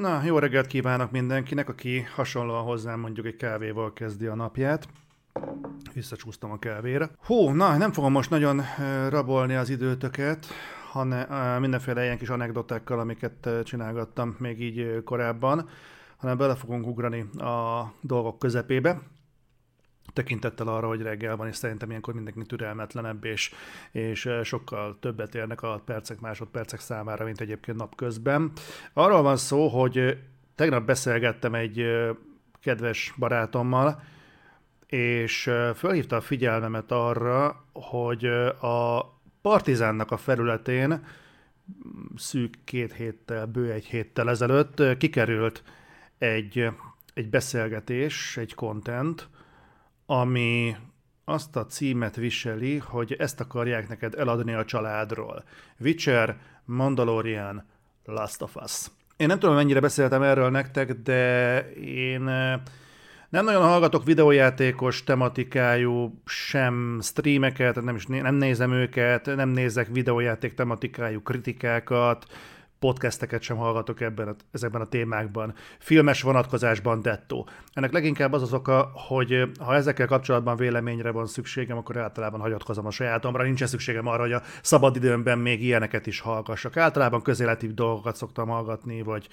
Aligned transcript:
Na, 0.00 0.22
jó 0.24 0.38
reggelt 0.38 0.66
kívánok 0.66 1.10
mindenkinek, 1.10 1.68
aki 1.68 2.00
hasonlóan 2.14 2.62
hozzám 2.64 3.00
mondjuk 3.00 3.26
egy 3.26 3.36
kávéval 3.36 3.92
kezdi 3.92 4.26
a 4.26 4.34
napját. 4.34 4.88
Visszacsúsztam 5.94 6.50
a 6.50 6.58
kávére. 6.58 7.10
Hú, 7.24 7.48
na, 7.50 7.76
nem 7.76 7.92
fogom 7.92 8.12
most 8.12 8.30
nagyon 8.30 8.62
rabolni 9.08 9.54
az 9.54 9.70
időtöket, 9.70 10.46
hanem 10.90 11.60
mindenféle 11.60 12.04
ilyen 12.04 12.18
kis 12.18 12.28
anekdotákkal, 12.28 12.98
amiket 12.98 13.48
csinálgattam 13.64 14.36
még 14.38 14.60
így 14.60 15.02
korábban, 15.04 15.68
hanem 16.16 16.36
bele 16.36 16.54
fogunk 16.54 16.86
ugrani 16.86 17.20
a 17.38 17.92
dolgok 18.00 18.38
közepébe 18.38 19.00
tekintettel 20.12 20.68
arra, 20.68 20.86
hogy 20.86 21.02
reggel 21.02 21.36
van, 21.36 21.48
és 21.48 21.56
szerintem 21.56 21.88
ilyenkor 21.88 22.14
mindenki 22.14 22.42
türelmetlenebb, 22.42 23.24
és, 23.24 23.54
és 23.92 24.28
sokkal 24.42 24.96
többet 25.00 25.34
érnek 25.34 25.62
a 25.62 25.82
percek, 25.84 26.20
másodpercek 26.20 26.80
számára, 26.80 27.24
mint 27.24 27.40
egyébként 27.40 27.78
napközben. 27.78 28.52
Arról 28.92 29.22
van 29.22 29.36
szó, 29.36 29.68
hogy 29.68 30.18
tegnap 30.54 30.84
beszélgettem 30.84 31.54
egy 31.54 31.86
kedves 32.60 33.14
barátommal, 33.18 34.02
és 34.86 35.50
felhívta 35.74 36.16
a 36.16 36.20
figyelmemet 36.20 36.92
arra, 36.92 37.64
hogy 37.72 38.24
a 38.60 39.10
Partizánnak 39.42 40.10
a 40.10 40.16
felületén 40.16 41.04
szűk 42.16 42.58
két 42.64 42.92
héttel, 42.92 43.46
bő 43.46 43.70
egy 43.70 43.84
héttel 43.84 44.30
ezelőtt 44.30 44.96
kikerült 44.98 45.62
egy, 46.18 46.68
egy 47.14 47.28
beszélgetés, 47.28 48.36
egy 48.36 48.54
content, 48.54 49.28
ami 50.20 50.76
azt 51.24 51.56
a 51.56 51.66
címet 51.66 52.16
viseli, 52.16 52.76
hogy 52.76 53.12
ezt 53.18 53.40
akarják 53.40 53.88
neked 53.88 54.14
eladni 54.14 54.52
a 54.52 54.64
családról. 54.64 55.44
Witcher, 55.80 56.36
Mandalorian, 56.64 57.64
Last 58.04 58.42
of 58.42 58.56
Us. 58.56 58.86
Én 59.16 59.26
nem 59.26 59.38
tudom, 59.38 59.54
mennyire 59.54 59.80
beszéltem 59.80 60.22
erről 60.22 60.50
nektek, 60.50 60.92
de 60.92 61.60
én 61.80 62.28
eh, 62.28 62.60
nem 63.28 63.44
nagyon 63.44 63.62
hallgatok 63.62 64.04
videójátékos 64.04 65.04
tematikájú 65.04 66.22
sem 66.24 66.98
streameket, 67.02 67.82
nem 67.82 67.94
is 67.94 68.06
nem 68.06 68.34
nézem 68.34 68.72
őket, 68.72 69.26
nem 69.26 69.48
nézek 69.48 69.88
videójáték 69.92 70.54
tematikájú 70.54 71.22
kritikákat, 71.22 72.26
podcasteket 72.82 73.42
sem 73.42 73.56
hallgatok 73.56 74.00
ebben 74.00 74.28
a, 74.28 74.34
ezekben 74.52 74.80
a 74.80 74.86
témákban. 74.86 75.54
Filmes 75.78 76.22
vonatkozásban 76.22 77.02
dettó. 77.02 77.48
Ennek 77.72 77.92
leginkább 77.92 78.32
az 78.32 78.42
az 78.42 78.52
oka, 78.52 78.90
hogy 78.94 79.48
ha 79.60 79.74
ezekkel 79.74 80.06
kapcsolatban 80.06 80.56
véleményre 80.56 81.10
van 81.10 81.26
szükségem, 81.26 81.76
akkor 81.76 81.96
általában 81.96 82.40
hagyatkozom 82.40 82.86
a 82.86 82.90
sajátomra. 82.90 83.42
Nincsen 83.42 83.66
szükségem 83.66 84.06
arra, 84.06 84.22
hogy 84.22 84.32
a 84.32 84.42
szabadidőmben 84.62 85.38
még 85.38 85.62
ilyeneket 85.62 86.06
is 86.06 86.20
hallgassak. 86.20 86.76
Általában 86.76 87.22
közéleti 87.22 87.66
dolgokat 87.66 88.16
szoktam 88.16 88.48
hallgatni, 88.48 89.02
vagy, 89.02 89.28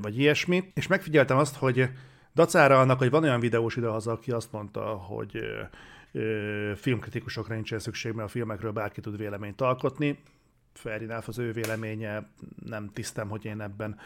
vagy 0.00 0.18
ilyesmi. 0.18 0.70
És 0.74 0.86
megfigyeltem 0.86 1.36
azt, 1.36 1.56
hogy 1.56 1.88
dacára 2.34 2.80
annak, 2.80 2.98
hogy 2.98 3.10
van 3.10 3.22
olyan 3.22 3.40
videós 3.40 3.76
idehaza, 3.76 4.12
aki 4.12 4.30
azt 4.30 4.52
mondta, 4.52 4.80
hogy 4.80 5.38
filmkritikusokra 6.76 7.54
nincsen 7.54 7.78
szükség, 7.78 8.12
mert 8.12 8.28
a 8.28 8.30
filmekről 8.30 8.72
bárki 8.72 9.00
tud 9.00 9.16
véleményt 9.16 9.60
alkotni 9.60 10.18
enough, 10.84 11.28
az 11.28 11.38
ő 11.38 11.52
véleménye, 11.52 12.28
nem 12.64 12.90
tisztem, 12.92 13.28
hogy 13.28 13.44
én 13.44 13.60
ebben 13.60 13.98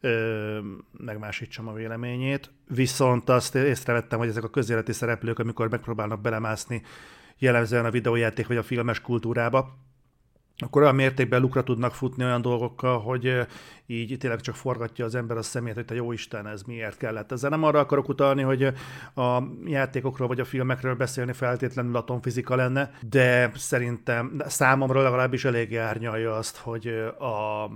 ö, 0.00 0.58
megmásítsam 0.98 1.68
a 1.68 1.72
véleményét. 1.72 2.50
Viszont 2.68 3.28
azt 3.28 3.54
észrevettem, 3.54 4.18
hogy 4.18 4.28
ezek 4.28 4.44
a 4.44 4.50
közéleti 4.50 4.92
szereplők, 4.92 5.38
amikor 5.38 5.70
megpróbálnak 5.70 6.20
belemászni 6.20 6.82
jellemzően 7.38 7.84
a 7.84 7.90
videójáték 7.90 8.46
vagy 8.46 8.56
a 8.56 8.62
filmes 8.62 9.00
kultúrába, 9.00 9.78
akkor 10.58 10.82
olyan 10.82 10.94
mértékben 10.94 11.40
lukra 11.40 11.62
tudnak 11.62 11.94
futni 11.94 12.24
olyan 12.24 12.42
dolgokkal, 12.42 13.00
hogy 13.00 13.46
így 13.86 14.18
tényleg 14.18 14.40
csak 14.40 14.54
forgatja 14.54 15.04
az 15.04 15.14
ember 15.14 15.36
a 15.36 15.42
szemét, 15.42 15.74
hogy 15.74 15.84
te 15.84 15.94
jó 15.94 16.12
Isten, 16.12 16.46
ez 16.46 16.62
miért 16.62 16.96
kellett. 16.96 17.32
Ezzel 17.32 17.50
nem 17.50 17.62
arra 17.62 17.78
akarok 17.78 18.08
utalni, 18.08 18.42
hogy 18.42 18.62
a 19.14 19.42
játékokról 19.64 20.28
vagy 20.28 20.40
a 20.40 20.44
filmekről 20.44 20.94
beszélni 20.94 21.32
feltétlenül 21.32 21.96
atomfizika 21.96 22.56
lenne, 22.56 22.90
de 23.08 23.52
szerintem 23.54 24.42
számomra 24.46 25.02
legalábbis 25.02 25.44
elég 25.44 25.76
árnyalja 25.76 26.36
azt, 26.36 26.56
hogy 26.56 26.86
a 27.18 27.70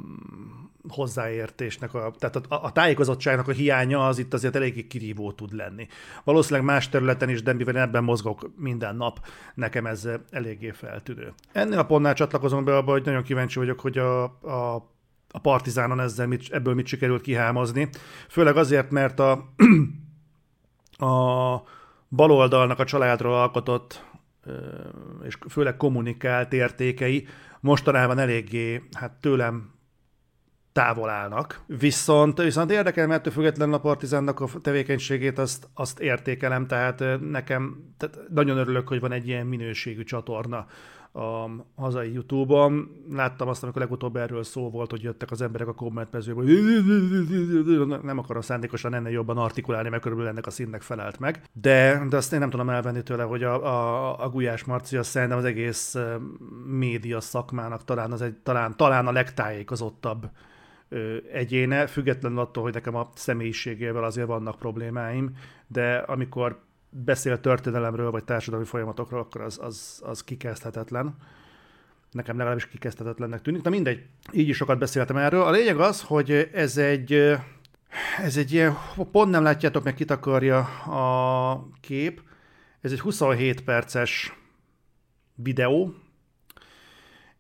hozzáértésnek, 0.89 1.95
a, 1.95 2.13
tehát 2.19 2.37
a, 2.37 2.65
a 2.65 2.73
tájékozottságnak 2.73 3.49
a 3.49 3.53
hiánya 3.53 4.07
az 4.07 4.19
itt 4.19 4.35
azért 4.35 4.57
eléggé 4.57 4.87
kirívó 4.87 5.33
tud 5.33 5.55
lenni. 5.55 5.87
Valószínűleg 6.25 6.67
más 6.67 6.89
területen 6.89 7.29
is, 7.29 7.43
de 7.43 7.53
mivel 7.53 7.79
ebben 7.79 8.05
mozgok 8.05 8.51
minden 8.57 8.97
nap, 8.97 9.27
nekem 9.55 9.87
ez 9.87 10.09
eléggé 10.31 10.71
feltűnő. 10.71 11.33
Ennél 11.53 11.79
a 11.79 11.87
pontnál 11.87 12.15
csatlakozom 12.15 12.65
be 12.65 12.77
abba, 12.77 12.93
hogy 12.93 13.05
nagyon 13.05 13.23
kíváncsi 13.23 13.59
vagyok, 13.59 13.81
hogy 13.81 13.99
a, 13.99 14.23
a 14.25 14.97
a 15.31 15.39
Partizánon 15.39 16.01
ezzel 16.01 16.27
mit, 16.27 16.53
ebből 16.53 16.75
mit 16.75 16.87
sikerült 16.87 17.23
kihámozni. 17.23 17.89
Főleg 18.29 18.57
azért, 18.57 18.91
mert 18.91 19.21
a, 19.21 19.53
a 21.07 21.63
baloldalnak 22.09 22.79
a 22.79 22.85
családról 22.85 23.35
alkotott 23.35 24.05
és 25.23 25.39
főleg 25.49 25.77
kommunikált 25.77 26.53
értékei 26.53 27.27
mostanában 27.61 28.19
eléggé 28.19 28.83
hát 28.93 29.13
tőlem 29.13 29.71
távol 30.73 31.09
állnak. 31.09 31.61
Viszont, 31.67 32.43
viszont 32.43 32.71
érdekel, 32.71 33.07
mert 33.07 33.21
ettől 33.21 33.33
függetlenül 33.33 33.75
a 33.75 33.81
Partizánnak 33.81 34.41
a 34.41 34.49
tevékenységét 34.63 35.39
azt, 35.39 35.69
azt 35.75 36.01
értékelem, 36.01 36.67
tehát 36.67 37.05
nekem 37.31 37.93
tehát 37.97 38.19
nagyon 38.31 38.57
örülök, 38.57 38.89
hogy 38.89 39.01
van 39.01 39.13
egy 39.13 39.29
ilyen 39.29 39.47
minőségű 39.47 40.05
csatorna 40.05 40.67
a 41.13 41.51
hazai 41.77 42.13
YouTube-on. 42.13 42.89
Láttam 43.11 43.49
azt, 43.49 43.63
amikor 43.63 43.81
legutóbb 43.81 44.17
erről 44.17 44.43
szó 44.43 44.71
volt, 44.71 44.91
hogy 44.91 45.03
jöttek 45.03 45.31
az 45.31 45.43
emberek 45.43 45.69
a 45.69 45.75
kommentmezőből, 45.75 46.45
nem 48.03 48.19
akarom 48.19 48.43
szándékosan 48.43 48.95
ennél 48.95 49.13
jobban 49.13 49.39
artikulálni, 49.39 49.89
mert 49.89 50.03
körülbelül 50.03 50.33
ennek 50.33 50.47
a 50.47 50.51
színnek 50.51 50.83
felelt 50.83 51.19
meg. 51.19 51.43
De, 51.53 52.07
de 52.09 52.17
azt 52.17 52.33
én 52.33 52.39
nem 52.39 52.51
tudom 52.51 52.71
elvenni 52.71 53.03
tőle, 53.03 53.23
hogy 53.23 53.43
a, 53.43 53.65
a, 53.65 54.25
a 54.25 54.29
Gulyás 54.29 54.65
Marci 54.65 54.97
azt 54.97 55.11
szerintem 55.11 55.39
az 55.39 55.45
egész 55.45 55.97
média 56.67 57.21
szakmának 57.21 57.85
talán, 57.85 58.13
az 58.13 58.23
egy, 58.23 58.35
talán, 58.35 58.77
talán 58.77 59.07
a 59.07 59.13
legtájékozottabb 59.13 60.31
egyéne, 61.33 61.87
függetlenül 61.87 62.39
attól, 62.39 62.63
hogy 62.63 62.73
nekem 62.73 62.95
a 62.95 63.11
személyiségével 63.15 64.05
azért 64.05 64.27
vannak 64.27 64.59
problémáim, 64.59 65.37
de 65.67 65.97
amikor 65.97 66.61
beszél 66.91 67.41
történelemről, 67.41 68.11
vagy 68.11 68.25
társadalmi 68.25 68.67
folyamatokról, 68.67 69.21
akkor 69.21 69.41
az, 69.41 69.59
az, 69.63 70.03
az 70.05 70.25
kikezdhetetlen. 70.25 71.17
Nekem 72.11 72.37
legalábbis 72.37 72.69
kikezdhetetlennek 72.69 73.43
tűnik. 73.43 73.63
Na 73.63 73.71
mindegy, 73.71 74.07
így 74.33 74.49
is 74.49 74.57
sokat 74.57 74.79
beszéltem 74.79 75.17
erről. 75.17 75.43
A 75.43 75.51
lényeg 75.51 75.81
az, 75.81 76.03
hogy 76.03 76.51
ez 76.53 76.77
egy, 76.77 77.13
ez 78.19 78.37
egy 78.37 78.53
ilyen, 78.53 78.77
pont 79.13 79.31
nem 79.31 79.43
látjátok 79.43 79.85
meg, 79.85 79.95
kit 79.95 80.11
akarja 80.11 80.59
a 80.85 81.69
kép. 81.81 82.23
Ez 82.81 82.93
egy 82.93 83.01
27 83.01 83.65
perces 83.65 84.33
videó, 85.35 85.95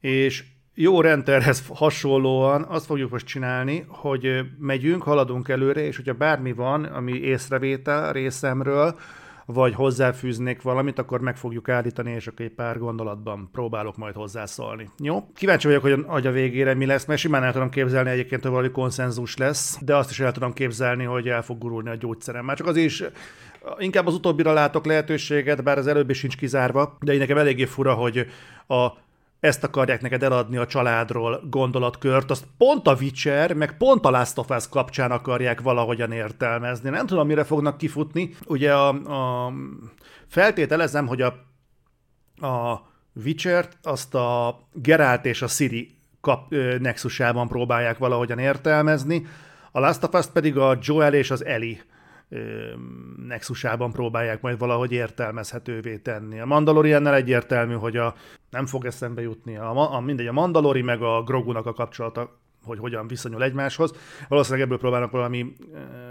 és 0.00 0.44
jó 0.80 1.00
renderhez 1.00 1.64
hasonlóan 1.74 2.66
azt 2.68 2.86
fogjuk 2.86 3.10
most 3.10 3.26
csinálni, 3.26 3.84
hogy 3.88 4.40
megyünk, 4.58 5.02
haladunk 5.02 5.48
előre, 5.48 5.80
és 5.80 5.96
hogyha 5.96 6.12
bármi 6.12 6.52
van, 6.52 6.84
ami 6.84 7.12
észrevétel 7.12 8.12
részemről, 8.12 8.98
vagy 9.46 9.74
hozzáfűznék 9.74 10.62
valamit, 10.62 10.98
akkor 10.98 11.20
meg 11.20 11.36
fogjuk 11.36 11.68
állítani, 11.68 12.10
és 12.12 12.26
akkor 12.26 12.44
egy 12.44 12.52
pár 12.52 12.78
gondolatban 12.78 13.48
próbálok 13.52 13.96
majd 13.96 14.14
hozzászólni. 14.14 14.90
Jó? 14.98 15.26
Kíváncsi 15.34 15.66
vagyok, 15.66 15.82
hogy, 15.82 16.04
hogy 16.06 16.26
a 16.26 16.30
végére 16.30 16.74
mi 16.74 16.86
lesz, 16.86 17.04
mert 17.04 17.20
simán 17.20 17.44
el 17.44 17.52
tudom 17.52 17.70
képzelni 17.70 18.10
egyébként, 18.10 18.42
hogy 18.42 18.50
valami 18.50 18.70
konszenzus 18.70 19.36
lesz, 19.36 19.78
de 19.80 19.96
azt 19.96 20.10
is 20.10 20.20
el 20.20 20.32
tudom 20.32 20.52
képzelni, 20.52 21.04
hogy 21.04 21.28
el 21.28 21.42
fog 21.42 21.58
gurulni 21.58 21.88
a 21.88 21.94
gyógyszerem. 21.94 22.44
Már 22.44 22.56
csak 22.56 22.66
az 22.66 22.76
is 22.76 23.02
inkább 23.78 24.06
az 24.06 24.14
utóbbira 24.14 24.52
látok 24.52 24.86
lehetőséget, 24.86 25.62
bár 25.62 25.78
az 25.78 25.86
előbbi 25.86 26.12
sincs 26.12 26.36
kizárva, 26.36 26.96
de 27.00 27.12
én 27.12 27.18
nekem 27.18 27.38
eléggé 27.38 27.64
fura, 27.64 27.94
hogy 27.94 28.26
a 28.66 29.06
ezt 29.40 29.64
akarják 29.64 30.00
neked 30.00 30.22
eladni 30.22 30.56
a 30.56 30.66
családról 30.66 31.40
gondolatkört, 31.50 32.30
azt 32.30 32.46
pont 32.58 32.86
a 32.86 32.96
Witcher, 33.00 33.52
meg 33.52 33.76
pont 33.76 34.04
a 34.04 34.10
Last 34.10 34.38
of 34.38 34.50
Us 34.50 34.68
kapcsán 34.68 35.10
akarják 35.10 35.60
valahogyan 35.60 36.12
értelmezni. 36.12 36.90
Nem 36.90 37.06
tudom, 37.06 37.26
mire 37.26 37.44
fognak 37.44 37.78
kifutni. 37.78 38.34
Ugye 38.46 38.74
a, 38.74 38.88
a 39.46 39.52
feltételezem, 40.26 41.06
hogy 41.06 41.22
a, 41.22 41.26
a 42.46 42.86
Witcher-t 43.24 43.78
azt 43.82 44.14
a 44.14 44.58
Geralt 44.72 45.24
és 45.24 45.42
a 45.42 45.46
Siri 45.46 45.96
kap, 46.20 46.52
ö, 46.52 46.78
nexusában 46.78 47.48
próbálják 47.48 47.98
valahogyan 47.98 48.38
értelmezni, 48.38 49.26
a 49.72 49.80
Last 49.80 50.02
of 50.02 50.14
Us 50.14 50.26
pedig 50.26 50.56
a 50.56 50.78
Joel 50.80 51.14
és 51.14 51.30
az 51.30 51.44
Ellie 51.44 51.84
nexusában 53.26 53.92
próbálják 53.92 54.40
majd 54.40 54.58
valahogy 54.58 54.92
értelmezhetővé 54.92 55.96
tenni. 55.96 56.40
A 56.40 56.46
Mandaloriannel 56.46 57.14
egyértelmű, 57.14 57.74
hogy 57.74 57.96
a, 57.96 58.14
nem 58.50 58.66
fog 58.66 58.84
eszembe 58.84 59.22
jutni, 59.22 59.56
a, 59.56 59.94
a, 59.94 60.00
mindegy, 60.00 60.26
a 60.26 60.32
Mandalori 60.32 60.82
meg 60.82 61.02
a 61.02 61.22
Grogunak 61.22 61.66
a 61.66 61.72
kapcsolata 61.72 62.38
hogy 62.64 62.78
hogyan 62.78 63.06
viszonyul 63.06 63.42
egymáshoz. 63.42 63.92
Valószínűleg 64.28 64.64
ebből 64.66 64.78
próbálnak 64.78 65.10
valami 65.10 65.56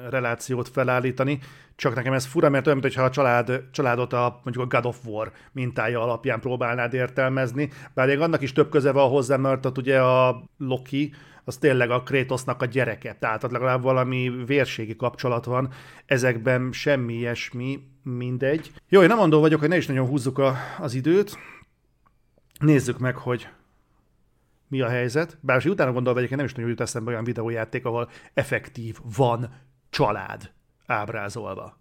relációt 0.10 0.70
felállítani, 0.70 1.40
csak 1.76 1.96
nekem 1.96 2.14
ez 2.14 2.26
fura, 2.26 2.50
mert 2.50 2.68
olyan, 2.68 2.80
mintha 2.82 3.04
a 3.04 3.10
család, 3.10 3.64
családot 3.72 4.14
a, 4.14 4.40
mondjuk 4.44 4.66
a 4.66 4.76
God 4.76 4.86
of 4.86 5.06
War 5.06 5.32
mintája 5.52 6.02
alapján 6.02 6.40
próbálnád 6.40 6.94
értelmezni, 6.94 7.70
bár 7.94 8.08
még 8.08 8.20
annak 8.20 8.42
is 8.42 8.54
több 8.54 8.70
köze 8.70 8.92
van 8.92 9.10
hozzá, 9.10 9.36
mert 9.36 9.66
ott 9.66 9.78
ugye 9.78 10.02
a 10.02 10.44
Loki, 10.58 11.14
az 11.48 11.58
tényleg 11.58 11.90
a 11.90 12.04
Kratosnak 12.04 12.62
a 12.62 12.66
gyereke. 12.66 13.14
Tehát 13.14 13.42
legalább 13.42 13.82
valami 13.82 14.32
vérségi 14.46 14.96
kapcsolat 14.96 15.46
van, 15.46 15.70
ezekben 16.06 16.72
semmi 16.72 17.14
ilyesmi, 17.14 17.80
mindegy. 18.04 18.72
Jó, 18.90 19.02
én 19.02 19.08
nem 19.08 19.18
mondó 19.18 19.40
vagyok, 19.40 19.60
hogy 19.60 19.70
ne 19.70 19.78
is 19.78 19.86
nagyon 19.86 20.08
húzzuk 20.08 20.38
a, 20.38 20.56
az 20.80 20.94
időt. 20.94 21.38
Nézzük 22.60 23.00
meg, 23.00 23.16
hogy 23.16 23.48
mi 24.68 24.82
a 24.82 24.90
helyzet. 24.90 25.38
Bár 25.42 25.62
hogy 25.62 25.72
utána 25.72 25.92
gondolva 25.92 26.18
egyébként 26.18 26.40
nem 26.40 26.50
is 26.50 26.56
nagyon 26.56 26.70
jut 26.70 26.82
eszembe 26.82 27.12
olyan 27.12 27.24
videójáték, 27.24 27.86
ahol 27.86 28.10
effektív 28.34 28.98
van 29.16 29.50
család 29.90 30.52
ábrázolva 30.86 31.78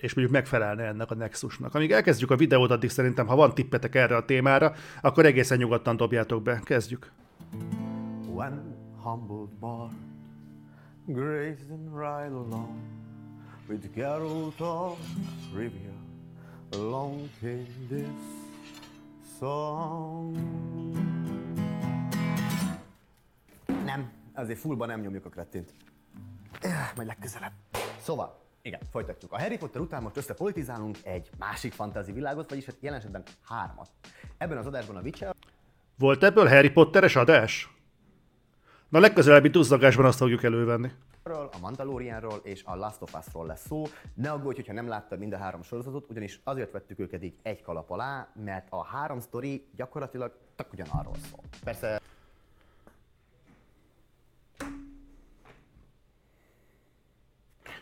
és 0.00 0.14
mondjuk 0.14 0.30
megfelelne 0.30 0.82
ennek 0.82 1.10
a 1.10 1.14
Nexusnak. 1.14 1.74
Amíg 1.74 1.92
elkezdjük 1.92 2.30
a 2.30 2.36
videót, 2.36 2.70
addig 2.70 2.90
szerintem, 2.90 3.26
ha 3.26 3.36
van 3.36 3.54
tippetek 3.54 3.94
erre 3.94 4.16
a 4.16 4.24
témára, 4.24 4.74
akkor 5.00 5.26
egészen 5.26 5.58
nyugodtan 5.58 5.96
dobjátok 5.96 6.42
be. 6.42 6.60
Kezdjük. 6.64 7.12
When 8.40 8.74
humble 9.04 9.48
Bart 9.60 9.92
grazing 11.06 11.92
right 11.92 12.32
along 12.32 12.80
with 13.68 13.94
Geralt 13.94 14.60
of 14.60 14.98
Rivia, 15.54 15.92
along 16.72 17.28
came 17.40 17.66
this 17.88 18.08
song. 19.38 20.36
Nem, 23.84 24.10
azért 24.34 24.58
fullban 24.58 24.88
nem 24.88 25.00
nyomjuk 25.00 25.24
a 25.24 25.28
kretint. 25.28 25.74
Majd 26.96 27.08
legközelebb. 27.08 27.52
Szóval, 27.98 28.40
igen, 28.62 28.80
folytatjuk. 28.90 29.32
A 29.32 29.40
Harry 29.40 29.58
Potter 29.58 29.80
után 29.80 30.02
most 30.02 30.16
összepolitizálunk 30.16 30.96
egy 31.02 31.30
másik 31.38 31.72
fantázi 31.72 32.12
világot, 32.12 32.48
vagyis 32.48 32.64
hát 32.64 32.76
jelen 32.80 32.98
esetben 32.98 33.22
hármat. 33.44 33.90
Ebben 34.38 34.56
az 34.56 34.66
adásban 34.66 34.96
a 34.96 35.00
Witcher... 35.00 35.34
Volt 35.98 36.22
ebből 36.22 36.48
Harry 36.48 36.70
Potteres 36.70 37.16
adás? 37.16 37.79
Na 38.90 38.98
legközelebbi 38.98 39.50
tuzzagásban 39.50 40.04
azt 40.04 40.18
fogjuk 40.18 40.42
elővenni. 40.42 40.90
A 41.22 41.58
Mandalorianról 41.60 42.40
és 42.42 42.62
a 42.64 42.76
Last 42.76 43.02
of 43.02 43.14
Us-ról 43.14 43.46
lesz 43.46 43.66
szó. 43.66 43.84
Ne 44.14 44.30
aggódj, 44.30 44.56
hogyha 44.56 44.72
nem 44.72 44.88
láttad 44.88 45.18
mind 45.18 45.32
a 45.32 45.36
három 45.36 45.62
sorozatot, 45.62 46.10
ugyanis 46.10 46.40
azért 46.44 46.72
vettük 46.72 46.98
őket 46.98 47.22
így 47.22 47.34
egy 47.42 47.62
kalap 47.62 47.90
alá, 47.90 48.28
mert 48.44 48.66
a 48.70 48.84
három 48.84 49.20
sztori 49.20 49.66
gyakorlatilag 49.76 50.36
csak 50.56 50.72
ugyanarról 50.72 51.14
szól. 51.30 51.40
Persze 51.64 52.00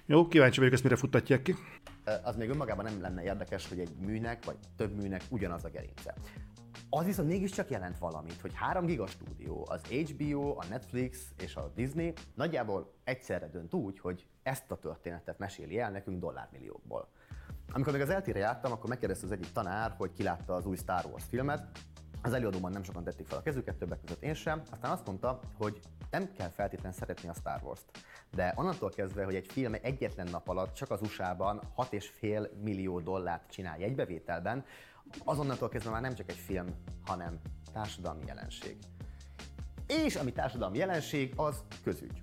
Jó, 0.07 0.29
kíváncsi 0.29 0.59
vagyok, 0.59 0.75
ezt 0.75 0.83
mire 0.83 0.97
futtatják 0.97 1.43
ki. 1.43 1.55
Az 2.23 2.37
még 2.37 2.49
önmagában 2.49 2.85
nem 2.85 3.01
lenne 3.01 3.23
érdekes, 3.23 3.69
hogy 3.69 3.79
egy 3.79 3.95
műnek, 4.01 4.45
vagy 4.45 4.57
több 4.77 4.97
műnek 4.97 5.23
ugyanaz 5.29 5.65
a 5.65 5.69
gerince. 5.69 6.15
Az 6.91 7.05
viszont 7.05 7.29
mégiscsak 7.29 7.71
jelent 7.71 7.99
valamit, 7.99 8.41
hogy 8.41 8.55
három 8.55 8.87
gigastúdió, 8.87 9.67
az 9.71 9.83
HBO, 9.83 10.59
a 10.59 10.65
Netflix 10.71 11.33
és 11.43 11.57
a 11.57 11.73
Disney 11.75 12.13
nagyjából 12.35 12.93
egyszerre 13.05 13.49
dönt 13.49 13.75
úgy, 13.75 13.99
hogy 13.99 14.27
ezt 14.43 14.71
a 14.71 14.79
történetet 14.79 15.39
meséli 15.39 15.79
el 15.79 15.91
nekünk 15.91 16.21
dollármilliókból. 16.21 17.09
Amikor 17.73 17.93
még 17.93 18.03
az 18.03 18.11
eltére 18.11 18.39
jártam, 18.39 18.73
akkor 18.73 18.89
megkérdezte 18.89 19.27
az 19.27 19.33
egyik 19.33 19.53
tanár, 19.53 19.95
hogy 19.97 20.13
ki 20.13 20.23
látta 20.23 20.55
az 20.55 20.67
új 20.67 20.77
Star 20.77 21.05
Wars 21.05 21.25
filmet, 21.25 21.67
az 22.23 22.33
előadóban 22.33 22.73
nem 22.73 22.83
sokan 22.83 23.05
tették 23.05 23.27
fel 23.27 23.39
a 23.39 23.43
kezüket, 23.43 23.77
többek 23.77 24.01
között 24.01 24.23
én 24.23 24.35
sem. 24.35 24.63
Aztán 24.71 24.91
azt 24.91 25.07
mondta, 25.07 25.41
hogy 25.57 25.81
nem 26.11 26.33
kell 26.33 26.49
feltétlenül 26.49 26.99
szeretni 26.99 27.29
a 27.29 27.35
Star 27.35 27.61
Wars-t. 27.63 27.85
De 28.35 28.53
onnantól 28.57 28.91
kezdve, 28.91 29.25
hogy 29.25 29.35
egy 29.35 29.53
film 29.53 29.75
egyetlen 29.83 30.29
nap 30.31 30.49
alatt 30.49 30.75
csak 30.75 30.91
az 30.91 31.01
USA-ban 31.03 31.61
6,5 31.77 32.49
millió 32.63 33.01
dollárt 33.01 33.51
csinál 33.51 33.79
egybevételben, 33.81 34.65
azonnantól 35.25 35.69
kezdve 35.69 35.91
már 35.91 36.01
nem 36.01 36.15
csak 36.15 36.31
egy 36.31 36.37
film, 36.37 36.67
hanem 37.07 37.41
társadalmi 37.73 38.23
jelenség. 38.27 38.77
És 39.87 40.17
ami 40.17 40.33
társadalmi 40.33 40.79
jelenség, 40.79 41.33
az 41.37 41.63
közügy. 41.83 42.23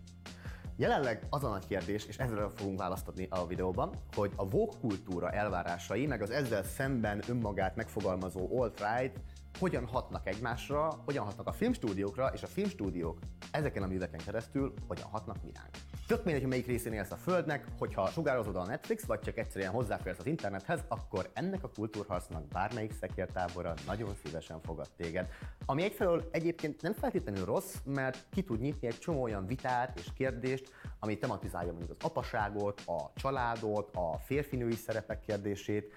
Jelenleg 0.77 1.25
az 1.29 1.43
a 1.43 1.49
nagy 1.49 1.67
kérdés, 1.67 2.05
és 2.05 2.17
ezzel 2.17 2.49
fogunk 2.55 2.79
választani 2.79 3.27
a 3.29 3.47
videóban, 3.47 3.93
hogy 4.15 4.31
a 4.35 4.43
woke 4.43 4.77
kultúra 4.79 5.31
elvárásai, 5.31 6.05
meg 6.05 6.21
az 6.21 6.29
ezzel 6.29 6.63
szemben 6.63 7.23
önmagát 7.27 7.75
megfogalmazó 7.75 8.59
alt-right 8.59 9.19
hogyan 9.59 9.85
hatnak 9.85 10.27
egymásra, 10.27 11.01
hogyan 11.05 11.25
hatnak 11.25 11.47
a 11.47 11.51
filmstúdiókra, 11.51 12.27
és 12.33 12.43
a 12.43 12.47
filmstúdiók 12.47 13.19
ezeken 13.51 13.83
a 13.83 13.87
műveken 13.87 14.19
keresztül 14.25 14.73
hogyan 14.87 15.07
hatnak 15.09 15.43
mi 15.43 15.51
ránk. 15.53 15.84
Tök 16.07 16.23
mindegy, 16.23 16.41
hogy 16.41 16.49
melyik 16.49 16.65
részén 16.65 16.93
élsz 16.93 17.11
a 17.11 17.15
Földnek, 17.15 17.65
hogyha 17.77 18.07
sugározod 18.07 18.55
a 18.55 18.65
Netflix, 18.65 19.05
vagy 19.05 19.19
csak 19.19 19.37
egyszerűen 19.37 19.71
hozzáférsz 19.71 20.19
az 20.19 20.25
internethez, 20.25 20.83
akkor 20.87 21.29
ennek 21.33 21.63
a 21.63 21.69
kultúrharcnak 21.75 22.47
bármelyik 22.47 22.93
szekértábora 22.99 23.73
nagyon 23.87 24.09
szívesen 24.23 24.61
fogad 24.61 24.87
téged. 24.97 25.27
Ami 25.65 25.83
egyfelől 25.83 26.29
egyébként 26.31 26.81
nem 26.81 26.93
feltétlenül 26.93 27.45
rossz, 27.45 27.75
mert 27.85 28.25
ki 28.29 28.43
tud 28.43 28.59
nyitni 28.59 28.87
egy 28.87 28.99
csomó 28.99 29.21
olyan 29.21 29.45
vitát 29.45 29.99
és 29.99 30.07
kérdést, 30.15 30.71
ami 30.99 31.17
tematizálja 31.17 31.71
mondjuk 31.71 31.97
az 31.99 32.05
apaságot, 32.05 32.81
a 32.85 33.11
családot, 33.15 33.95
a 33.95 34.17
férfinői 34.17 34.75
szerepek 34.75 35.19
kérdését, 35.19 35.93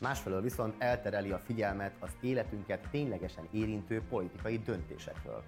Másfelől 0.00 0.42
viszont 0.42 0.74
eltereli 0.78 1.30
a 1.30 1.38
figyelmet 1.38 1.92
az 2.00 2.10
életünket 2.20 2.88
ténylegesen 2.90 3.48
érintő 3.50 4.02
politikai 4.08 4.58
döntésekről. 4.58 5.42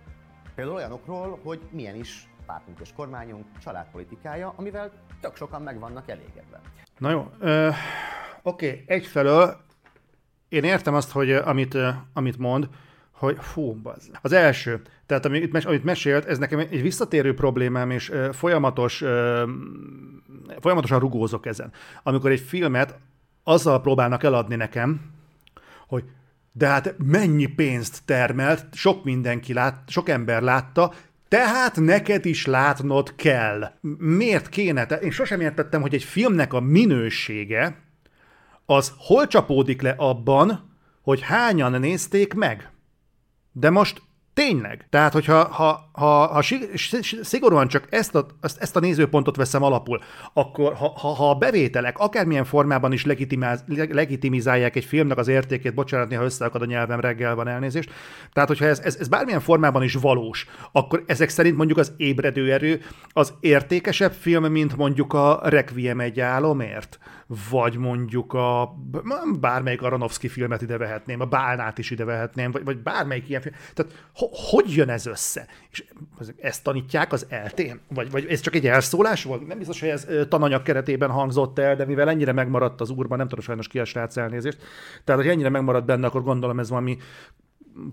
Például 0.54 0.76
olyanokról, 0.76 1.40
hogy 1.42 1.60
milyen 1.70 1.94
is 1.94 2.28
pártunk 2.48 2.78
és 2.80 2.88
kormányunk 2.96 3.44
családpolitikája, 3.62 4.52
amivel 4.56 4.92
tök 5.20 5.36
sokan 5.36 5.62
meg 5.62 5.78
vannak 5.78 6.08
elégedve. 6.08 6.60
Na 6.98 7.10
jó, 7.10 7.30
oké, 8.42 8.84
egyfelől 8.86 9.56
én 10.48 10.64
értem 10.64 10.94
azt, 10.94 11.10
hogy 11.10 11.32
amit, 11.32 11.76
amit 12.12 12.38
mond, 12.38 12.68
hogy 13.10 13.36
fú, 13.40 13.72
bazz. 13.72 14.08
Az 14.22 14.32
első, 14.32 14.82
tehát 15.06 15.24
amit, 15.24 15.64
amit 15.64 15.84
mesélt, 15.84 16.24
ez 16.24 16.38
nekem 16.38 16.58
egy 16.58 16.82
visszatérő 16.82 17.34
problémám, 17.34 17.90
és 17.90 18.12
folyamatos, 18.32 19.04
folyamatosan 20.60 20.98
rugózok 20.98 21.46
ezen. 21.46 21.72
Amikor 22.02 22.30
egy 22.30 22.40
filmet 22.40 22.98
azzal 23.42 23.80
próbálnak 23.80 24.22
eladni 24.22 24.54
nekem, 24.54 25.00
hogy 25.86 26.04
de 26.52 26.66
hát 26.66 26.94
mennyi 26.98 27.46
pénzt 27.46 28.02
termelt, 28.04 28.74
sok 28.74 29.04
mindenki 29.04 29.52
lát, 29.52 29.82
sok 29.86 30.08
ember 30.08 30.42
látta, 30.42 30.92
tehát 31.28 31.76
neked 31.76 32.25
is 32.25 32.46
látnod 32.46 33.14
kell. 33.14 33.72
Miért 33.98 34.48
kéne? 34.48 34.82
Én 34.82 35.10
sosem 35.10 35.40
értettem, 35.40 35.80
hogy 35.80 35.94
egy 35.94 36.04
filmnek 36.04 36.52
a 36.52 36.60
minősége 36.60 37.82
az 38.66 38.92
hol 38.96 39.26
csapódik 39.26 39.82
le 39.82 39.94
abban, 39.96 40.76
hogy 41.02 41.20
hányan 41.20 41.80
nézték 41.80 42.34
meg. 42.34 42.70
De 43.52 43.70
most 43.70 44.02
Tényleg. 44.38 44.87
Tehát, 44.90 45.12
hogyha 45.12 45.44
ha, 45.44 45.90
ha, 45.93 46.26
ha 46.26 46.43
szigorúan 47.23 47.69
csak 47.69 47.87
ezt 47.90 48.14
a, 48.14 48.26
ezt, 48.40 48.76
a 48.76 48.81
nézőpontot 48.81 49.37
veszem 49.37 49.62
alapul, 49.62 50.00
akkor 50.33 50.75
ha, 50.75 50.88
ha, 50.88 51.09
ha 51.09 51.30
a 51.30 51.35
bevételek 51.35 51.99
akármilyen 51.99 52.45
formában 52.45 52.92
is 52.92 53.04
legitimizálják 53.88 54.76
egy 54.76 54.85
filmnek 54.85 55.18
az 55.18 55.28
értékét, 55.28 55.75
bocsánat, 55.75 56.09
néha 56.09 56.25
összeakad 56.25 56.62
a 56.62 56.64
nyelvem, 56.64 57.00
reggel 57.00 57.35
van 57.35 57.49
elnézést, 57.49 57.90
tehát 58.33 58.49
hogyha 58.49 58.64
ez, 58.64 58.78
ez, 58.78 58.97
ez 58.97 59.09
bármilyen 59.09 59.40
formában 59.40 59.83
is 59.83 59.95
valós, 59.95 60.47
akkor 60.73 61.02
ezek 61.07 61.28
szerint 61.28 61.57
mondjuk 61.57 61.78
az 61.78 61.92
ébredő 61.97 62.52
erő 62.52 62.80
az 63.12 63.35
értékesebb 63.40 64.12
film, 64.12 64.45
mint 64.45 64.76
mondjuk 64.76 65.12
a 65.12 65.40
Requiem 65.42 66.00
egy 66.00 66.21
álomért 66.21 66.99
vagy 67.50 67.76
mondjuk 67.76 68.33
a 68.33 68.75
bármelyik 69.40 69.83
Aronofsky 69.83 70.28
filmet 70.28 70.62
ide 70.62 70.76
vehetném, 70.76 71.21
a 71.21 71.25
Bálnát 71.25 71.78
is 71.78 71.90
ide 71.90 72.04
vehetném, 72.04 72.50
vagy, 72.50 72.64
vagy 72.64 72.78
bármelyik 72.78 73.28
ilyen 73.28 73.40
film. 73.40 73.54
Tehát 73.75 73.92
hogy 74.32 74.75
jön 74.75 74.88
ez 74.88 75.06
össze? 75.06 75.47
És 75.70 75.85
ezt 76.40 76.62
tanítják 76.62 77.12
az 77.12 77.26
eltén? 77.28 77.80
Vagy, 77.88 78.11
vagy 78.11 78.26
ez 78.28 78.40
csak 78.40 78.54
egy 78.54 78.66
elszólás 78.66 79.25
volt? 79.25 79.47
Nem 79.47 79.58
biztos, 79.58 79.80
hogy 79.80 79.88
ez 79.88 80.06
tananyag 80.28 80.62
keretében 80.62 81.11
hangzott 81.11 81.58
el, 81.58 81.76
de 81.76 81.85
mivel 81.85 82.08
ennyire 82.08 82.32
megmaradt 82.32 82.80
az 82.80 82.90
úrban, 82.90 83.18
nem 83.18 83.28
tudom 83.28 83.44
sajnos 83.44 83.68
ki 83.68 83.78
a 83.78 83.85
srác 83.85 84.16
elnézést. 84.16 84.58
Tehát, 85.04 85.20
hogy 85.20 85.30
ennyire 85.30 85.49
megmaradt 85.49 85.87
benne, 85.87 86.06
akkor 86.06 86.23
gondolom 86.23 86.58
ez 86.58 86.68
valami 86.68 86.99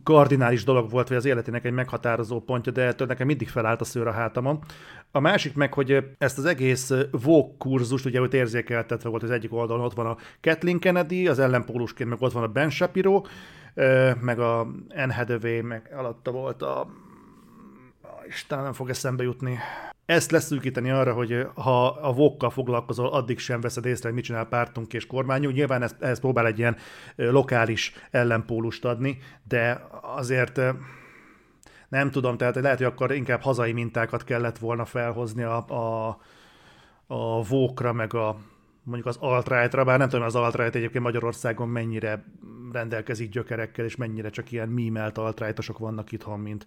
kardinális 0.04 0.63
dolog 0.63 0.89
volt, 0.89 1.08
vagy 1.08 1.18
az 1.18 1.25
életének 1.25 1.65
egy 1.65 1.72
meghatározó 1.72 2.39
pontja, 2.39 2.72
de 2.72 2.82
ettől 2.82 3.08
nekem 3.08 3.27
mindig 3.27 3.50
felállt 3.50 3.82
a 3.82 3.86
szőr 3.86 4.08
a 4.08 4.12
hátamon. 4.12 4.60
A 5.12 5.20
másik 5.20 5.56
meg, 5.56 5.74
hogy 5.74 6.04
ezt 6.18 6.38
az 6.38 6.46
egész 6.46 6.92
VOG 7.12 7.58
kurzust, 7.58 8.06
ugye 8.06 8.22
ott 8.22 8.34
érzékeltetve 8.34 9.10
volt 9.10 9.24
az 9.24 9.32
egyik 9.32 9.54
oldalon, 9.54 9.86
ott 9.86 9.94
van 9.94 10.06
a 10.06 10.18
Kathleen 10.42 10.80
Kennedy, 10.80 11.27
az 11.27 11.39
ellenpólusként 11.39 12.10
meg 12.10 12.22
ott 12.22 12.32
van 12.32 12.44
a 12.44 12.48
Ben 12.48 12.70
Shapiro, 12.70 13.22
meg 14.20 14.39
a 14.39 14.60
Anne 14.89 15.13
Hathaway, 15.13 15.62
meg 15.62 15.94
alatta 15.96 16.32
volt 16.32 16.62
a 16.62 16.88
Isten 18.27 18.62
nem 18.62 18.74
fog 18.74 18.89
eszembe 18.89 19.24
jutni 19.24 19.60
ezt 20.05 20.32
leszűkíteni 20.32 20.89
arra, 20.89 21.13
hogy 21.13 21.48
ha 21.55 21.88
a 21.88 22.13
vokkal 22.13 22.50
foglalkozol, 22.50 23.08
addig 23.08 23.39
sem 23.39 23.62
veszed 23.62 23.86
észre, 23.86 24.08
hogy 24.08 24.15
mit 24.15 24.24
csinál 24.24 24.46
pártunk 24.46 24.94
és 24.94 25.08
kormányunk. 25.08 25.55
Nyilván 25.55 25.82
ezt, 25.82 26.01
ezt 26.01 26.22
próbál 26.22 26.46
egy 26.46 26.60
ilyen 26.60 26.77
lokális 27.15 27.94
ellenpólust 28.12 28.86
adni, 28.86 29.17
de 29.48 29.88
azért 30.01 30.62
nem 31.89 32.12
tudom, 32.12 32.38
tehát 32.38 32.55
lehet, 32.55 32.77
hogy 32.77 32.88
akkor 32.88 33.12
inkább 33.12 33.41
hazai 33.41 33.72
mintákat 33.72 34.24
kellett 34.24 34.58
volna 34.58 34.86
felhozni 34.86 35.44
a, 35.44 35.65
a, 35.67 36.17
a 37.08 37.44
vókra, 37.44 37.94
meg 37.94 38.13
a 38.13 38.38
mondjuk 38.86 39.08
az 39.08 39.18
alt 39.20 39.48
bár 39.84 39.98
nem 39.98 40.10
tudom, 40.10 40.25
az 40.25 40.36
alt 40.36 40.60
egyébként 40.60 41.04
Magyarországon 41.04 41.70
mennyire 41.70 42.24
rendelkezik 42.72 43.30
gyökerekkel, 43.30 43.86
és 43.86 43.96
mennyire 43.96 44.30
csak 44.30 44.51
ilyen 44.51 44.70
mímelt 44.70 45.18
alt 45.18 45.39
vannak 45.77 46.12
itthon, 46.12 46.39
mint, 46.39 46.65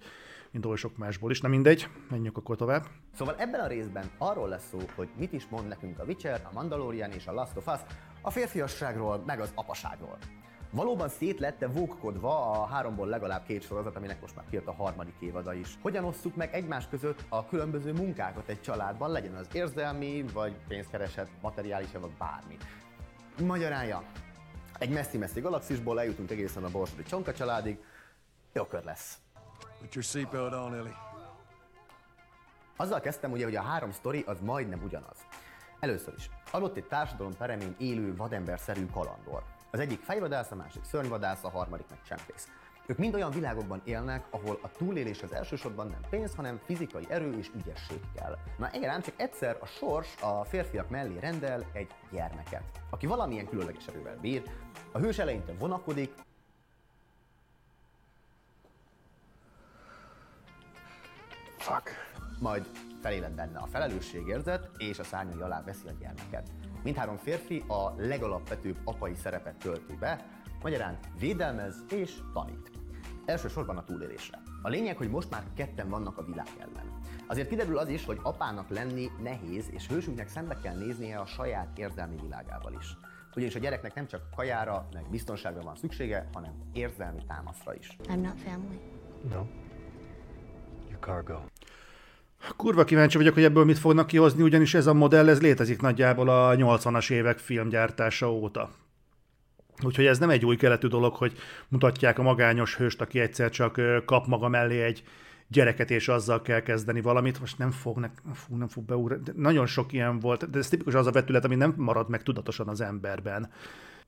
mint 0.51 0.67
oly 0.67 0.77
sok 0.77 0.97
másból 0.97 1.31
is. 1.31 1.41
Na 1.41 1.49
mindegy, 1.49 1.89
menjünk 2.11 2.37
akkor 2.37 2.57
tovább. 2.57 2.87
Szóval 3.15 3.35
ebben 3.39 3.61
a 3.61 3.67
részben 3.67 4.11
arról 4.19 4.49
lesz 4.49 4.69
szó, 4.71 4.79
hogy 4.95 5.09
mit 5.19 5.33
is 5.33 5.47
mond 5.51 5.69
nekünk 5.69 5.99
a 5.99 6.05
Witcher, 6.05 6.41
a 6.45 6.53
Mandalorian 6.53 7.11
és 7.11 7.27
a 7.27 7.33
Last 7.33 7.57
of 7.57 7.67
Us 7.67 7.81
a 8.23 8.31
férfiasságról, 8.31 9.23
meg 9.27 9.41
az 9.41 9.53
apaságról. 9.55 10.19
Valóban 10.71 11.09
szét 11.09 11.39
lett-e 11.39 11.69
vókkodva 11.69 12.51
a 12.51 12.67
háromból 12.67 13.07
legalább 13.07 13.47
két 13.47 13.63
sorozat, 13.63 13.97
aminek 13.97 14.21
most 14.21 14.37
már 14.37 14.45
kijött 14.51 14.67
a 14.67 14.73
harmadik 14.73 15.15
évada 15.21 15.55
is. 15.55 15.79
Hogyan 15.83 16.05
osszuk 16.05 16.37
meg 16.37 16.55
egymás 16.55 16.89
között 16.89 17.25
a 17.29 17.47
különböző 17.47 17.93
munkákat 17.93 18.49
egy 18.49 18.61
családban, 18.61 19.11
legyen 19.11 19.35
az 19.35 19.49
érzelmi, 19.53 20.25
vagy 20.33 20.57
pénzkereset, 20.69 21.29
materiális, 21.41 21.89
vagy 21.93 22.11
bármi. 22.19 22.57
Magyarája. 23.47 24.03
Egy 24.79 24.91
messzi-messzi 24.91 25.41
galaxisból 25.41 26.01
eljutunk 26.01 26.31
egészen 26.31 26.65
a 26.65 26.71
borsodi 26.71 27.03
csonka 27.03 27.33
családig. 27.33 27.85
Jó 28.53 28.65
kör 28.65 28.85
lesz. 28.85 29.19
Put 29.79 29.95
your 29.95 30.05
seatbelt 30.05 30.53
on, 30.53 30.75
Ellie. 30.75 30.97
Azzal 32.77 33.01
kezdtem 33.01 33.33
ugye, 33.33 33.45
hogy 33.45 33.57
a 33.57 33.63
három 33.63 33.93
sztori 33.93 34.25
az 34.27 34.41
majdnem 34.41 34.83
ugyanaz. 34.83 35.17
Először 35.81 36.15
is, 36.17 36.31
adott 36.51 36.77
egy 36.77 36.87
társadalom 36.87 37.37
peremén 37.37 37.75
élő 37.79 38.17
vademberszerű 38.17 38.87
kalandor. 38.87 39.43
Az 39.71 39.81
egyik 39.81 40.01
fejvadász, 40.01 40.51
a 40.51 40.55
másik 40.55 40.85
szörnyvadász, 40.85 41.45
a 41.45 41.51
harmadik 41.51 41.87
meg 41.91 42.03
csempész. 42.03 42.49
Ők 42.87 42.99
mind 42.99 43.15
olyan 43.15 43.31
világokban 43.31 43.81
élnek, 43.85 44.27
ahol 44.31 44.59
a 44.63 44.69
túlélés 44.69 45.23
az 45.23 45.33
elsősorban 45.33 45.89
nem 45.89 46.01
pénz, 46.11 46.35
hanem 46.35 46.61
fizikai 46.65 47.07
erő 47.09 47.39
és 47.39 47.51
ügyesség 47.57 48.01
kell. 48.15 48.39
Na 48.59 48.71
igen, 48.73 49.03
csak 49.03 49.15
egyszer 49.17 49.57
a 49.61 49.67
sors 49.67 50.23
a 50.23 50.45
férfiak 50.45 50.89
mellé 50.89 51.19
rendel 51.19 51.65
egy 51.73 51.91
gyermeket, 52.11 52.63
aki 52.91 53.07
valamilyen 53.07 53.49
különleges 53.49 53.87
erővel 53.87 54.17
bír. 54.21 54.43
A 54.93 54.99
hős 54.99 55.19
eleinte 55.19 55.53
vonakodik, 55.59 56.15
Fuck. 61.59 61.91
Majd 62.41 62.67
feléled 63.01 63.33
benne 63.33 63.59
a 63.59 63.67
felelősségérzet, 63.67 64.71
és 64.77 64.99
a 64.99 65.05
szárnyai 65.05 65.41
alá 65.41 65.63
veszi 65.63 65.89
a 65.89 65.93
gyermeket. 66.01 66.49
Mindhárom 66.83 67.17
férfi 67.17 67.65
a 67.69 67.95
legalapvetőbb 67.97 68.77
apai 68.85 69.15
szerepet 69.15 69.57
tölti 69.57 69.97
be, 70.01 70.27
magyarán 70.63 70.99
védelmez 71.19 71.85
és 71.91 72.19
tanít. 72.33 72.71
Elsősorban 73.25 73.77
a 73.77 73.85
túlélésre. 73.85 74.43
A 74.63 74.69
lényeg, 74.69 74.97
hogy 74.97 75.11
most 75.11 75.31
már 75.31 75.43
ketten 75.55 75.89
vannak 75.89 76.19
a 76.19 76.25
világ 76.25 76.49
ellen. 76.59 77.01
Azért 77.27 77.49
kiderül 77.49 77.79
az 77.79 77.89
is, 77.89 78.05
hogy 78.05 78.19
apának 78.23 78.69
lenni 78.69 79.11
nehéz, 79.23 79.71
és 79.71 79.87
hősünknek 79.87 80.29
szembe 80.29 80.59
kell 80.63 80.77
néznie 80.77 81.19
a 81.19 81.27
saját 81.27 81.79
érzelmi 81.79 82.17
világával 82.23 82.73
is. 82.79 82.97
Ugyanis 83.37 83.55
a 83.55 83.59
gyereknek 83.59 83.95
nem 83.95 84.07
csak 84.07 84.23
kajára, 84.37 84.89
meg 84.93 85.11
biztonságra 85.11 85.63
van 85.63 85.77
szüksége, 85.77 86.29
hanem 86.33 86.53
érzelmi 86.73 87.25
támaszra 87.27 87.75
is. 87.75 87.97
I'm 88.03 88.21
not 88.21 88.41
family. 88.41 88.81
No. 89.31 89.45
Your 90.89 90.99
cargo. 91.01 91.41
Kurva 92.57 92.85
kíváncsi 92.85 93.17
vagyok, 93.17 93.35
hogy 93.35 93.45
ebből 93.45 93.65
mit 93.65 93.79
fognak 93.79 94.07
kihozni, 94.07 94.43
ugyanis 94.43 94.75
ez 94.75 94.87
a 94.87 94.95
modell 94.95 95.29
ez 95.29 95.41
létezik 95.41 95.81
nagyjából 95.81 96.29
a 96.29 96.55
80-as 96.57 97.11
évek 97.11 97.39
filmgyártása 97.39 98.33
óta. 98.33 98.71
Úgyhogy 99.85 100.07
ez 100.07 100.19
nem 100.19 100.31
egy 100.31 100.45
új 100.45 100.57
keletű 100.57 100.87
dolog, 100.87 101.15
hogy 101.15 101.33
mutatják 101.69 102.19
a 102.19 102.23
magányos 102.23 102.77
hőst, 102.77 103.01
aki 103.01 103.21
egyszer 103.21 103.51
csak 103.51 103.81
kap 104.05 104.27
maga 104.27 104.49
mellé 104.49 104.83
egy 104.83 105.03
gyereket, 105.49 105.91
és 105.91 106.09
azzal 106.09 106.43
kell 106.43 106.61
kezdeni 106.61 107.01
valamit. 107.01 107.41
Most 107.41 107.59
nem 107.59 107.71
fog, 107.71 107.99
ne, 107.99 108.11
fú, 108.35 108.57
nem 108.57 108.69
fog 108.69 108.85
beúrni. 108.85 109.19
Nagyon 109.37 109.67
sok 109.67 109.93
ilyen 109.93 110.19
volt, 110.19 110.51
de 110.51 110.59
ez 110.59 110.69
tipikus 110.69 110.95
az 110.95 111.07
a 111.07 111.11
vetület, 111.11 111.45
ami 111.45 111.55
nem 111.55 111.75
marad 111.77 112.09
meg 112.09 112.23
tudatosan 112.23 112.69
az 112.69 112.81
emberben. 112.81 113.51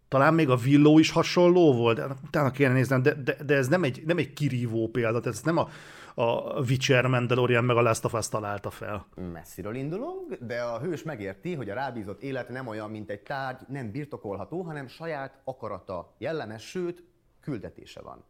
Talán 0.08 0.34
még 0.34 0.48
a 0.48 0.56
villó 0.56 0.98
is 0.98 1.10
hasonló 1.10 1.74
volt, 1.74 1.96
de 1.96 2.06
utána 2.24 2.50
kéne 2.50 2.72
néznem, 2.72 3.02
de, 3.02 3.14
de, 3.14 3.36
de 3.46 3.54
ez 3.54 3.68
nem 3.68 3.82
egy, 3.82 4.02
nem 4.06 4.18
egy 4.18 4.32
kirívó 4.32 4.88
példa, 4.88 5.20
ez 5.24 5.40
nem 5.40 5.56
a, 5.56 5.68
a 6.14 6.60
Witcher, 6.60 7.06
Mandalorian 7.06 7.64
meg 7.64 7.76
a 7.76 7.82
Last 7.82 8.04
of 8.04 8.12
Us 8.12 8.28
találta 8.28 8.70
fel. 8.70 9.06
Messziről 9.32 9.74
indulunk, 9.74 10.34
de 10.34 10.62
a 10.62 10.80
hős 10.80 11.02
megérti, 11.02 11.54
hogy 11.54 11.70
a 11.70 11.74
rábízott 11.74 12.22
élet 12.22 12.48
nem 12.48 12.66
olyan, 12.66 12.90
mint 12.90 13.10
egy 13.10 13.22
tárgy, 13.22 13.60
nem 13.68 13.90
birtokolható, 13.90 14.62
hanem 14.62 14.88
saját 14.88 15.40
akarata 15.44 16.14
jellemes, 16.18 16.62
sőt, 16.62 17.04
küldetése 17.40 18.00
van. 18.00 18.24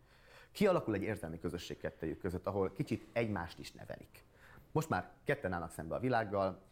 Kialakul 0.53 0.95
egy 0.95 1.03
érzelmi 1.03 1.39
közösség 1.39 1.79
kettejük 1.79 2.19
között, 2.19 2.47
ahol 2.47 2.73
kicsit 2.73 3.07
egymást 3.13 3.59
is 3.59 3.73
nevelik. 3.73 4.25
Most 4.73 4.89
már 4.89 5.11
ketten 5.25 5.53
állnak 5.53 5.71
szembe 5.71 5.95
a 5.95 5.99
világgal. 5.99 6.63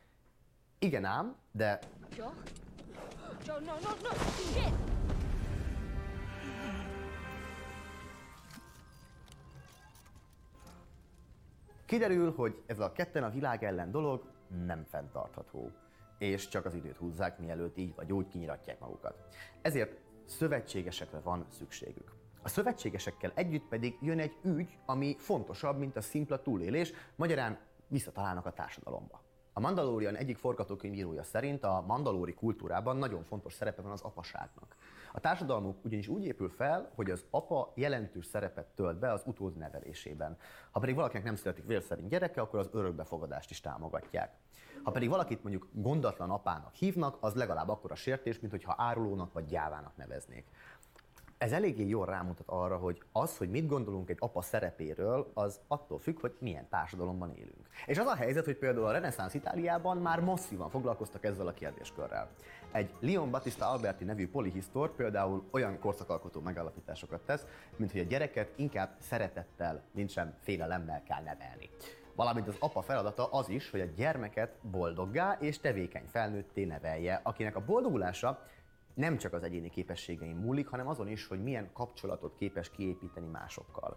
Igen 0.79 1.05
ám, 1.05 1.37
de... 1.51 1.79
Joe? 2.17 2.33
Joe, 3.47 3.59
no, 3.59 3.73
no, 3.83 3.91
no, 4.03 4.15
shit! 4.53 4.98
Kiderül, 11.89 12.33
hogy 12.35 12.63
ez 12.67 12.79
a 12.79 12.93
ketten 12.93 13.25
a 13.25 13.31
világ 13.31 13.65
ellen 13.65 13.91
dolog 13.91 14.23
nem 14.67 14.85
fenntartható, 14.85 15.71
és 16.19 16.49
csak 16.49 16.65
az 16.65 16.75
időt 16.75 16.97
húzzák, 16.97 17.39
mielőtt 17.39 17.77
így 17.77 17.95
vagy 17.95 18.13
úgy 18.13 18.29
kinyiratják 18.29 18.79
magukat. 18.79 19.19
Ezért 19.63 20.01
szövetségesekre 20.25 21.21
van 21.21 21.47
szükségük. 21.49 22.13
A 22.43 22.49
szövetségesekkel 22.49 23.33
együtt 23.35 23.69
pedig 23.69 23.97
jön 24.01 24.19
egy 24.19 24.37
ügy, 24.43 24.79
ami 24.87 25.17
fontosabb, 25.19 25.79
mint 25.79 25.97
a 25.97 26.01
szimpla 26.01 26.43
túlélés, 26.43 26.93
magyarán 27.17 27.59
visszatalálnak 27.87 28.47
a 28.47 28.53
társadalomba. 28.53 29.23
A 29.53 29.61
Mandalorian 29.61 30.17
egyik 30.17 30.37
forgatókönyvírója 30.37 31.23
szerint 31.23 31.65
a 31.65 31.85
mandalóri 31.87 32.35
kultúrában 32.35 32.97
nagyon 32.97 33.23
fontos 33.23 33.53
szerepe 33.53 33.83
van 33.83 33.93
az 33.93 34.03
apaságnak. 34.03 34.77
A 35.13 35.21
társadalmuk 35.21 35.85
ugyanis 35.85 36.09
úgy 36.09 36.25
épül 36.25 36.49
fel, 36.49 36.91
hogy 36.95 37.11
az 37.11 37.25
apa 37.31 37.73
jelentős 37.75 38.27
szerepet 38.27 38.67
tölt 38.67 38.99
be 38.99 39.13
az 39.13 39.23
utód 39.27 39.57
nevelésében. 39.57 40.37
Ha 40.71 40.81
pedig 40.81 40.95
valakinek 40.95 41.25
nem 41.25 41.37
születik 41.37 41.67
vér 41.67 41.83
szerint 41.83 42.09
gyereke, 42.09 42.41
akkor 42.41 42.59
az 42.59 42.69
örökbefogadást 42.73 43.51
is 43.51 43.61
támogatják. 43.61 44.33
Ha 44.83 44.91
pedig 44.91 45.09
valakit 45.09 45.43
mondjuk 45.43 45.69
gondatlan 45.73 46.31
apának 46.31 46.75
hívnak, 46.75 47.17
az 47.21 47.35
legalább 47.35 47.69
akkora 47.69 47.95
sértés, 47.95 48.41
mint 48.41 48.53
hogyha 48.53 48.75
árulónak 48.79 49.33
vagy 49.33 49.47
gyávának 49.47 49.97
neveznék. 49.97 50.45
Ez 51.39 51.53
eléggé 51.53 51.89
jól 51.89 52.07
rámutat 52.07 52.49
arra, 52.49 52.77
hogy 52.77 53.03
az, 53.13 53.37
hogy 53.37 53.51
mit 53.51 53.67
gondolunk 53.67 54.11
egy 54.11 54.17
apa 54.21 54.43
szerepéről, 54.43 55.31
az 55.35 55.61
attól 55.67 55.99
függ, 55.99 56.21
hogy 56.21 56.37
milyen 56.39 56.69
társadalomban 56.69 57.35
élünk. 57.35 57.69
És 57.87 57.99
az 57.99 58.07
a 58.07 58.15
helyzet, 58.15 58.45
hogy 58.45 58.57
például 58.57 58.87
a 58.87 58.93
reneszánsz 58.93 59.35
Itáliában 59.35 59.97
már 59.97 60.21
masszívan 60.21 60.71
foglalkoztak 60.71 61.25
ezzel 61.25 61.47
a 61.47 61.53
kérdéskörrel. 61.53 62.31
Egy 62.73 62.91
Leon 63.01 63.31
Battista 63.31 63.71
Alberti 63.71 64.05
nevű 64.05 64.29
polihisztor 64.29 64.95
például 64.97 65.45
olyan 65.51 65.79
korszakalkotó 65.79 66.41
megállapításokat 66.41 67.21
tesz, 67.21 67.47
mint 67.77 67.93
hogy 67.93 68.01
a 68.01 68.05
gyereket 68.05 68.53
inkább 68.57 68.97
szeretettel, 68.99 69.83
mint 69.93 70.11
sem 70.11 70.35
félelemmel 70.41 71.03
kell 71.03 71.23
nevelni. 71.23 71.71
Valamint 72.15 72.49
az 72.49 72.57
apa 72.59 72.83
feladata 72.83 73.27
az 73.31 73.49
is, 73.49 73.71
hogy 73.71 73.81
a 73.81 73.85
gyermeket 73.97 74.55
boldoggá 74.71 75.37
és 75.41 75.59
tevékeny 75.59 76.05
felnőtté 76.11 76.65
nevelje, 76.65 77.21
akinek 77.23 77.57
a 77.57 77.65
boldogulása 77.65 78.43
nem 78.95 79.17
csak 79.17 79.33
az 79.33 79.43
egyéni 79.43 79.71
képességeim 79.71 80.37
múlik, 80.37 80.69
hanem 80.69 80.89
azon 80.89 81.09
is, 81.09 81.27
hogy 81.27 81.43
milyen 81.43 81.71
kapcsolatot 81.73 82.35
képes 82.39 82.71
kiépíteni 82.71 83.27
másokkal. 83.27 83.97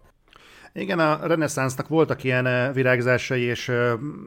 Igen, 0.72 0.98
a 0.98 1.26
reneszánsznak 1.26 1.88
voltak 1.88 2.24
ilyen 2.24 2.72
virágzásai 2.72 3.42
és 3.42 3.72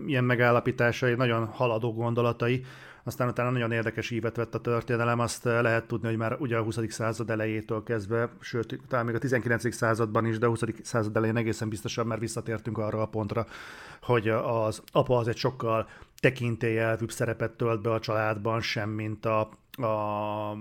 ilyen 0.06 0.24
megállapításai, 0.24 1.14
nagyon 1.14 1.46
haladó 1.46 1.94
gondolatai, 1.94 2.66
aztán 3.08 3.28
utána 3.28 3.50
nagyon 3.50 3.72
érdekes 3.72 4.12
ívet 4.12 4.36
vett 4.36 4.56
a 4.56 4.62
történelem, 4.62 5.20
azt 5.20 5.46
eh, 5.46 5.62
lehet 5.62 5.88
tudni, 5.88 6.08
hogy 6.08 6.18
már 6.18 6.36
ugye 6.40 6.58
a 6.58 6.64
20. 6.64 6.80
század 6.88 7.30
elejétől 7.30 7.84
kezdve, 7.84 8.30
sőt, 8.40 8.80
talán 8.88 9.06
még 9.06 9.16
a 9.16 9.20
19. 9.20 9.76
században 9.76 10.26
is, 10.26 10.38
de 10.38 10.46
a 10.46 10.50
20. 10.50 10.62
század 10.82 11.16
elején 11.16 11.38
egészen 11.38 11.70
biztosan 11.70 12.08
már 12.08 12.20
visszatértünk 12.20 12.78
arra 12.78 13.02
a 13.02 13.06
pontra, 13.08 13.46
hogy 14.02 14.30
az 14.30 14.82
apa 14.92 15.18
az 15.18 15.28
egy 15.28 15.38
sokkal 15.38 15.88
tekintélyelvűbb 16.20 17.12
szerepet 17.12 17.52
tölt 17.52 17.82
be 17.82 17.92
a 17.92 18.00
családban, 18.00 18.62
sem 18.62 18.90
mint 18.90 19.26
a, 19.26 19.50
a, 19.72 20.52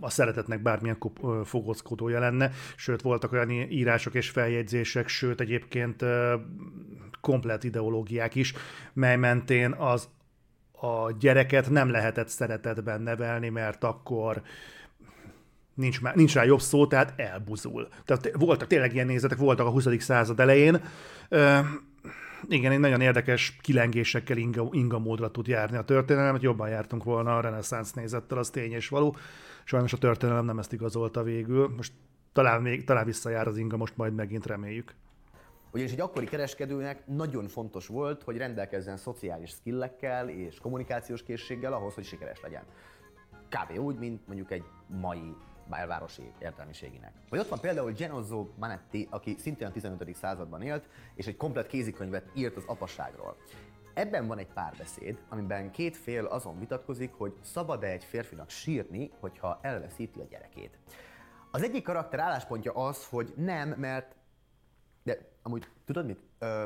a 0.00 0.10
szeretetnek 0.10 0.62
bármilyen 0.62 0.98
fogózkodója 1.44 2.18
lenne, 2.18 2.50
sőt 2.76 3.02
voltak 3.02 3.32
olyan 3.32 3.50
írások 3.50 4.14
és 4.14 4.30
feljegyzések, 4.30 5.08
sőt 5.08 5.40
egyébként 5.40 6.04
komplet 7.20 7.64
ideológiák 7.64 8.34
is, 8.34 8.54
mely 8.92 9.16
mentén 9.16 9.72
az 9.72 10.08
a 10.80 11.12
gyereket 11.18 11.70
nem 11.70 11.90
lehetett 11.90 12.28
szeretetben 12.28 13.00
nevelni, 13.00 13.48
mert 13.48 13.84
akkor 13.84 14.42
nincs, 15.74 16.00
már, 16.00 16.14
nincs 16.14 16.34
rá 16.34 16.44
jobb 16.44 16.60
szó, 16.60 16.86
tehát 16.86 17.12
elbuzul. 17.16 17.88
Tehát 18.04 18.30
voltak 18.38 18.68
tényleg 18.68 18.94
ilyen 18.94 19.06
nézetek, 19.06 19.38
voltak 19.38 19.66
a 19.66 19.70
20. 19.70 19.86
század 19.98 20.40
elején. 20.40 20.82
igen, 22.48 22.72
egy 22.72 22.78
nagyon 22.78 23.00
érdekes 23.00 23.56
kilengésekkel 23.60 24.36
inga, 24.36 24.68
inga 24.70 24.98
módra 24.98 25.30
tud 25.30 25.46
járni 25.46 25.76
a 25.76 25.82
történelem, 25.82 26.32
hogy 26.32 26.42
jobban 26.42 26.68
jártunk 26.68 27.04
volna 27.04 27.36
a 27.36 27.40
reneszánsz 27.40 27.92
nézettel, 27.92 28.38
az 28.38 28.50
tény 28.50 28.72
és 28.72 28.88
való. 28.88 29.16
Sajnos 29.64 29.92
a 29.92 29.98
történelem 29.98 30.44
nem 30.44 30.58
ezt 30.58 30.72
igazolta 30.72 31.22
végül. 31.22 31.72
Most 31.76 31.92
talán, 32.32 32.62
még, 32.62 32.84
talán 32.84 33.04
visszajár 33.04 33.46
az 33.46 33.56
inga, 33.56 33.76
most 33.76 33.96
majd 33.96 34.14
megint 34.14 34.46
reméljük. 34.46 34.94
Ugyanis 35.72 35.92
egy 35.92 36.00
akkori 36.00 36.26
kereskedőnek 36.26 37.06
nagyon 37.06 37.48
fontos 37.48 37.86
volt, 37.86 38.22
hogy 38.22 38.36
rendelkezzen 38.36 38.96
szociális 38.96 39.50
skillekkel 39.50 40.28
és 40.28 40.58
kommunikációs 40.58 41.22
készséggel 41.22 41.72
ahhoz, 41.72 41.94
hogy 41.94 42.04
sikeres 42.04 42.40
legyen. 42.40 42.64
Kb. 43.48 43.78
úgy, 43.78 43.98
mint 43.98 44.26
mondjuk 44.26 44.50
egy 44.50 44.64
mai 44.86 45.34
belvárosi 45.68 46.32
értelmiségének. 46.38 47.12
Vagy 47.28 47.38
ott 47.38 47.48
van 47.48 47.60
például 47.60 47.92
Genozzo 47.92 48.48
Manetti, 48.58 49.08
aki 49.10 49.36
szintén 49.38 49.66
a 49.66 49.70
15. 49.70 50.14
században 50.14 50.62
élt, 50.62 50.88
és 51.14 51.26
egy 51.26 51.36
komplet 51.36 51.66
kézikönyvet 51.66 52.30
írt 52.34 52.56
az 52.56 52.64
apasságról. 52.66 53.36
Ebben 53.94 54.26
van 54.26 54.38
egy 54.38 54.52
párbeszéd, 54.54 55.18
amiben 55.28 55.70
két 55.70 55.96
fél 55.96 56.24
azon 56.24 56.58
vitatkozik, 56.58 57.12
hogy 57.12 57.34
szabad-e 57.42 57.86
egy 57.86 58.04
férfinak 58.04 58.50
sírni, 58.50 59.10
hogyha 59.20 59.58
elveszíti 59.62 60.20
a 60.20 60.26
gyerekét. 60.30 60.78
Az 61.50 61.62
egyik 61.62 61.84
karakter 61.84 62.20
álláspontja 62.20 62.72
az, 62.72 63.06
hogy 63.06 63.32
nem, 63.36 63.68
mert... 63.68 64.18
Amúgy 65.42 65.66
tudod 65.84 66.06
mit? 66.06 66.18
Ö, 66.38 66.64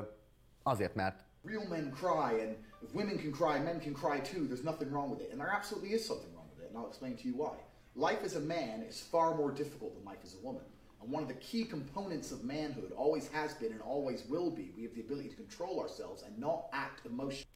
azért, 0.62 0.94
mert 0.94 1.24
real 1.44 1.66
men 1.68 1.92
cry, 1.92 2.40
and 2.40 2.56
if 2.82 2.94
women 2.94 3.18
can 3.18 3.32
cry, 3.32 3.58
men 3.58 3.80
can 3.80 3.94
cry 3.94 4.18
too. 4.18 4.46
There's 4.46 4.64
nothing 4.64 4.90
wrong 4.90 5.10
with 5.10 5.20
it. 5.20 5.30
And 5.30 5.40
there 5.40 5.48
absolutely 5.48 5.92
is 5.92 6.04
something 6.04 6.32
wrong 6.34 6.48
with 6.54 6.64
it, 6.64 6.70
and 6.70 6.78
I'll 6.78 6.88
explain 6.88 7.16
to 7.16 7.28
you 7.28 7.34
why. 7.34 7.54
Life 7.94 8.24
as 8.24 8.34
a 8.36 8.40
man 8.40 8.82
is 8.82 9.00
far 9.00 9.34
more 9.36 9.50
difficult 9.50 9.94
than 9.94 10.04
life 10.04 10.18
as 10.24 10.34
a 10.34 10.44
woman. 10.44 10.62
And 11.00 11.12
one 11.12 11.22
of 11.22 11.28
the 11.28 11.34
key 11.34 11.64
components 11.64 12.32
of 12.32 12.44
manhood 12.44 12.92
always 12.96 13.28
has 13.28 13.54
been 13.54 13.72
and 13.72 13.82
always 13.82 14.24
will 14.28 14.50
be 14.50 14.72
we 14.76 14.82
have 14.84 14.94
the 14.94 15.02
ability 15.02 15.28
to 15.28 15.36
control 15.36 15.80
ourselves 15.80 16.22
and 16.22 16.36
not 16.38 16.66
act 16.72 17.06
emotionally. 17.06 17.46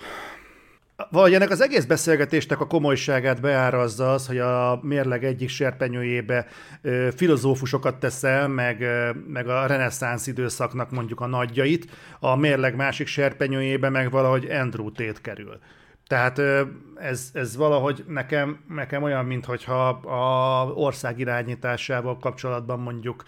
Vagy 1.10 1.34
ennek 1.34 1.50
az 1.50 1.60
egész 1.60 1.84
beszélgetésnek 1.84 2.60
a 2.60 2.66
komolyságát 2.66 3.40
beárazza 3.40 4.12
az, 4.12 4.26
hogy 4.26 4.38
a 4.38 4.78
mérleg 4.82 5.24
egyik 5.24 5.48
serpenyőjébe 5.48 6.46
ö, 6.82 7.08
filozófusokat 7.16 7.98
teszel, 7.98 8.48
meg, 8.48 8.80
ö, 8.80 9.10
meg 9.26 9.48
a 9.48 9.66
reneszánsz 9.66 10.26
időszaknak 10.26 10.90
mondjuk 10.90 11.20
a 11.20 11.26
nagyjait, 11.26 11.90
a 12.20 12.36
mérleg 12.36 12.76
másik 12.76 13.06
serpenyőjébe 13.06 13.88
meg 13.88 14.10
valahogy 14.10 14.50
Andrew 14.50 14.90
Tate 14.92 15.20
kerül. 15.22 15.58
Tehát 16.06 16.38
ö, 16.38 16.62
ez, 16.94 17.30
ez 17.32 17.56
valahogy 17.56 18.04
nekem, 18.08 18.60
nekem 18.68 19.02
olyan, 19.02 19.24
mintha 19.24 19.88
a 19.88 20.64
ország 20.74 21.18
irányításával 21.18 22.18
kapcsolatban 22.18 22.80
mondjuk 22.80 23.24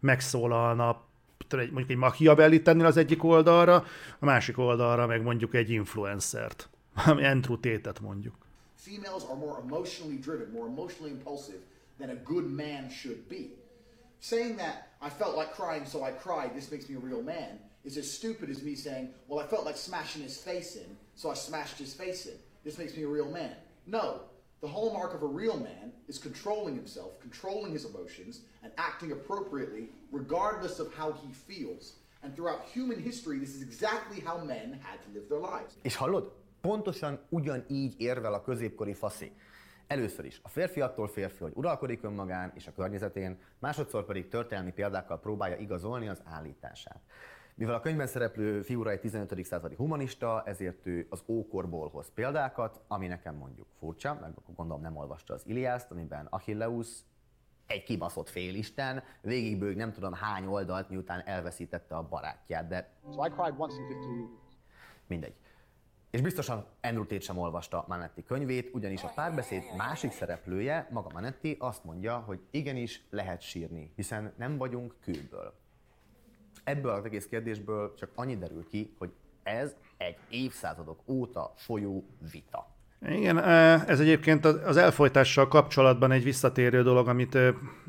megszólalna 0.00 1.10
mondjuk 1.50 1.90
egy 1.90 1.96
Machiavelli 1.96 2.62
tennél 2.62 2.86
az 2.86 2.96
egyik 2.96 3.24
oldalra, 3.24 3.84
a 4.18 4.24
másik 4.24 4.58
oldalra 4.58 5.06
meg 5.06 5.22
mondjuk 5.22 5.54
egy 5.54 5.70
influencert. 5.70 6.71
Andrew 6.96 7.56
Tate-et 7.56 8.00
mondjuk. 8.00 8.34
Females 8.76 9.24
are 9.30 9.36
more 9.36 9.60
emotionally 9.60 10.16
driven, 10.16 10.52
more 10.52 10.66
emotionally 10.66 11.10
impulsive 11.10 11.60
than 11.98 12.10
a 12.10 12.16
good 12.16 12.50
man 12.50 12.90
should 12.90 13.28
be. 13.28 13.50
Saying 14.20 14.56
that 14.56 14.88
I 15.00 15.08
felt 15.10 15.36
like 15.36 15.54
crying, 15.54 15.84
so 15.86 16.04
I 16.04 16.12
cried, 16.12 16.54
this 16.54 16.70
makes 16.70 16.88
me 16.88 16.96
a 16.96 16.98
real 16.98 17.22
man, 17.22 17.58
is 17.84 17.96
as 17.96 18.10
stupid 18.10 18.50
as 18.50 18.62
me 18.62 18.74
saying, 18.74 19.08
well, 19.28 19.40
I 19.40 19.46
felt 19.46 19.64
like 19.64 19.76
smashing 19.76 20.22
his 20.22 20.36
face 20.36 20.76
in, 20.76 20.96
so 21.16 21.30
I 21.30 21.34
smashed 21.34 21.78
his 21.78 21.94
face 21.94 22.26
in. 22.26 22.34
This 22.64 22.78
makes 22.78 22.96
me 22.96 23.02
a 23.02 23.08
real 23.08 23.30
man. 23.30 23.54
No, 23.86 24.20
the 24.60 24.68
hallmark 24.68 25.14
of 25.14 25.22
a 25.22 25.26
real 25.26 25.58
man 25.58 25.92
is 26.08 26.18
controlling 26.18 26.76
himself, 26.76 27.18
controlling 27.20 27.72
his 27.72 27.84
emotions, 27.84 28.42
and 28.62 28.72
acting 28.78 29.10
appropriately 29.10 29.88
regardless 30.12 30.78
of 30.78 30.94
how 30.94 31.12
he 31.12 31.32
feels. 31.32 31.94
And 32.22 32.34
throughout 32.36 32.64
human 32.72 33.00
history, 33.00 33.38
this 33.38 33.56
is 33.56 33.62
exactly 33.62 34.20
how 34.20 34.38
men 34.38 34.78
had 34.84 35.02
to 35.02 35.08
live 35.14 35.28
their 35.28 35.40
lives. 35.40 35.74
És 35.84 35.96
hallod? 35.96 36.30
Pontosan 36.62 37.20
ugyanígy 37.28 37.94
érvel 38.00 38.34
a 38.34 38.42
középkori 38.42 38.94
faszi. 38.94 39.32
Először 39.86 40.24
is 40.24 40.40
a 40.42 40.48
férfi 40.48 40.80
attól 40.80 41.08
férfi, 41.08 41.42
hogy 41.42 41.52
uralkodik 41.54 42.02
önmagán 42.02 42.52
és 42.54 42.66
a 42.66 42.72
környezetén, 42.72 43.38
másodszor 43.58 44.04
pedig 44.04 44.28
történelmi 44.28 44.72
példákkal 44.72 45.20
próbálja 45.20 45.56
igazolni 45.56 46.08
az 46.08 46.22
állítását. 46.24 47.00
Mivel 47.54 47.74
a 47.74 47.80
könyvben 47.80 48.06
szereplő 48.06 48.62
figura 48.62 48.90
egy 48.90 49.00
15. 49.00 49.44
századi 49.44 49.74
humanista, 49.74 50.42
ezért 50.46 50.86
ő 50.86 51.06
az 51.10 51.22
ókorból 51.26 51.88
hoz 51.88 52.10
példákat, 52.14 52.80
ami 52.88 53.06
nekem 53.06 53.34
mondjuk 53.34 53.66
furcsa, 53.78 54.18
meg 54.20 54.30
akkor 54.34 54.54
gondolom 54.54 54.82
nem 54.82 54.96
olvasta 54.96 55.34
az 55.34 55.42
Iliászt, 55.46 55.90
amiben 55.90 56.26
Achilleus 56.30 56.88
egy 57.66 57.82
kibaszott 57.82 58.28
félisten, 58.28 59.02
végigbőg 59.20 59.76
nem 59.76 59.92
tudom 59.92 60.12
hány 60.12 60.46
oldalt, 60.46 60.88
miután 60.88 61.22
elveszítette 61.26 61.96
a 61.96 62.08
barátját, 62.08 62.68
de 62.68 62.92
So 63.14 63.24
I 63.24 63.28
cried 63.28 63.54
once 63.58 63.76
in 63.76 63.86
15 63.86 64.16
years. 64.16 64.30
mindegy. 65.06 65.34
És 66.12 66.20
biztosan 66.20 66.64
Andrew 66.80 67.06
Tate 67.06 67.20
sem 67.20 67.38
olvasta 67.38 67.84
Manetti 67.88 68.22
könyvét, 68.22 68.70
ugyanis 68.72 69.02
a 69.02 69.12
párbeszéd 69.14 69.62
másik 69.76 70.12
szereplője, 70.12 70.88
maga 70.90 71.08
Manetti 71.12 71.56
azt 71.58 71.84
mondja, 71.84 72.16
hogy 72.16 72.40
igenis 72.50 73.02
lehet 73.10 73.40
sírni, 73.40 73.92
hiszen 73.96 74.32
nem 74.36 74.56
vagyunk 74.56 74.94
kőből. 75.00 75.54
Ebből 76.64 76.90
az 76.90 77.04
egész 77.04 77.26
kérdésből 77.26 77.94
csak 77.94 78.10
annyi 78.14 78.36
derül 78.36 78.66
ki, 78.68 78.94
hogy 78.98 79.12
ez 79.42 79.74
egy 79.96 80.16
évszázadok 80.28 81.00
óta 81.06 81.52
folyó 81.56 82.04
vita. 82.32 82.66
Igen, 83.08 83.38
ez 83.88 84.00
egyébként 84.00 84.44
az 84.44 84.76
elfolytással 84.76 85.48
kapcsolatban 85.48 86.12
egy 86.12 86.24
visszatérő 86.24 86.82
dolog, 86.82 87.08
amit, 87.08 87.38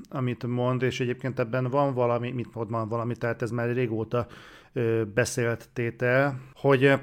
amit 0.09 0.45
mond, 0.45 0.81
és 0.81 0.99
egyébként 0.99 1.39
ebben 1.39 1.69
van 1.69 1.93
valami, 1.93 2.31
mit 2.31 2.53
mond, 2.53 2.69
van 2.69 2.89
valami, 2.89 3.15
tehát 3.15 3.41
ez 3.41 3.51
már 3.51 3.73
régóta 3.73 4.27
beszélt 5.13 5.69
tétel, 5.73 6.39
hogy 6.53 6.99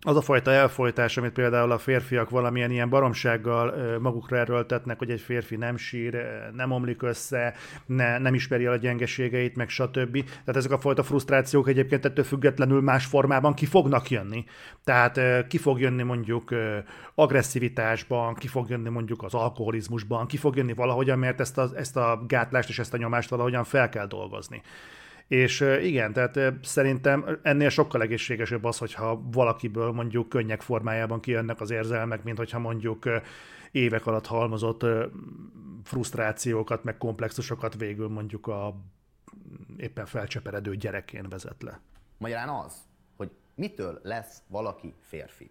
az 0.00 0.16
a 0.16 0.20
fajta 0.20 0.50
elfolytás, 0.50 1.16
amit 1.16 1.32
például 1.32 1.70
a 1.70 1.78
férfiak 1.78 2.30
valamilyen 2.30 2.70
ilyen 2.70 2.88
baromsággal 2.88 3.98
magukra 3.98 4.36
erőltetnek, 4.36 4.98
hogy 4.98 5.10
egy 5.10 5.20
férfi 5.20 5.56
nem 5.56 5.76
sír, 5.76 6.26
nem 6.54 6.70
omlik 6.70 7.02
össze, 7.02 7.54
ne, 7.86 8.18
nem 8.18 8.34
ismeri 8.34 8.64
el 8.64 8.72
a 8.72 8.76
gyengeségeit, 8.76 9.56
meg 9.56 9.68
stb. 9.68 10.22
Tehát 10.22 10.56
ezek 10.56 10.70
a 10.70 10.78
fajta 10.78 11.02
frusztrációk 11.02 11.68
egyébként 11.68 12.04
ettől 12.04 12.24
függetlenül 12.24 12.80
más 12.80 13.04
formában 13.04 13.54
ki 13.54 13.66
fognak 13.66 14.10
jönni. 14.10 14.44
Tehát 14.84 15.46
ki 15.46 15.58
fog 15.58 15.80
jönni 15.80 16.02
mondjuk 16.02 16.54
agresszivitásban, 17.14 18.34
ki 18.34 18.46
fog 18.46 18.68
jönni 18.68 18.88
mondjuk 18.88 19.22
az 19.22 19.34
alkoholizmusban, 19.34 20.26
ki 20.26 20.36
fog 20.36 20.56
jönni 20.56 20.74
valahogyan, 20.74 21.18
mert 21.18 21.40
ezt 21.40 21.58
a, 21.58 21.68
ezt 21.74 21.96
a 21.96 22.24
gátlást 22.26 22.68
és 22.68 22.78
ezt 22.78 22.94
a 22.94 22.96
nyomást 22.96 23.30
valahogyan 23.30 23.64
fel 23.64 23.88
kell 23.88 24.06
dolgozni. 24.06 24.62
És 25.28 25.60
igen, 25.80 26.12
tehát 26.12 26.38
szerintem 26.62 27.38
ennél 27.42 27.68
sokkal 27.68 28.02
egészségesebb 28.02 28.64
az, 28.64 28.78
hogyha 28.78 29.20
valakiből 29.30 29.92
mondjuk 29.92 30.28
könnyek 30.28 30.60
formájában 30.60 31.20
kijönnek 31.20 31.60
az 31.60 31.70
érzelmek, 31.70 32.22
mint 32.22 32.38
hogyha 32.38 32.58
mondjuk 32.58 33.04
évek 33.70 34.06
alatt 34.06 34.26
halmozott 34.26 34.86
frusztrációkat, 35.84 36.84
meg 36.84 36.96
komplexusokat 36.96 37.76
végül 37.76 38.08
mondjuk 38.08 38.46
a 38.46 38.76
éppen 39.76 40.06
felcseperedő 40.06 40.76
gyerekén 40.76 41.28
vezet 41.28 41.62
le. 41.62 41.80
Magyarán 42.18 42.48
az, 42.48 42.74
hogy 43.16 43.30
mitől 43.54 44.00
lesz 44.02 44.42
valaki 44.46 44.94
férfi. 45.00 45.50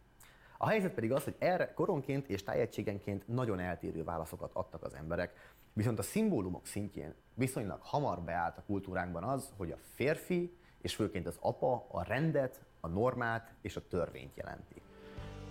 A 0.57 0.67
helyzet 0.67 0.93
pedig 0.93 1.11
az, 1.11 1.23
hogy 1.23 1.35
erre 1.37 1.73
koronként 1.73 2.27
és 2.27 2.43
tájegységenként 2.43 3.27
nagyon 3.27 3.59
eltérő 3.59 4.03
válaszokat 4.03 4.51
adtak 4.53 4.83
az 4.83 4.93
emberek, 4.93 5.53
viszont 5.73 5.99
a 5.99 6.03
szimbólumok 6.03 6.65
szintjén 6.65 7.13
viszonylag 7.37 7.79
hamar 7.81 8.21
beállt 8.21 8.57
a 8.57 8.63
kultúránkban 8.65 9.23
az, 9.23 9.53
hogy 9.57 9.71
a 9.71 9.77
férfi, 9.95 10.57
és 10.81 10.95
főként 10.95 11.27
az 11.27 11.37
apa 11.39 11.87
a 11.91 12.03
rendet, 12.03 12.61
a 12.79 12.87
normát 12.87 13.53
és 13.61 13.75
a 13.75 13.87
törvényt 13.87 14.35
jelenti. 14.35 14.81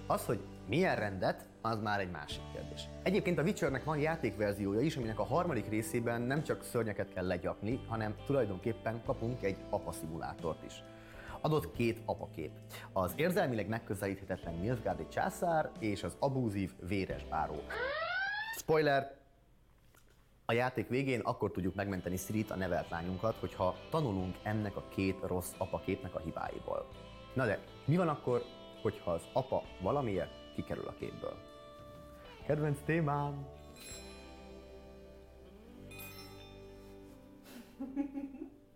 Az, 0.07 0.25
hogy 0.25 0.41
milyen 0.69 0.97
rendet, 0.97 1.49
az 1.61 1.81
már 1.81 2.01
egy 2.01 2.11
másik 2.11 2.43
kérdés. 2.53 2.89
Egyébként 3.03 3.39
a 3.39 3.43
Witchernek 3.43 3.85
van 3.85 3.99
játékverziója 3.99 4.81
is, 4.81 4.97
aminek 4.97 5.19
a 5.19 5.25
harmadik 5.25 5.69
részében 5.69 6.21
nem 6.21 6.43
csak 6.43 6.63
szörnyeket 6.63 7.13
kell 7.13 7.27
legyakni, 7.27 7.85
hanem 7.89 8.15
tulajdonképpen 8.27 9.03
kapunk 9.05 9.43
egy 9.43 9.57
apa 9.71 9.93
szimulátort 9.93 10.65
is. 10.65 10.83
Adott 11.41 11.73
két 11.73 12.03
apakép. 12.05 12.51
Az 12.93 13.13
érzelmileg 13.17 13.69
megközelíthetetlen 13.69 14.55
Nilfgaardi 14.55 15.07
császár 15.09 15.71
és 15.79 16.03
az 16.03 16.17
abúzív 16.19 16.73
véres 16.89 17.25
báró. 17.25 17.63
Spoiler, 18.57 19.16
a 20.47 20.53
játék 20.53 20.89
végén 20.89 21.21
akkor 21.21 21.51
tudjuk 21.51 21.75
megmenteni 21.75 22.17
Sirit, 22.17 22.51
a 22.51 22.57
nevelt 22.57 22.89
lányunkat, 22.89 23.37
hogyha 23.37 23.77
tanulunk 23.91 24.37
ennek 24.43 24.77
a 24.77 24.89
két 24.89 25.17
rossz 25.23 25.53
apaképnek 25.59 26.15
a 26.15 26.19
hibáiból. 26.19 26.89
Na 27.35 27.47
de, 27.47 27.59
mi 27.85 27.97
van 27.97 28.09
akkor, 28.09 28.43
hogyha 28.83 29.11
az 29.11 29.23
apa 29.33 29.63
valamiért 29.81 30.31
kikerül 30.55 30.87
a 30.87 30.95
képből? 30.99 31.37
Kedvenc 32.47 32.79
témám! 32.85 33.47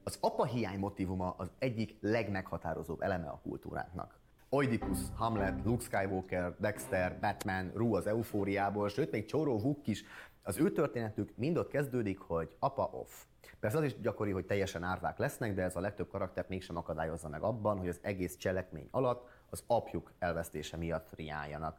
Az 0.02 0.18
apa 0.20 0.44
hiány 0.44 0.78
motivuma 0.78 1.34
az 1.36 1.50
egyik 1.58 1.96
legmeghatározóbb 2.00 3.00
eleme 3.00 3.28
a 3.28 3.40
kultúránknak. 3.42 4.18
Oedipus, 4.48 4.98
Hamlet, 5.14 5.64
Luke 5.64 5.84
Skywalker, 5.84 6.54
Dexter, 6.58 7.18
Batman, 7.20 7.70
Ru 7.74 7.94
az 7.94 8.06
eufóriából, 8.06 8.88
sőt 8.88 9.10
még 9.10 9.24
Csóró 9.24 9.58
Vuk 9.58 9.86
is 9.86 10.04
az 10.42 10.58
ő 10.58 10.72
történetük 10.72 11.32
mind 11.36 11.56
ott 11.56 11.68
kezdődik, 11.68 12.18
hogy 12.18 12.56
apa 12.58 12.90
off. 12.92 13.24
Persze 13.60 13.78
az 13.78 13.84
is 13.84 14.00
gyakori, 14.00 14.30
hogy 14.30 14.46
teljesen 14.46 14.82
árvák 14.82 15.18
lesznek, 15.18 15.54
de 15.54 15.62
ez 15.62 15.76
a 15.76 15.80
legtöbb 15.80 16.08
karaktert 16.08 16.48
mégsem 16.48 16.76
akadályozza 16.76 17.28
meg 17.28 17.42
abban, 17.42 17.78
hogy 17.78 17.88
az 17.88 17.98
egész 18.02 18.36
cselekmény 18.36 18.88
alatt 18.90 19.28
az 19.50 19.64
apjuk 19.66 20.12
elvesztése 20.18 20.76
miatt 20.76 21.14
riáljanak. 21.16 21.78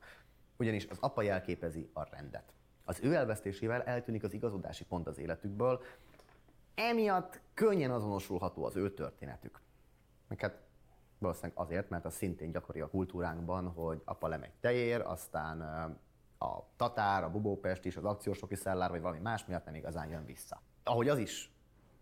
Ugyanis 0.57 0.85
az 0.85 0.97
apa 0.99 1.21
jelképezi 1.21 1.89
a 1.93 2.09
rendet. 2.09 2.53
Az 2.85 2.99
ő 3.03 3.13
elvesztésével 3.13 3.83
eltűnik 3.83 4.23
az 4.23 4.33
igazodási 4.33 4.85
pont 4.85 5.07
az 5.07 5.17
életükből, 5.17 5.81
emiatt 6.75 7.41
könnyen 7.53 7.91
azonosulható 7.91 8.65
az 8.65 8.75
ő 8.75 8.93
történetük. 8.93 9.59
Meg 10.27 10.39
hát 10.39 10.61
valószínűleg 11.17 11.57
azért, 11.57 11.89
mert 11.89 12.05
az 12.05 12.13
szintén 12.13 12.51
gyakori 12.51 12.79
a 12.79 12.89
kultúránkban, 12.89 13.67
hogy 13.67 14.01
apa 14.05 14.27
lemegy 14.27 14.53
tejér, 14.59 15.01
aztán 15.01 15.59
a 16.41 16.67
Tatár, 16.75 17.23
a 17.23 17.29
Bubópest 17.29 17.85
is, 17.85 17.97
az 17.97 18.05
akciósoki 18.05 18.55
szellár, 18.55 18.89
vagy 18.89 19.01
valami 19.01 19.19
más 19.19 19.45
miatt 19.45 19.65
nem 19.65 19.75
igazán 19.75 20.09
jön 20.09 20.25
vissza. 20.25 20.61
Ahogy 20.83 21.09
az 21.09 21.17
is, 21.17 21.51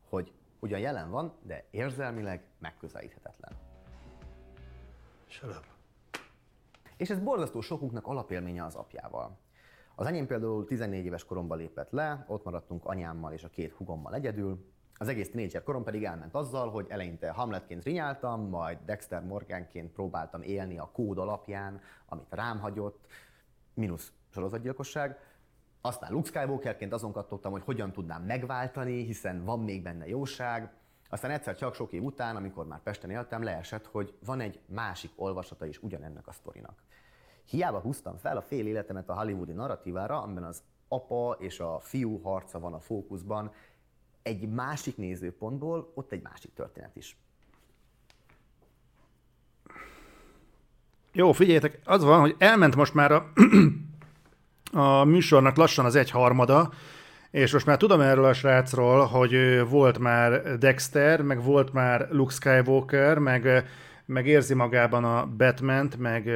hogy 0.10 0.34
ugyan 0.60 0.80
jelen 0.80 1.10
van, 1.10 1.34
de 1.42 1.66
érzelmileg 1.72 2.44
megközelíthetetlen. 2.60 3.58
Shut 5.28 5.60
És 6.98 7.10
ez 7.10 7.20
borzasztó 7.20 7.62
sokunknak 7.62 8.08
alapélménye 8.08 8.66
az 8.66 8.76
apjával. 8.76 9.38
Az 9.96 10.06
enyém 10.06 10.28
például 10.28 10.66
14 10.66 11.06
éves 11.06 11.26
koromban 11.26 11.58
lépett 11.58 11.92
le, 11.92 12.26
ott 12.28 12.44
maradtunk 12.44 12.86
anyámmal 12.86 13.34
és 13.34 13.44
a 13.44 13.50
két 13.50 13.74
hugommal 13.74 14.14
egyedül, 14.14 14.72
az 14.94 15.08
egész 15.08 15.30
tínédzser 15.30 15.64
korom 15.64 15.84
pedig 15.84 16.04
elment 16.04 16.36
azzal, 16.36 16.70
hogy 16.70 16.86
eleinte 16.90 17.30
Hamletként 17.30 17.84
rinyáltam, 17.84 18.50
majd 18.50 18.78
Dexter 18.86 19.24
Morganként 19.26 19.92
próbáltam 19.92 20.42
élni 20.42 20.78
a 20.78 20.90
kód 20.94 21.18
alapján, 21.18 21.82
amit 22.06 22.28
rám 22.30 22.60
hagyott, 22.60 23.06
mínusz 23.74 24.14
sorozatgyilkosság. 24.30 25.18
Aztán 25.82 26.12
Luke 26.12 26.28
Skywalkerként 26.28 26.94
azon 26.94 27.12
kattogtam, 27.12 27.52
hogy 27.52 27.64
hogyan 27.64 27.92
tudnám 27.92 28.24
megváltani, 28.24 29.04
hiszen 29.04 29.44
van 29.44 29.60
még 29.60 29.84
benne 29.84 30.08
jóság. 30.08 30.72
Aztán 31.10 31.32
egyszer 31.32 31.56
csak 31.56 31.76
sok 31.76 31.92
év 31.92 32.04
után, 32.04 32.36
amikor 32.36 32.68
már 32.68 32.82
Pesten 32.84 33.10
éltem, 33.10 33.44
leesett, 33.44 33.86
hogy 33.86 34.14
van 34.26 34.40
egy 34.40 34.60
másik 34.66 35.12
olvasata 35.16 35.66
is 35.66 35.84
ugyanennek 35.84 36.28
a 36.28 36.32
sztorinak. 36.32 36.84
Hiába 37.46 37.80
húztam 37.80 38.18
fel 38.18 38.38
a 38.38 38.42
fél 38.42 38.68
életemet 38.68 39.10
a 39.10 39.20
hollywoodi 39.20 39.52
narratívára, 39.52 40.22
amiben 40.22 40.44
az 40.44 40.64
apa 40.88 41.36
és 41.40 41.60
a 41.60 41.80
fiú 41.80 42.22
harca 42.22 42.60
van 42.60 42.74
a 42.74 42.80
fókuszban, 42.80 43.52
egy 44.22 44.50
másik 44.50 44.98
nézőpontból 44.98 45.92
ott 45.94 46.12
egy 46.12 46.22
másik 46.22 46.54
történet 46.54 46.96
is. 46.96 47.18
Jó, 51.12 51.32
figyeljetek, 51.32 51.80
az 51.84 52.04
van, 52.04 52.20
hogy 52.20 52.36
elment 52.38 52.76
most 52.76 52.94
már 52.94 53.12
a, 53.12 53.32
a 54.72 55.04
műsornak 55.04 55.56
lassan 55.56 55.86
az 55.86 55.96
egyharmada, 55.96 56.70
és 57.32 57.54
most 57.54 57.66
már 57.66 57.78
tudom 57.78 58.02
erről 58.02 58.26
a 58.26 58.34
srácról, 58.34 59.06
hogy 59.06 59.64
volt 59.70 60.00
már 60.00 60.58
Dexter, 60.58 61.22
meg 61.22 61.44
volt 61.44 61.74
már 61.74 62.08
Luke 62.12 62.34
Skywalker, 62.34 63.18
meg, 63.18 63.66
meg 64.06 64.28
érzi 64.28 64.54
magában 64.54 65.04
a 65.04 65.26
batman 65.38 65.90
meg, 65.98 66.32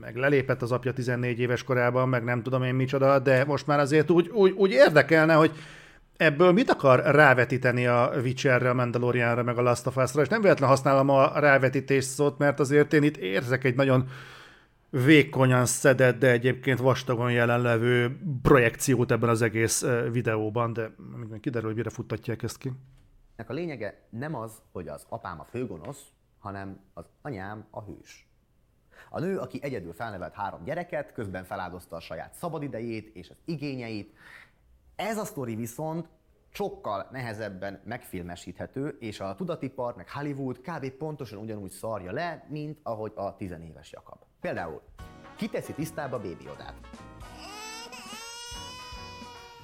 meg 0.00 0.16
lelépett 0.16 0.62
az 0.62 0.72
apja 0.72 0.92
14 0.92 1.40
éves 1.40 1.62
korában, 1.62 2.08
meg 2.08 2.24
nem 2.24 2.42
tudom 2.42 2.62
én 2.62 2.74
micsoda, 2.74 3.18
de 3.18 3.44
most 3.44 3.66
már 3.66 3.78
azért 3.78 4.10
úgy, 4.10 4.28
úgy, 4.28 4.50
úgy 4.50 4.70
érdekelne, 4.70 5.34
hogy 5.34 5.52
ebből 6.16 6.52
mit 6.52 6.70
akar 6.70 7.02
rávetíteni 7.04 7.86
a 7.86 8.12
Witcherre, 8.22 8.70
a 8.70 8.74
Mandalorianra, 8.74 9.42
meg 9.42 9.58
a 9.58 9.62
Last 9.62 9.86
of 9.86 9.96
Us-ra, 9.96 10.22
és 10.22 10.28
nem 10.28 10.40
véletlenül 10.40 10.74
használom 10.74 11.08
a 11.08 11.38
rávetítés 11.38 12.04
szót, 12.04 12.38
mert 12.38 12.60
azért 12.60 12.92
én 12.92 13.02
itt 13.02 13.16
érzek 13.16 13.64
egy 13.64 13.74
nagyon 13.74 14.08
vékonyan 14.90 15.66
szedett, 15.66 16.18
de 16.18 16.30
egyébként 16.30 16.78
vastagon 16.78 17.32
jelenlevő 17.32 18.18
projekciót 18.42 19.10
ebben 19.10 19.28
az 19.28 19.42
egész 19.42 19.84
videóban, 20.10 20.72
de 20.72 20.90
még 21.30 21.40
kiderül, 21.40 21.68
hogy 21.68 21.76
mire 21.76 21.90
futtatják 21.90 22.42
ezt 22.42 22.58
ki. 22.58 22.72
A 23.46 23.52
lényege 23.52 24.06
nem 24.10 24.34
az, 24.34 24.52
hogy 24.72 24.88
az 24.88 25.06
apám 25.08 25.40
a 25.40 25.44
főgonosz, 25.44 26.02
hanem 26.38 26.80
az 26.94 27.04
anyám 27.22 27.66
a 27.70 27.82
hős. 27.82 28.28
A 29.10 29.20
nő, 29.20 29.38
aki 29.38 29.58
egyedül 29.62 29.92
felnevelt 29.92 30.34
három 30.34 30.64
gyereket, 30.64 31.12
közben 31.12 31.44
feláldozta 31.44 31.96
a 31.96 32.00
saját 32.00 32.34
szabadidejét 32.34 33.16
és 33.16 33.30
az 33.30 33.36
igényeit, 33.44 34.12
ez 34.96 35.18
a 35.18 35.24
sztori 35.24 35.54
viszont 35.54 36.08
sokkal 36.50 37.08
nehezebben 37.12 37.80
megfilmesíthető, 37.84 38.96
és 39.00 39.20
a 39.20 39.34
tudatipar, 39.34 39.96
meg 39.96 40.10
Hollywood 40.10 40.60
kb. 40.60 40.90
pontosan 40.90 41.38
ugyanúgy 41.38 41.70
szarja 41.70 42.12
le, 42.12 42.46
mint 42.48 42.78
ahogy 42.82 43.12
a 43.14 43.36
tizenéves 43.36 43.92
Jakab. 43.92 44.27
Például, 44.40 44.80
kiteszi 45.36 45.72
tisztába 45.72 46.16
Baby 46.16 46.48
Odát? 46.54 46.74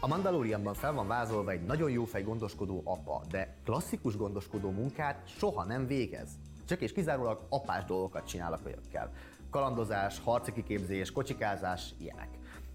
A 0.00 0.06
Mandalorianban 0.06 0.74
fel 0.74 0.92
van 0.92 1.06
vázolva 1.06 1.50
egy 1.50 1.62
nagyon 1.62 1.90
jó 1.90 2.04
fej 2.04 2.22
gondoskodó 2.22 2.82
apa, 2.84 3.22
de 3.30 3.56
klasszikus 3.64 4.16
gondoskodó 4.16 4.70
munkát 4.70 5.22
soha 5.26 5.64
nem 5.64 5.86
végez. 5.86 6.28
Csak 6.66 6.80
és 6.80 6.92
kizárólag 6.92 7.46
apás 7.48 7.84
dolgokat 7.84 8.26
csinál 8.26 8.52
a 8.52 8.60
kölyökkel. 8.62 9.12
Kalandozás, 9.50 10.20
harci 10.24 10.52
kiképzés, 10.52 11.12
kocsikázás, 11.12 11.94
ilyenek. 11.98 12.28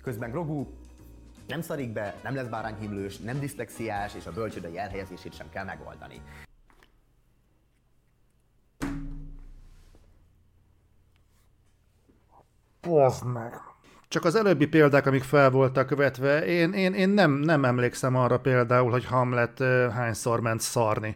Közben 0.03 0.31
Grogu 0.31 0.67
nem 1.47 1.61
szarik 1.61 1.93
be, 1.93 2.15
nem 2.23 2.35
lesz 2.35 2.47
bárányhimlős, 2.47 3.17
nem 3.17 3.39
diszlexiás, 3.39 4.15
és 4.15 4.25
a 4.25 4.31
bölcsődei 4.31 4.77
elhelyezését 4.77 5.33
sem 5.33 5.49
kell 5.49 5.65
megoldani. 5.65 6.21
Pozd 12.89 13.25
meg! 13.25 13.53
Csak 14.07 14.25
az 14.25 14.35
előbbi 14.35 14.67
példák, 14.67 15.05
amik 15.05 15.23
fel 15.23 15.49
voltak 15.49 15.89
vetve, 15.95 16.45
én, 16.45 16.73
én, 16.73 16.93
én 16.93 17.09
nem, 17.09 17.31
nem 17.31 17.65
emlékszem 17.65 18.15
arra 18.15 18.39
például, 18.39 18.91
hogy 18.91 19.05
Hamlet 19.05 19.63
hányszor 19.93 20.39
ment 20.39 20.59
szarni. 20.59 21.15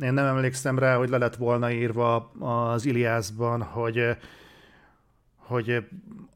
Én 0.00 0.12
nem 0.12 0.26
emlékszem 0.26 0.78
rá, 0.78 0.96
hogy 0.96 1.08
le 1.08 1.18
lett 1.18 1.36
volna 1.36 1.70
írva 1.70 2.32
az 2.40 2.84
Iliászban, 2.84 3.62
hogy 3.62 4.16
hogy 5.36 5.86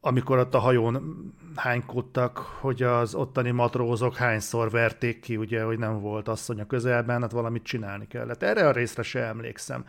amikor 0.01 0.37
ott 0.37 0.53
a 0.53 0.59
hajón 0.59 1.23
hánykodtak, 1.55 2.37
hogy 2.37 2.83
az 2.83 3.15
ottani 3.15 3.51
matrózok 3.51 4.15
hányszor 4.15 4.69
verték 4.69 5.19
ki, 5.19 5.37
ugye, 5.37 5.63
hogy 5.63 5.77
nem 5.77 5.99
volt 5.99 6.27
asszony 6.27 6.59
a 6.59 6.65
közelben, 6.65 7.21
hát 7.21 7.31
valamit 7.31 7.63
csinálni 7.63 8.07
kellett. 8.07 8.43
Erre 8.43 8.67
a 8.67 8.71
részre 8.71 9.03
se 9.03 9.25
emlékszem. 9.25 9.85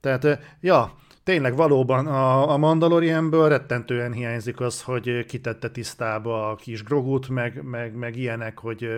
Tehát, 0.00 0.38
ja, 0.60 0.92
tényleg 1.22 1.56
valóban 1.56 2.06
a, 2.06 2.50
a 2.50 2.56
Mandalorianből 2.56 3.48
rettentően 3.48 4.12
hiányzik 4.12 4.60
az, 4.60 4.82
hogy 4.82 5.24
kitette 5.24 5.70
tisztába 5.70 6.50
a 6.50 6.54
kis 6.54 6.82
grogut, 6.82 7.28
meg, 7.28 7.62
meg, 7.62 7.94
meg 7.94 8.16
ilyenek, 8.16 8.58
hogy 8.58 8.88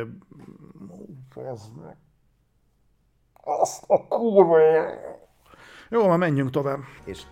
azt 3.44 3.84
a 3.86 4.06
kurva 4.06 4.58
Jó, 5.88 6.06
már 6.08 6.18
menjünk 6.18 6.50
tovább. 6.50 6.80
És 7.04 7.22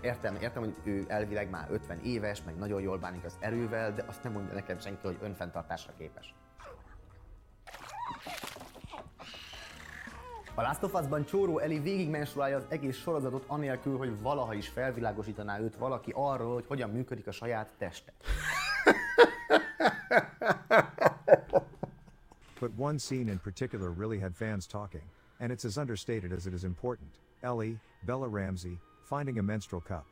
értem, 0.00 0.36
értem, 0.40 0.62
hogy 0.62 0.74
ő 0.84 1.04
elvileg 1.08 1.50
már 1.50 1.66
50 1.70 2.00
éves, 2.04 2.42
meg 2.42 2.56
nagyon 2.56 2.80
jól 2.80 2.98
bánik 2.98 3.24
az 3.24 3.36
erővel, 3.40 3.94
de 3.94 4.04
azt 4.08 4.22
nem 4.22 4.32
mondja 4.32 4.54
nekem 4.54 4.78
senki, 4.78 5.06
hogy 5.06 5.18
önfenntartásra 5.20 5.92
képes. 5.98 6.34
A 10.60 10.62
Last 10.62 10.82
of 10.82 10.94
Us-ban 10.94 11.24
Csóró 11.24 11.58
Eli 11.58 11.78
végigmenstruálja 11.78 12.56
az 12.56 12.64
egész 12.68 12.96
sorozatot 12.96 13.44
anélkül, 13.46 13.96
hogy 13.96 14.20
valaha 14.20 14.54
is 14.54 14.68
felvilágosítaná 14.68 15.60
őt 15.60 15.76
valaki 15.76 16.12
arról, 16.14 16.54
hogy 16.54 16.66
hogyan 16.66 16.90
működik 16.90 17.26
a 17.26 17.30
saját 17.32 17.72
teste. 17.78 18.12
But 22.60 22.70
one 22.76 22.98
scene 22.98 23.30
in 23.30 23.40
particular 23.42 23.96
really 23.98 24.18
had 24.18 24.34
fans 24.34 24.66
talking, 24.66 25.02
and 25.38 25.50
it's 25.50 25.64
as 25.64 25.76
understated 25.76 26.32
as 26.32 26.46
it 26.46 26.52
is 26.52 26.62
important. 26.62 27.10
Ellie, 27.40 27.80
Bella 28.02 28.28
Ramsey, 28.28 28.78
finding 29.02 29.38
a 29.38 29.42
menstrual 29.42 29.82
cup. 29.86 30.04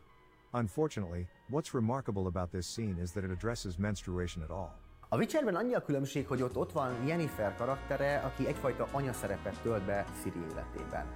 Unfortunately, 0.52 1.26
what's 1.50 1.74
remarkable 1.74 2.26
about 2.26 2.50
this 2.50 2.66
scene 2.66 2.96
is 3.02 3.12
that 3.12 3.24
it 3.24 3.30
addresses 3.30 3.78
menstruation 3.78 4.42
at 4.42 4.50
all. 4.50 4.72
A 5.11 5.16
Witcherben 5.16 5.55
annyi 5.55 5.75
a 5.75 5.83
különbség, 5.83 6.27
hogy 6.27 6.42
ott 6.42 6.57
ott 6.57 6.73
van 6.73 7.07
Jennifer 7.07 7.55
karaktere, 7.57 8.18
aki 8.18 8.47
egyfajta 8.47 8.88
anyaszerepet 8.92 9.61
tölt 9.62 9.83
be 9.83 10.05
Siri 10.23 10.38
életében. 10.51 11.07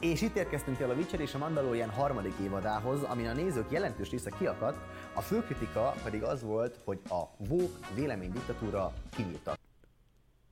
És 0.00 0.22
itt 0.22 0.36
érkeztünk 0.36 0.80
el 0.80 0.90
a 0.90 0.94
Witcher 0.94 1.20
és 1.20 1.34
a 1.34 1.38
Mandalorian 1.38 1.90
harmadik 1.90 2.34
évadához, 2.42 3.02
amin 3.02 3.26
a 3.26 3.32
nézők 3.32 3.70
jelentős 3.70 4.10
része 4.10 4.30
kiakadt, 4.38 4.78
a 5.14 5.20
fő 5.20 5.42
kritika 5.42 5.94
pedig 6.02 6.22
az 6.22 6.42
volt, 6.42 6.80
hogy 6.84 7.00
a 7.08 7.22
Vók 7.36 7.70
vélemény 7.94 8.32
diktatúra 8.32 8.92
kinyílta. 9.16 9.56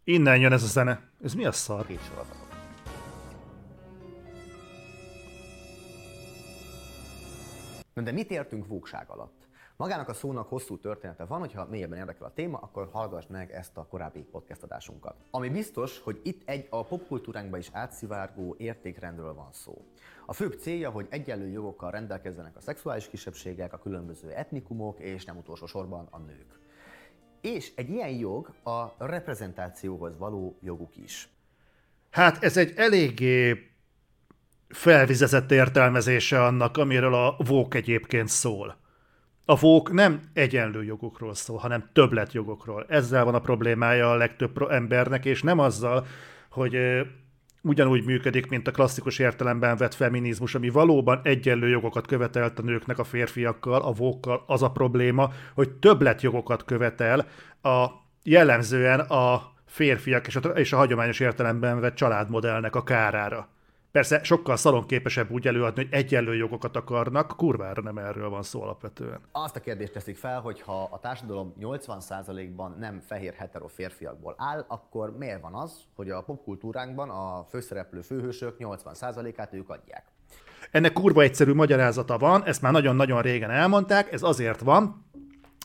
Innen 0.05 0.39
jön 0.39 0.53
ez 0.53 0.63
a 0.63 0.67
zene. 0.67 1.01
Ez 1.25 1.35
mi 1.35 1.45
a 1.45 1.53
szar? 1.53 1.87
Két 1.87 2.03
sorozatot. 2.03 2.51
De 7.95 8.13
mit 8.13 8.31
értünk 8.31 8.67
vókság 8.67 9.09
alatt? 9.09 9.42
Magának 9.83 10.09
a 10.09 10.13
szónak 10.13 10.49
hosszú 10.49 10.79
története 10.79 11.25
van, 11.25 11.39
hogyha 11.39 11.67
mélyebben 11.71 11.99
érdekel 11.99 12.27
a 12.27 12.33
téma, 12.35 12.59
akkor 12.59 12.89
hallgass 12.93 13.25
meg 13.29 13.53
ezt 13.53 13.77
a 13.77 13.87
korábbi 13.87 14.21
podcast 14.21 14.63
adásunkat. 14.63 15.15
Ami 15.31 15.49
biztos, 15.49 16.01
hogy 16.01 16.21
itt 16.23 16.49
egy 16.49 16.67
a 16.71 16.85
popkultúránkba 16.85 17.59
is 17.59 17.69
átszivárgó 17.73 18.55
értékrendről 18.59 19.35
van 19.35 19.49
szó. 19.53 19.85
A 20.27 20.33
főbb 20.33 20.53
célja, 20.61 20.91
hogy 20.91 21.07
egyenlő 21.11 21.49
jogokkal 21.49 21.91
rendelkezzenek 21.91 22.57
a 22.57 22.61
szexuális 22.61 23.09
kisebbségek, 23.09 23.73
a 23.73 23.79
különböző 23.79 24.31
etnikumok 24.31 25.01
és 25.01 25.25
nem 25.25 25.37
utolsó 25.37 25.67
sorban 25.67 26.09
a 26.11 26.19
nők. 26.19 26.59
És 27.41 27.73
egy 27.77 27.91
ilyen 27.91 28.11
jog 28.11 28.55
a 28.63 29.05
reprezentációhoz 29.05 30.19
való 30.19 30.59
joguk 30.61 30.97
is. 30.97 31.29
Hát 32.11 32.43
ez 32.43 32.57
egy 32.57 32.73
eléggé 32.77 33.71
felvizezett 34.69 35.51
értelmezése 35.51 36.45
annak, 36.45 36.77
amiről 36.77 37.15
a 37.15 37.37
vók 37.39 37.75
egyébként 37.75 38.29
szól. 38.29 38.81
A 39.45 39.57
vók 39.57 39.93
nem 39.93 40.21
egyenlő 40.33 40.85
jogokról 40.85 41.35
szól, 41.35 41.59
hanem 41.59 41.89
többletjogokról. 41.93 42.87
Ezzel 42.89 43.25
van 43.25 43.35
a 43.35 43.41
problémája 43.41 44.11
a 44.11 44.17
legtöbb 44.17 44.71
embernek, 44.71 45.25
és 45.25 45.43
nem 45.43 45.59
azzal, 45.59 46.07
hogy 46.51 46.77
ugyanúgy 47.63 48.05
működik, 48.05 48.49
mint 48.49 48.69
a 48.69 48.71
klasszikus 48.71 49.19
értelemben 49.19 49.77
vett 49.77 49.95
feminizmus, 49.95 50.55
ami 50.55 50.69
valóban 50.69 51.21
egyenlő 51.23 51.69
jogokat 51.69 52.07
követelt 52.07 52.59
a 52.59 52.63
nőknek 52.63 52.99
a 52.99 53.05
férfiakkal, 53.05 53.83
a 53.83 53.93
vókkal. 53.93 54.45
Az 54.47 54.63
a 54.63 54.71
probléma, 54.71 55.33
hogy 55.55 55.71
többletjogokat 55.71 56.65
követel 56.65 57.27
a 57.63 57.87
jellemzően 58.23 59.01
a 59.01 59.53
férfiak 59.67 60.27
és 60.27 60.37
a, 60.37 60.49
és 60.49 60.73
a 60.73 60.77
hagyományos 60.77 61.21
értelemben 61.21 61.81
vett 61.81 61.95
családmodellnek 61.95 62.77
a 62.77 62.83
kárára. 62.83 63.49
Persze 63.93 64.23
sokkal 64.23 64.57
szalonképesebb 64.57 65.31
úgy 65.31 65.47
előadni, 65.47 65.83
hogy 65.83 65.93
egyenlő 65.93 66.35
jogokat 66.35 66.77
akarnak, 66.77 67.37
kurvára 67.37 67.83
nem 67.83 67.99
erről 67.99 68.29
van 68.29 68.43
szó 68.43 68.63
alapvetően. 68.63 69.21
Azt 69.33 69.57
a 69.57 69.61
kérdést 69.61 69.93
teszik 69.93 70.17
fel, 70.17 70.41
hogy 70.41 70.61
ha 70.61 70.89
a 70.91 70.99
társadalom 70.99 71.55
80%-ban 71.61 72.77
nem 72.79 73.01
fehér 73.01 73.35
hetero 73.35 73.67
férfiakból 73.67 74.35
áll, 74.39 74.65
akkor 74.69 75.17
miért 75.19 75.41
van 75.41 75.55
az, 75.55 75.81
hogy 75.95 76.11
a 76.11 76.23
popkultúránkban 76.23 77.11
a 77.11 77.45
főszereplő 77.49 78.01
főhősök 78.01 78.57
80%-át 78.59 79.53
ők 79.55 79.69
adják? 79.69 80.05
Ennek 80.71 80.93
kurva 80.93 81.23
egyszerű 81.23 81.53
magyarázata 81.53 82.19
van, 82.19 82.45
ezt 82.45 82.63
már 82.63 82.73
nagyon-nagyon 82.73 83.23
régen 83.23 83.51
elmondták, 83.51 84.13
ez 84.13 84.23
azért 84.23 84.61
van, 84.61 85.07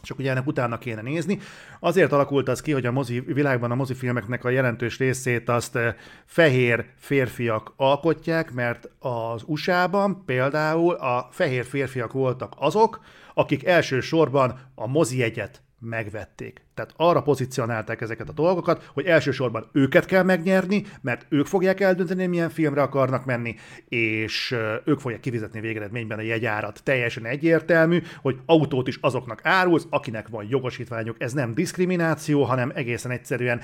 csak 0.01 0.17
ugye 0.17 0.29
ennek 0.31 0.47
utána 0.47 0.77
kéne 0.77 1.01
nézni. 1.01 1.39
Azért 1.79 2.11
alakult 2.11 2.49
az 2.49 2.61
ki, 2.61 2.71
hogy 2.71 2.85
a 2.85 2.91
mozi 2.91 3.19
világban 3.19 3.71
a 3.71 3.75
mozifilmeknek 3.75 4.43
a 4.43 4.49
jelentős 4.49 4.97
részét 4.97 5.49
azt 5.49 5.75
eh, 5.75 5.95
fehér 6.25 6.85
férfiak 6.95 7.73
alkotják, 7.75 8.53
mert 8.53 8.89
az 8.99 9.43
USA-ban 9.45 10.23
például 10.25 10.93
a 10.93 11.27
fehér 11.31 11.65
férfiak 11.65 12.11
voltak 12.11 12.53
azok, 12.57 12.99
akik 13.33 13.65
elsősorban 13.65 14.59
a 14.75 14.87
mozi 14.87 15.23
egyet 15.23 15.61
megvették. 15.79 16.66
Tehát 16.77 16.93
arra 16.97 17.21
pozícionálták 17.21 18.01
ezeket 18.01 18.29
a 18.29 18.33
dolgokat, 18.33 18.89
hogy 18.93 19.05
elsősorban 19.05 19.69
őket 19.71 20.05
kell 20.05 20.23
megnyerni, 20.23 20.83
mert 21.01 21.25
ők 21.29 21.45
fogják 21.45 21.79
eldönteni, 21.79 22.25
milyen 22.25 22.49
filmre 22.49 22.81
akarnak 22.81 23.25
menni, 23.25 23.55
és 23.89 24.55
ők 24.85 24.99
fogják 24.99 25.19
kifizetni 25.19 25.59
végeredményben 25.59 26.17
a 26.17 26.21
jegyárat. 26.21 26.83
Teljesen 26.83 27.25
egyértelmű, 27.25 28.01
hogy 28.21 28.37
autót 28.45 28.87
is 28.87 28.97
azoknak 29.01 29.39
árulsz, 29.43 29.87
akinek 29.89 30.27
van 30.27 30.45
jogosítványuk. 30.49 31.15
Ez 31.19 31.33
nem 31.33 31.53
diszkrimináció, 31.53 32.43
hanem 32.43 32.71
egészen 32.75 33.11
egyszerűen 33.11 33.61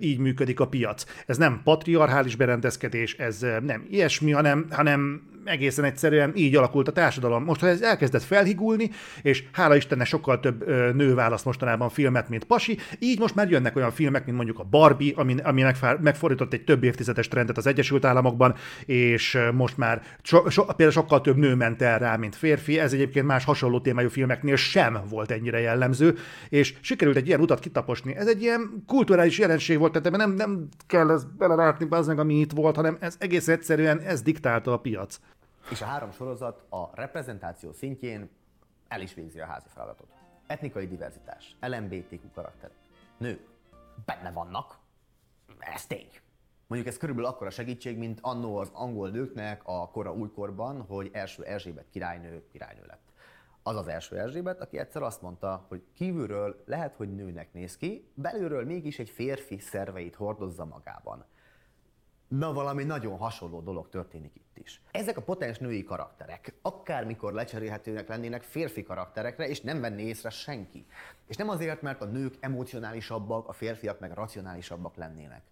így 0.00 0.18
működik 0.18 0.60
a 0.60 0.68
piac. 0.68 1.04
Ez 1.26 1.36
nem 1.36 1.60
patriarchális 1.64 2.36
berendezkedés, 2.36 3.14
ez 3.14 3.46
nem 3.62 3.86
ilyesmi, 3.90 4.30
hanem, 4.30 4.66
hanem 4.70 5.22
egészen 5.44 5.84
egyszerűen 5.84 6.32
így 6.34 6.56
alakult 6.56 6.88
a 6.88 6.92
társadalom. 6.92 7.44
Most, 7.44 7.60
ha 7.60 7.66
ez 7.66 7.80
elkezdett 7.80 8.22
felhigulni, 8.22 8.90
és 9.22 9.44
hála 9.52 9.76
Istennek 9.76 10.06
sokkal 10.06 10.40
több 10.40 10.68
nő 10.94 11.14
választ 11.14 11.44
mostanában 11.44 11.88
filmet, 11.88 12.28
mint 12.28 12.44
pasi, 12.48 12.78
így 12.98 13.18
most 13.18 13.34
már 13.34 13.50
jönnek 13.50 13.76
olyan 13.76 13.90
filmek, 13.90 14.24
mint 14.24 14.36
mondjuk 14.36 14.58
a 14.58 14.64
Barbie, 14.64 15.12
ami, 15.16 15.36
ami 15.42 15.64
megfordított 16.00 16.52
egy 16.52 16.64
több 16.64 16.82
évtizedes 16.82 17.28
trendet 17.28 17.56
az 17.56 17.66
Egyesült 17.66 18.04
Államokban, 18.04 18.54
és 18.86 19.38
most 19.52 19.76
már 19.76 20.02
so, 20.22 20.50
so, 20.50 20.64
például 20.64 20.90
sokkal 20.90 21.20
több 21.20 21.36
nő 21.36 21.54
ment 21.54 21.82
el 21.82 21.98
rá, 21.98 22.16
mint 22.16 22.36
férfi. 22.36 22.78
Ez 22.78 22.92
egyébként 22.92 23.26
más 23.26 23.44
hasonló 23.44 23.80
témájú 23.80 24.08
filmeknél 24.08 24.56
sem 24.56 25.00
volt 25.08 25.30
ennyire 25.30 25.60
jellemző, 25.60 26.16
és 26.48 26.74
sikerült 26.80 27.16
egy 27.16 27.26
ilyen 27.26 27.40
utat 27.40 27.60
kitaposni. 27.60 28.16
Ez 28.16 28.26
egy 28.26 28.42
ilyen 28.42 28.82
kulturális 28.86 29.38
jelenség 29.38 29.78
volt, 29.78 29.92
tehát 29.92 30.16
nem, 30.16 30.32
nem 30.32 30.68
kell 30.86 31.10
ez 31.10 31.24
belerátni, 31.38 31.86
az 31.90 32.06
meg, 32.06 32.18
ami 32.18 32.34
itt 32.34 32.52
volt, 32.52 32.76
hanem 32.76 32.96
ez 33.00 33.16
egész 33.18 33.48
egyszerűen 33.48 34.00
ez 34.00 34.22
diktálta 34.22 34.72
a 34.72 34.78
piac. 34.78 35.20
És 35.70 35.82
a 35.82 35.84
három 35.84 36.12
sorozat 36.12 36.64
a 36.70 36.90
reprezentáció 36.94 37.72
szintjén 37.72 38.30
el 38.88 39.00
is 39.00 39.14
végzi 39.14 39.40
a 39.40 39.46
házi 39.46 39.66
feladatot. 39.74 40.17
Etnikai 40.48 40.86
diverzitás, 40.86 41.56
LMBTQ 41.60 42.30
karakterek, 42.34 42.76
nők, 43.16 43.48
benne 44.04 44.32
vannak, 44.32 44.78
ez 45.58 45.86
tény. 45.86 46.10
Mondjuk 46.66 46.92
ez 46.92 46.98
körülbelül 46.98 47.30
akkora 47.30 47.50
segítség, 47.50 47.98
mint 47.98 48.18
annó 48.22 48.56
az 48.56 48.70
angol 48.72 49.10
nőknek 49.10 49.60
a 49.64 49.88
kora 49.90 50.12
újkorban, 50.12 50.82
hogy 50.82 51.10
első 51.12 51.44
Erzsébet 51.44 51.90
királynő 51.90 52.44
királynő 52.52 52.84
lett. 52.86 53.12
Az 53.62 53.76
az 53.76 53.88
első 53.88 54.18
Erzsébet, 54.18 54.60
aki 54.60 54.78
egyszer 54.78 55.02
azt 55.02 55.22
mondta, 55.22 55.64
hogy 55.68 55.82
kívülről 55.94 56.62
lehet, 56.66 56.94
hogy 56.94 57.14
nőnek 57.14 57.52
néz 57.52 57.76
ki, 57.76 58.10
belülről 58.14 58.64
mégis 58.64 58.98
egy 58.98 59.10
férfi 59.10 59.58
szerveit 59.58 60.14
hordozza 60.14 60.64
magában. 60.64 61.24
Na 62.28 62.52
valami 62.52 62.84
nagyon 62.84 63.18
hasonló 63.18 63.60
dolog 63.60 63.88
történik 63.88 64.34
itt 64.34 64.58
is. 64.58 64.80
Ezek 64.90 65.16
a 65.16 65.22
potens 65.22 65.58
női 65.58 65.84
karakterek 65.84 66.54
akármikor 66.62 67.32
lecserélhetőnek 67.32 68.08
lennének 68.08 68.42
férfi 68.42 68.82
karakterekre, 68.82 69.48
és 69.48 69.60
nem 69.60 69.80
venné 69.80 70.02
észre 70.02 70.30
senki. 70.30 70.86
És 71.26 71.36
nem 71.36 71.48
azért, 71.48 71.82
mert 71.82 72.00
a 72.00 72.04
nők 72.04 72.34
emocionálisabbak, 72.40 73.48
a 73.48 73.52
férfiak 73.52 74.00
meg 74.00 74.12
racionálisabbak 74.12 74.96
lennének. 74.96 75.42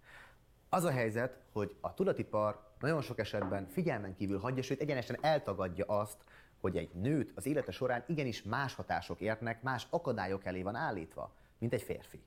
Az 0.69 0.83
a 0.83 0.91
helyzet, 0.91 1.37
hogy 1.51 1.75
a 1.81 1.93
tudatipar 1.93 2.59
nagyon 2.79 3.01
sok 3.01 3.19
esetben 3.19 3.67
figyelmen 3.67 4.15
kívül 4.15 4.39
hagyja, 4.39 4.63
sőt 4.63 4.81
egyenesen 4.81 5.17
eltagadja 5.21 5.85
azt, 5.85 6.17
hogy 6.59 6.77
egy 6.77 6.89
nőt 6.93 7.31
az 7.35 7.45
élete 7.45 7.71
során 7.71 8.03
igenis 8.07 8.43
más 8.43 8.73
hatások 8.75 9.21
érnek, 9.21 9.61
más 9.61 9.87
akadályok 9.89 10.45
elé 10.45 10.61
van 10.61 10.75
állítva, 10.75 11.31
mint 11.57 11.73
egy 11.73 11.81
férfi. 11.81 12.21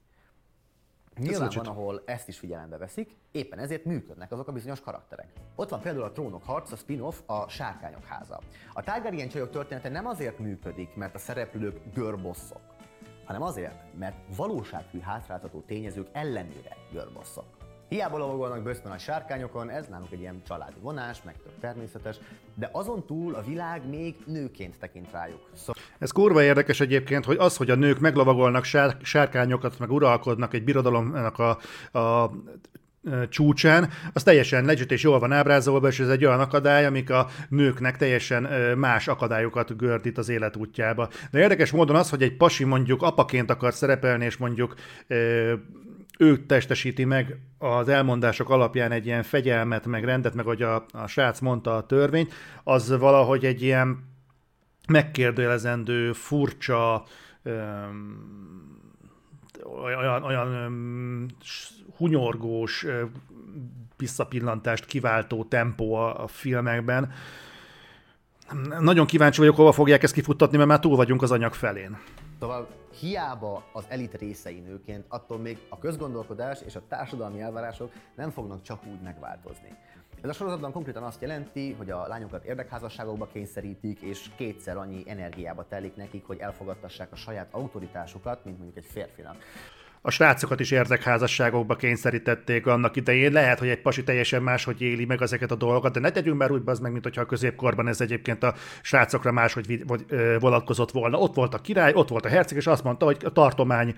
Nyilván 1.18 1.50
van, 1.54 1.66
ahol 1.66 2.02
ezt 2.06 2.28
is 2.28 2.38
figyelembe 2.38 2.76
veszik, 2.76 3.16
éppen 3.30 3.58
ezért 3.58 3.84
működnek 3.84 4.32
azok 4.32 4.48
a 4.48 4.52
bizonyos 4.52 4.80
karakterek. 4.80 5.32
Ott 5.54 5.68
van 5.68 5.80
például 5.80 6.04
a 6.04 6.12
Trónok 6.12 6.44
harc, 6.44 6.72
a 6.72 6.76
spin-off, 6.76 7.18
a 7.26 7.48
Sárkányok 7.48 8.04
háza. 8.04 8.40
A 8.72 8.82
Targaryen 8.82 9.28
csajok 9.28 9.50
története 9.50 9.88
nem 9.88 10.06
azért 10.06 10.38
működik, 10.38 10.94
mert 10.94 11.14
a 11.14 11.18
szereplők 11.18 11.80
görbosszok, 11.94 12.60
hanem 13.24 13.42
azért, 13.42 13.98
mert 13.98 14.36
valósághű 14.36 15.00
hátráltató 15.00 15.60
tényezők 15.60 16.08
ellenére 16.12 16.76
görbosszok. 16.92 17.59
Hiába 17.90 18.18
lovagolnak 18.18 18.62
bőszben 18.62 18.92
a 18.92 18.98
sárkányokon, 18.98 19.70
ez 19.70 19.86
nálunk 19.86 20.12
egy 20.12 20.20
ilyen 20.20 20.42
családi 20.46 20.78
vonás, 20.80 21.22
meg 21.24 21.34
tök 21.42 21.52
természetes, 21.60 22.16
de 22.54 22.68
azon 22.72 23.06
túl 23.06 23.34
a 23.34 23.42
világ 23.42 23.88
még 23.88 24.14
nőként 24.26 24.78
tekint 24.78 25.12
rájuk. 25.12 25.40
Szó... 25.54 25.72
Ez 25.98 26.10
kurva 26.10 26.42
érdekes 26.42 26.80
egyébként, 26.80 27.24
hogy 27.24 27.36
az, 27.36 27.56
hogy 27.56 27.70
a 27.70 27.74
nők 27.74 27.98
meglovagolnak 27.98 28.64
sár, 28.64 28.96
sárkányokat, 29.02 29.78
meg 29.78 29.90
uralkodnak 29.90 30.54
egy 30.54 30.64
birodalomnak 30.64 31.38
a, 31.38 31.58
a 31.98 32.30
csúcsán, 33.28 33.90
az 34.12 34.22
teljesen 34.22 34.64
legit 34.64 34.92
és 34.92 35.02
jól 35.02 35.18
van 35.18 35.32
ábrázolva, 35.32 35.88
és 35.88 36.00
ez 36.00 36.08
egy 36.08 36.24
olyan 36.24 36.40
akadály, 36.40 36.86
amik 36.86 37.10
a 37.10 37.26
nőknek 37.48 37.96
teljesen 37.96 38.42
más 38.78 39.08
akadályokat 39.08 39.76
gördít 39.76 40.18
az 40.18 40.28
élet 40.28 40.56
útjába. 40.56 41.08
De 41.30 41.38
érdekes 41.38 41.70
módon 41.70 41.96
az, 41.96 42.10
hogy 42.10 42.22
egy 42.22 42.36
pasi 42.36 42.64
mondjuk 42.64 43.02
apaként 43.02 43.50
akar 43.50 43.74
szerepelni, 43.74 44.24
és 44.24 44.36
mondjuk 44.36 44.74
ő 46.20 46.36
testesíti 46.46 47.04
meg 47.04 47.38
az 47.58 47.88
elmondások 47.88 48.50
alapján 48.50 48.92
egy 48.92 49.06
ilyen 49.06 49.22
fegyelmet, 49.22 49.86
meg 49.86 50.04
rendet, 50.04 50.34
meg 50.34 50.44
hogy 50.44 50.62
a, 50.62 50.84
a 50.92 51.06
srác 51.06 51.40
mondta 51.40 51.76
a 51.76 51.86
törvény, 51.86 52.28
az 52.64 52.98
valahogy 52.98 53.44
egy 53.44 53.62
ilyen 53.62 54.04
megkérdőjelezendő, 54.88 56.12
furcsa, 56.12 57.04
öm, 57.42 58.78
olyan, 59.82 60.22
olyan 60.22 60.52
öm, 60.52 61.26
hunyorgós 61.96 62.86
visszapillantást 63.96 64.86
kiváltó 64.86 65.44
tempó 65.44 65.94
a, 65.94 66.22
a 66.22 66.26
filmekben. 66.26 67.12
Nagyon 68.80 69.06
kíváncsi 69.06 69.38
vagyok, 69.38 69.56
hova 69.56 69.72
fogják 69.72 70.02
ezt 70.02 70.14
kifuttatni, 70.14 70.56
mert 70.56 70.68
már 70.68 70.80
túl 70.80 70.96
vagyunk 70.96 71.22
az 71.22 71.30
anyag 71.30 71.54
felén. 71.54 71.98
Szóval 72.40 72.68
hiába 73.00 73.64
az 73.72 73.84
elit 73.88 74.14
részei 74.14 74.58
nőként, 74.58 75.04
attól 75.08 75.38
még 75.38 75.58
a 75.68 75.78
közgondolkodás 75.78 76.60
és 76.66 76.76
a 76.76 76.82
társadalmi 76.88 77.40
elvárások 77.40 77.92
nem 78.16 78.30
fognak 78.30 78.62
csak 78.62 78.86
úgy 78.86 79.00
megváltozni. 79.00 79.76
Ez 80.22 80.28
a 80.28 80.32
sorozatban 80.32 80.72
konkrétan 80.72 81.02
azt 81.02 81.20
jelenti, 81.20 81.72
hogy 81.72 81.90
a 81.90 82.06
lányokat 82.06 82.44
érdekházasságokba 82.44 83.26
kényszerítik, 83.26 84.00
és 84.00 84.30
kétszer 84.36 84.76
annyi 84.76 85.02
energiába 85.06 85.66
telik 85.68 85.96
nekik, 85.96 86.26
hogy 86.26 86.38
elfogadtassák 86.38 87.12
a 87.12 87.16
saját 87.16 87.54
autoritásukat, 87.54 88.44
mint 88.44 88.56
mondjuk 88.58 88.84
egy 88.84 88.90
férfinak 88.90 89.36
a 90.02 90.10
srácokat 90.10 90.60
is 90.60 90.70
érdekházasságokba 90.70 91.76
kényszerítették 91.76 92.66
annak 92.66 92.96
idején. 92.96 93.32
Lehet, 93.32 93.58
hogy 93.58 93.68
egy 93.68 93.80
pasi 93.80 94.04
teljesen 94.04 94.42
máshogy 94.42 94.80
éli 94.80 95.04
meg 95.04 95.22
ezeket 95.22 95.50
a 95.50 95.54
dolgokat, 95.54 95.92
de 95.92 96.00
ne 96.00 96.10
tegyünk 96.10 96.38
már 96.38 96.50
úgy 96.50 96.62
az 96.64 96.78
meg, 96.78 96.92
mint 96.92 97.04
hogyha 97.04 97.20
a 97.20 97.26
középkorban 97.26 97.88
ez 97.88 98.00
egyébként 98.00 98.42
a 98.42 98.54
srácokra 98.82 99.32
máshogy 99.32 99.84
vonatkozott 100.38 100.90
volna. 100.90 101.18
Ott 101.18 101.34
volt 101.34 101.54
a 101.54 101.58
király, 101.58 101.92
ott 101.94 102.08
volt 102.08 102.24
a 102.24 102.28
herceg, 102.28 102.56
és 102.56 102.66
azt 102.66 102.84
mondta, 102.84 103.04
hogy 103.04 103.16
a 103.24 103.32
tartomány 103.32 103.96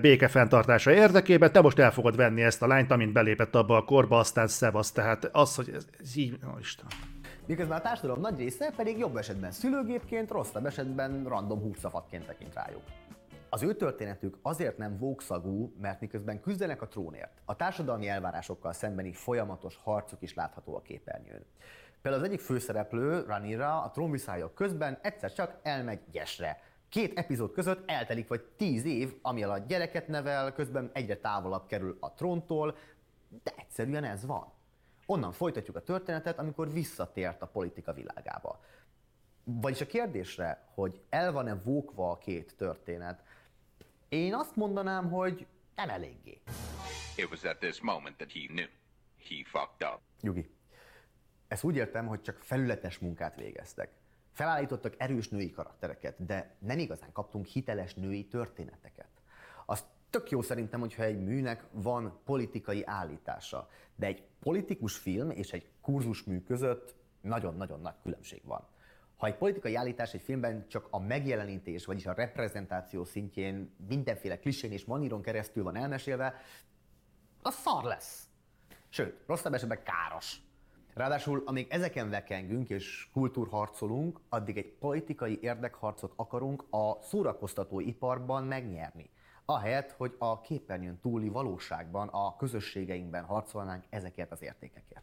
békefenntartása 0.00 0.92
érdekében 0.92 1.52
te 1.52 1.60
most 1.60 1.78
el 1.78 1.92
fogod 1.92 2.16
venni 2.16 2.42
ezt 2.42 2.62
a 2.62 2.66
lányt, 2.66 2.90
amint 2.90 3.12
belépett 3.12 3.54
abba 3.54 3.76
a 3.76 3.84
korba, 3.84 4.18
aztán 4.18 4.46
szevasz. 4.46 4.92
Tehát 4.92 5.28
az, 5.32 5.54
hogy 5.54 5.70
ez, 5.74 5.86
ez 6.00 6.16
így, 6.16 6.38
ó, 6.46 6.58
Isten. 6.60 6.86
Miközben 7.46 7.78
a 7.78 7.80
társadalom 7.80 8.20
nagy 8.20 8.38
része 8.38 8.72
pedig 8.76 8.98
jobb 8.98 9.16
esetben 9.16 9.50
szülőgépként, 9.50 10.30
rosszabb 10.30 10.66
esetben 10.66 11.24
random 11.28 11.60
húszafakként 11.60 12.26
tekint 12.26 12.54
rájuk. 12.54 12.82
Az 13.52 13.62
ő 13.62 13.74
történetük 13.74 14.38
azért 14.42 14.78
nem 14.78 14.98
vókszagú, 14.98 15.74
mert 15.80 16.00
miközben 16.00 16.40
küzdenek 16.40 16.82
a 16.82 16.88
trónért, 16.88 17.40
a 17.44 17.56
társadalmi 17.56 18.08
elvárásokkal 18.08 18.72
szembeni 18.72 19.12
folyamatos 19.12 19.76
harcuk 19.76 20.22
is 20.22 20.34
látható 20.34 20.76
a 20.76 20.82
képernyőn. 20.82 21.44
Például 22.02 22.22
az 22.22 22.28
egyik 22.28 22.40
főszereplő, 22.40 23.24
Ranira, 23.24 23.82
a 23.82 23.90
trónviszályok 23.90 24.54
közben 24.54 24.98
egyszer 25.02 25.32
csak 25.32 25.58
elmegy 25.62 26.00
gyesre. 26.10 26.60
Két 26.88 27.18
epizód 27.18 27.52
között 27.52 27.90
eltelik 27.90 28.28
vagy 28.28 28.42
tíz 28.56 28.84
év, 28.84 29.14
ami 29.22 29.42
alatt 29.42 29.66
gyereket 29.66 30.08
nevel, 30.08 30.52
közben 30.52 30.90
egyre 30.92 31.16
távolabb 31.16 31.66
kerül 31.66 31.96
a 32.00 32.14
tróntól, 32.14 32.76
de 33.42 33.52
egyszerűen 33.56 34.04
ez 34.04 34.26
van. 34.26 34.52
onnan 35.06 35.32
folytatjuk 35.32 35.76
a 35.76 35.82
történetet, 35.82 36.38
amikor 36.38 36.72
visszatért 36.72 37.42
a 37.42 37.46
politika 37.46 37.92
világába. 37.92 38.60
Vagyis 39.44 39.80
a 39.80 39.86
kérdésre, 39.86 40.68
hogy 40.74 41.00
el 41.08 41.32
van-e 41.32 41.54
vókva 41.54 42.10
a 42.10 42.18
két 42.18 42.56
történet, 42.56 43.22
én 44.10 44.34
azt 44.34 44.56
mondanám, 44.56 45.10
hogy 45.10 45.46
nem 45.76 45.88
eléggé. 45.88 46.40
It 47.16 47.30
was 47.30 47.44
at 47.44 47.58
this 47.58 47.80
moment 47.80 48.16
that 48.16 48.32
he 48.32 48.46
knew. 48.46 48.66
He 49.28 49.44
fucked 49.44 49.88
up. 49.92 50.00
Nyugi. 50.20 50.50
Ezt 51.48 51.64
úgy 51.64 51.76
értem, 51.76 52.06
hogy 52.06 52.22
csak 52.22 52.38
felületes 52.38 52.98
munkát 52.98 53.36
végeztek. 53.36 53.90
Felállítottak 54.32 54.94
erős 54.98 55.28
női 55.28 55.50
karaktereket, 55.50 56.24
de 56.26 56.56
nem 56.58 56.78
igazán 56.78 57.12
kaptunk 57.12 57.46
hiteles 57.46 57.94
női 57.94 58.26
történeteket. 58.26 59.08
Az 59.66 59.84
tök 60.10 60.30
jó 60.30 60.42
szerintem, 60.42 60.80
hogyha 60.80 61.02
egy 61.02 61.24
műnek 61.24 61.64
van 61.70 62.20
politikai 62.24 62.84
állítása, 62.84 63.70
de 63.94 64.06
egy 64.06 64.22
politikus 64.40 64.96
film 64.96 65.30
és 65.30 65.52
egy 65.52 65.68
kurzusmű 65.80 66.42
között 66.42 66.94
nagyon-nagyon 67.20 67.80
nagy 67.80 67.94
különbség 68.02 68.40
van. 68.44 68.68
Ha 69.20 69.26
egy 69.26 69.36
politikai 69.36 69.74
állítás 69.74 70.14
egy 70.14 70.20
filmben 70.20 70.68
csak 70.68 70.86
a 70.90 70.98
megjelenítés, 70.98 71.84
vagyis 71.84 72.06
a 72.06 72.12
reprezentáció 72.12 73.04
szintjén 73.04 73.74
mindenféle 73.88 74.38
klisén 74.38 74.72
és 74.72 74.84
maníron 74.84 75.22
keresztül 75.22 75.62
van 75.62 75.76
elmesélve, 75.76 76.34
az 77.42 77.54
szar 77.54 77.84
lesz. 77.84 78.28
Sőt, 78.88 79.22
rosszabb 79.26 79.54
esetben 79.54 79.82
káros. 79.82 80.36
Ráadásul, 80.94 81.42
amíg 81.46 81.66
ezeken 81.70 82.10
vekengünk 82.10 82.68
és 82.68 83.08
kultúrharcolunk, 83.12 84.20
addig 84.28 84.56
egy 84.56 84.72
politikai 84.72 85.38
érdekharcot 85.42 86.12
akarunk 86.16 86.64
a 86.70 87.02
szórakoztató 87.02 87.80
iparban 87.80 88.44
megnyerni. 88.44 89.10
Ahelyett, 89.50 89.94
hogy 89.96 90.14
a 90.18 90.40
képernyőn 90.40 90.98
túli 91.02 91.28
valóságban, 91.28 92.08
a 92.08 92.36
közösségeinkben 92.36 93.24
harcolnánk 93.24 93.84
ezekért 93.88 94.32
az 94.32 94.42
értékekért. 94.42 95.02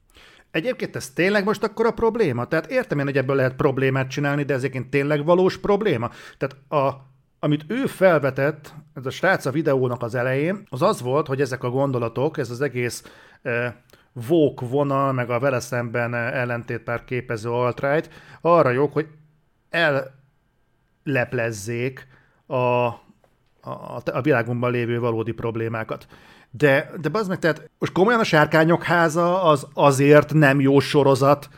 Egyébként 0.52 0.96
ez 0.96 1.10
tényleg 1.10 1.44
most 1.44 1.64
akkor 1.64 1.86
a 1.86 1.92
probléma? 1.92 2.46
Tehát 2.48 2.72
értem 2.72 3.00
én, 3.00 3.06
hogy 3.06 3.18
ebből 3.18 3.36
lehet 3.36 3.56
problémát 3.56 4.10
csinálni, 4.10 4.44
de 4.44 4.54
ez 4.54 4.66
tényleg 4.90 5.26
valós 5.26 5.58
probléma? 5.58 6.10
Tehát 6.38 6.72
a, 6.86 7.06
amit 7.40 7.66
ő 7.68 7.86
felvetett, 7.86 8.74
ez 8.94 9.06
a 9.06 9.10
srác 9.10 9.46
a 9.46 9.52
videónak 9.52 10.02
az 10.02 10.16
elején, 10.16 10.68
az 10.70 10.82
az 10.82 11.02
volt, 11.02 11.28
hogy 11.28 11.42
ezek 11.42 11.64
a 11.64 11.70
gondolatok, 11.70 12.38
ez 12.38 12.50
az 12.50 12.62
egész 12.62 13.04
eh, 13.42 13.74
vók 14.28 14.70
vonal, 14.70 15.12
meg 15.12 15.30
a 15.30 15.40
vele 15.40 15.60
szemben 15.60 16.14
ellentétpár 16.14 17.04
képező 17.04 17.50
alt 17.50 17.80
arra 18.42 18.70
jók, 18.70 18.94
hogy 18.94 19.08
elleplezzék 21.04 22.08
a, 22.46 23.06
a, 23.68 24.02
a 24.14 24.22
világunkban 24.22 24.72
lévő 24.72 25.00
valódi 25.00 25.32
problémákat. 25.32 26.08
De, 26.52 26.92
de 27.02 27.10
az 27.12 27.28
meg, 27.28 27.40
tehát 27.40 27.70
most 27.80 27.92
komolyan 27.92 28.20
a 28.20 28.24
Sárkányok 28.24 28.84
háza 28.84 29.44
az 29.44 29.68
azért 29.74 30.34
nem 30.34 30.60
jó 30.60 30.80
sorozat, 30.80 31.50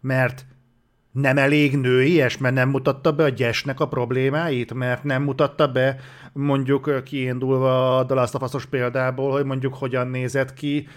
mert 0.00 0.46
nem 1.12 1.38
elég 1.38 1.76
nőies, 1.76 2.38
mert 2.38 2.54
nem 2.54 2.68
mutatta 2.68 3.12
be 3.12 3.24
a 3.24 3.28
gyesnek 3.28 3.80
a 3.80 3.88
problémáit, 3.88 4.74
mert 4.74 5.04
nem 5.04 5.22
mutatta 5.22 5.72
be 5.72 5.96
mondjuk 6.32 7.02
kiindulva 7.04 7.98
a 7.98 8.04
Dalasztafaszos 8.04 8.66
példából, 8.66 9.30
hogy 9.30 9.44
mondjuk 9.44 9.74
hogyan 9.74 10.06
nézett 10.06 10.54
ki 10.54 10.88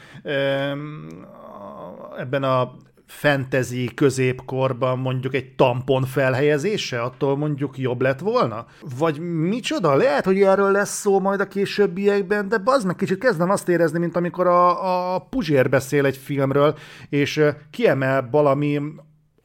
ebben 2.17 2.43
a 2.43 2.75
fantasy 3.07 3.93
középkorban 3.93 4.99
mondjuk 4.99 5.33
egy 5.33 5.55
tampon 5.55 6.03
felhelyezése, 6.03 7.01
attól 7.01 7.37
mondjuk 7.37 7.77
jobb 7.77 8.01
lett 8.01 8.19
volna? 8.19 8.65
Vagy 8.97 9.19
micsoda? 9.19 9.95
Lehet, 9.95 10.25
hogy 10.25 10.41
erről 10.41 10.71
lesz 10.71 10.99
szó 10.99 11.19
majd 11.19 11.39
a 11.39 11.47
későbbiekben, 11.47 12.49
de 12.49 12.57
bazd 12.57 12.85
meg 12.85 12.95
kicsit 12.95 13.19
kezdem 13.19 13.49
azt 13.49 13.69
érezni, 13.69 13.99
mint 13.99 14.15
amikor 14.15 14.47
a, 14.47 15.13
a 15.15 15.19
Puzsér 15.19 15.69
beszél 15.69 16.05
egy 16.05 16.17
filmről, 16.17 16.75
és 17.09 17.41
kiemel 17.71 18.27
valami 18.31 18.81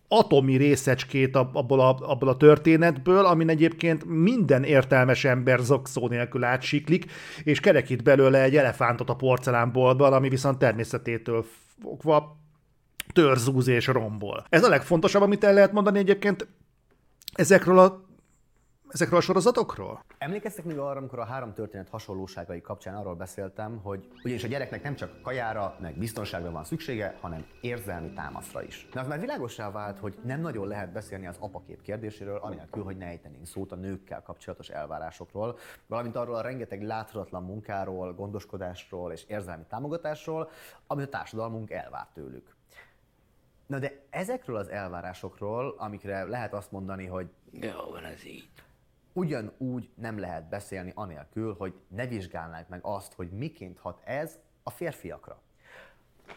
atomi 0.09 0.57
részecskét 0.57 1.37
abból 1.37 1.81
a, 1.81 1.97
abból 2.01 2.29
a 2.29 2.37
történetből, 2.37 3.25
amin 3.25 3.49
egyébként 3.49 4.05
minden 4.05 4.65
értelmes 4.65 5.25
ember 5.25 5.59
zokszó 5.59 6.09
nélkül 6.09 6.45
átsiklik, 6.45 7.05
és 7.45 7.61
kerekít 7.61 8.03
belőle 8.03 8.43
egy 8.43 8.57
elefántot 8.57 9.11
a 9.11 9.17
porcelánboltban, 9.17 10.13
ami 10.13 10.29
viszont 10.29 10.59
természetétől 10.59 11.45
fogva 11.83 12.42
törzúz 13.13 13.67
és 13.67 13.87
rombol. 13.87 14.45
Ez 14.49 14.65
a 14.65 14.69
legfontosabb, 14.69 15.23
amit 15.23 15.45
el 15.45 15.55
lehet 15.55 15.73
mondani 15.73 15.99
egyébként 15.99 16.47
ezekről 17.33 17.79
a 17.79 18.11
ezekről 18.93 19.19
a 19.19 19.23
sorozatokról? 19.23 20.05
Emlékeztek 20.19 20.65
még 20.65 20.79
arra, 20.79 20.99
amikor 20.99 21.19
a 21.19 21.25
három 21.25 21.53
történet 21.53 21.89
hasonlóságai 21.89 22.61
kapcsán 22.61 22.95
arról 22.95 23.15
beszéltem, 23.15 23.81
hogy 23.83 24.09
ugyanis 24.25 24.45
a 24.45 24.49
gyereknek 24.49 24.83
nem 24.83 24.95
csak 24.95 25.23
kajára, 25.23 25.77
meg 25.81 25.99
biztonságra 25.99 26.51
van 26.51 26.65
szüksége, 26.65 27.19
hanem 27.21 27.47
érzelmi 27.61 28.13
támaszra 28.13 28.63
is. 28.63 28.89
De 28.93 29.01
az 29.01 29.07
már 29.07 29.21
világosá 29.21 29.71
vált, 29.71 29.99
hogy 29.99 30.19
nem 30.25 30.41
nagyon 30.41 30.69
lehet 30.69 30.93
beszélni 30.93 31.27
az 31.27 31.37
apakép 31.39 31.83
kérdéséről, 31.83 32.37
anélkül, 32.37 32.83
hogy 32.83 32.97
ne 32.97 33.07
ejtenénk 33.07 33.47
szót 33.47 33.73
a 33.73 33.77
nőkkel 33.77 34.23
kapcsolatos 34.23 34.69
elvárásokról, 34.69 35.59
valamint 35.87 36.17
arról 36.17 36.35
a 36.35 36.43
rengeteg 36.43 36.83
láthatatlan 36.83 37.43
munkáról, 37.43 38.15
gondoskodásról 38.15 39.13
és 39.13 39.25
érzelmi 39.29 39.65
támogatásról, 39.69 40.51
amit 40.87 41.07
a 41.07 41.09
társadalmunk 41.09 41.71
elvár 41.71 42.07
tőlük. 42.15 42.57
Na 43.67 43.79
de 43.79 44.05
ezekről 44.11 44.57
az 44.57 44.69
elvárásokról, 44.69 45.75
amikre 45.79 46.25
lehet 46.25 46.53
azt 46.53 46.73
mondani, 46.73 47.07
hogy 47.07 47.31
jó, 47.51 47.91
van 47.91 48.05
ez 48.05 48.25
így 48.25 48.49
ugyanúgy 49.13 49.91
nem 49.95 50.19
lehet 50.19 50.49
beszélni 50.49 50.93
anélkül, 50.95 51.55
hogy 51.59 51.75
ne 51.89 52.07
vizsgálnánk 52.07 52.69
meg 52.69 52.81
azt, 52.83 53.13
hogy 53.13 53.31
miként 53.31 53.79
hat 53.79 54.01
ez 54.05 54.39
a 54.63 54.71
férfiakra. 54.71 55.41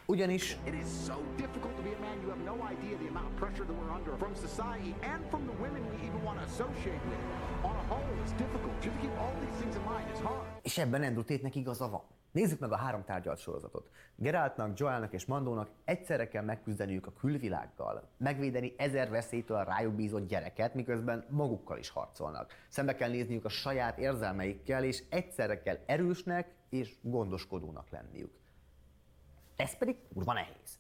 Ugyanis 0.06 0.58
It 0.66 0.74
is 0.74 0.88
so 1.06 1.16
difficult 1.36 1.76
to 1.76 1.82
be 1.82 1.90
a 1.96 2.00
man, 2.00 2.22
you 2.22 2.30
have 2.30 2.44
no 2.44 2.56
idea 2.72 2.98
the 2.98 3.08
amount 3.08 3.28
of 3.32 3.36
pressure 3.36 3.66
that 3.66 3.76
we're 3.80 3.96
under 3.98 4.14
from 4.18 4.36
society 4.36 4.94
and 5.02 5.22
from 5.30 5.42
the 5.48 5.56
women 5.64 5.82
we 5.90 5.96
even 6.08 6.24
want 6.24 6.38
to 6.40 6.46
associate 6.46 7.04
with. 7.10 7.20
On 7.64 7.76
a 7.76 7.86
whole, 7.90 8.08
it's 8.24 8.36
difficult. 8.44 8.74
Just 8.82 8.96
to 8.96 9.02
keep 9.02 9.14
all 9.22 9.34
these 9.44 9.58
things 9.60 9.76
in 9.76 9.84
mind, 9.94 10.06
it's 10.12 10.22
hard. 10.22 10.46
És 10.62 10.78
ebben 10.78 11.04
Andrew 11.04 11.24
Tate-nek 11.24 11.56
igaza 11.56 11.90
van. 11.90 12.04
Nézzük 12.36 12.60
meg 12.60 12.72
a 12.72 12.76
három 12.76 13.04
tárgyalt 13.04 13.40
sorozatot. 13.40 13.90
Geraltnak, 14.16 14.80
Joelnak 14.80 15.14
és 15.14 15.26
Mandónak 15.26 15.70
egyszerre 15.84 16.28
kell 16.28 16.44
megküzdeniük 16.44 17.08
a 17.08 17.14
külvilággal, 17.14 18.10
megvédeni 18.18 18.74
ezer 18.78 19.10
veszélytől 19.10 19.58
a 19.58 19.64
rájuk 19.64 19.94
bízott 19.94 20.28
gyereket, 20.28 20.74
miközben 20.74 21.26
magukkal 21.30 21.78
is 21.78 21.90
harcolnak. 21.90 22.52
Szembe 22.68 22.96
kell 22.96 23.10
nézniük 23.10 23.46
a 23.46 23.50
saját 23.50 23.98
érzelmeikkel, 23.98 24.84
és 24.84 25.04
egyszerre 25.10 25.62
kell 25.62 25.78
erősnek 25.86 26.56
és 26.70 26.96
gondoskodónak 27.02 27.90
lenniük. 27.90 28.32
Ez 29.56 29.78
pedig 29.78 29.96
kurva 30.14 30.34
nehéz. 30.34 30.80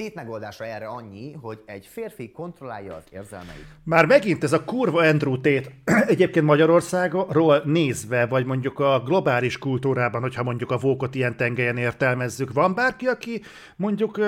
Tét 0.00 0.14
megoldása 0.14 0.64
erre 0.64 0.86
annyi, 0.86 1.32
hogy 1.32 1.62
egy 1.66 1.86
férfi 1.86 2.30
kontrollálja 2.30 2.94
az 2.94 3.04
érzelmeit. 3.10 3.64
Már 3.84 4.06
megint 4.06 4.44
ez 4.44 4.52
a 4.52 4.64
kurva 4.64 5.02
Andrew 5.02 5.40
tét. 5.40 5.70
Egyébként 6.14 6.46
Magyarországról 6.46 7.62
nézve, 7.64 8.26
vagy 8.26 8.46
mondjuk 8.46 8.78
a 8.78 9.00
globális 9.00 9.58
kultúrában, 9.58 10.20
hogyha 10.20 10.42
mondjuk 10.42 10.70
a 10.70 10.78
vókot 10.78 11.14
ilyen 11.14 11.36
tengelyen 11.36 11.76
értelmezzük, 11.76 12.52
van 12.52 12.74
bárki, 12.74 13.06
aki 13.06 13.42
mondjuk 13.76 14.18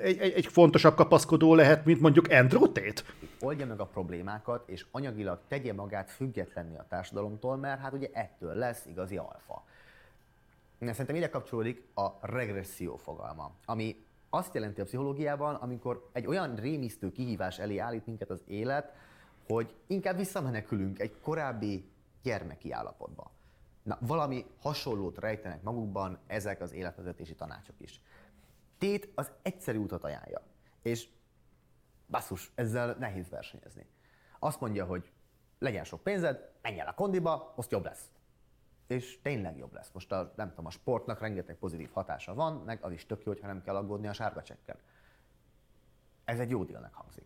egy, 0.00 0.18
egy, 0.18 0.32
egy 0.32 0.46
fontosabb 0.46 0.94
kapaszkodó 0.94 1.54
lehet, 1.54 1.84
mint 1.84 2.00
mondjuk 2.00 2.28
Andrew 2.30 2.72
tét? 2.72 3.04
Oldja 3.40 3.66
meg 3.66 3.80
a 3.80 3.86
problémákat, 3.86 4.68
és 4.68 4.84
anyagilag 4.90 5.40
tegye 5.48 5.72
magát 5.72 6.10
függetlenni 6.10 6.76
a 6.76 6.86
társadalomtól, 6.88 7.56
mert 7.56 7.80
hát 7.80 7.92
ugye 7.92 8.08
ettől 8.12 8.54
lesz 8.54 8.86
igazi 8.86 9.16
alfa. 9.16 9.64
Szerintem 10.80 11.16
ide 11.16 11.28
kapcsolódik 11.28 11.82
a 11.94 12.06
regresszió 12.20 12.96
fogalma, 12.96 13.50
ami 13.64 13.96
azt 14.30 14.54
jelenti 14.54 14.80
a 14.80 14.84
pszichológiában, 14.84 15.54
amikor 15.54 16.08
egy 16.12 16.26
olyan 16.26 16.54
rémisztő 16.54 17.12
kihívás 17.12 17.58
elé 17.58 17.78
állít 17.78 18.06
minket 18.06 18.30
az 18.30 18.42
élet, 18.46 18.92
hogy 19.46 19.74
inkább 19.86 20.16
visszamenekülünk 20.16 20.98
egy 20.98 21.20
korábbi 21.20 21.90
gyermeki 22.22 22.72
állapotba. 22.72 23.30
Na, 23.82 23.98
valami 24.00 24.46
hasonlót 24.60 25.18
rejtenek 25.18 25.62
magukban 25.62 26.18
ezek 26.26 26.60
az 26.60 26.72
életvezetési 26.72 27.34
tanácsok 27.34 27.74
is. 27.78 28.00
Tét 28.78 29.12
az 29.14 29.30
egyszerű 29.42 29.78
utat 29.78 30.04
ajánlja. 30.04 30.42
És 30.82 31.08
basszus, 32.06 32.50
ezzel 32.54 32.96
nehéz 32.98 33.28
versenyezni. 33.28 33.86
Azt 34.38 34.60
mondja, 34.60 34.84
hogy 34.84 35.12
legyen 35.58 35.84
sok 35.84 36.02
pénzed, 36.02 36.50
menj 36.62 36.80
el 36.80 36.88
a 36.88 36.94
kondiba, 36.94 37.52
azt 37.56 37.70
jobb 37.70 37.84
lesz 37.84 38.08
és 38.88 39.20
tényleg 39.22 39.56
jobb 39.56 39.72
lesz. 39.72 39.90
Most 39.92 40.12
a, 40.12 40.32
nem 40.36 40.48
tudom, 40.48 40.66
a 40.66 40.70
sportnak 40.70 41.20
rengeteg 41.20 41.56
pozitív 41.56 41.90
hatása 41.92 42.34
van, 42.34 42.62
meg 42.66 42.78
az 42.82 42.92
is 42.92 43.06
tök 43.06 43.24
jó, 43.24 43.32
hogyha 43.32 43.46
nem 43.46 43.62
kell 43.62 43.76
aggódni 43.76 44.08
a 44.08 44.12
sárga 44.12 44.42
csekkel. 44.42 44.78
Ez 46.24 46.40
egy 46.40 46.50
jó 46.50 46.64
dílnek 46.64 46.94
hangzik. 46.94 47.24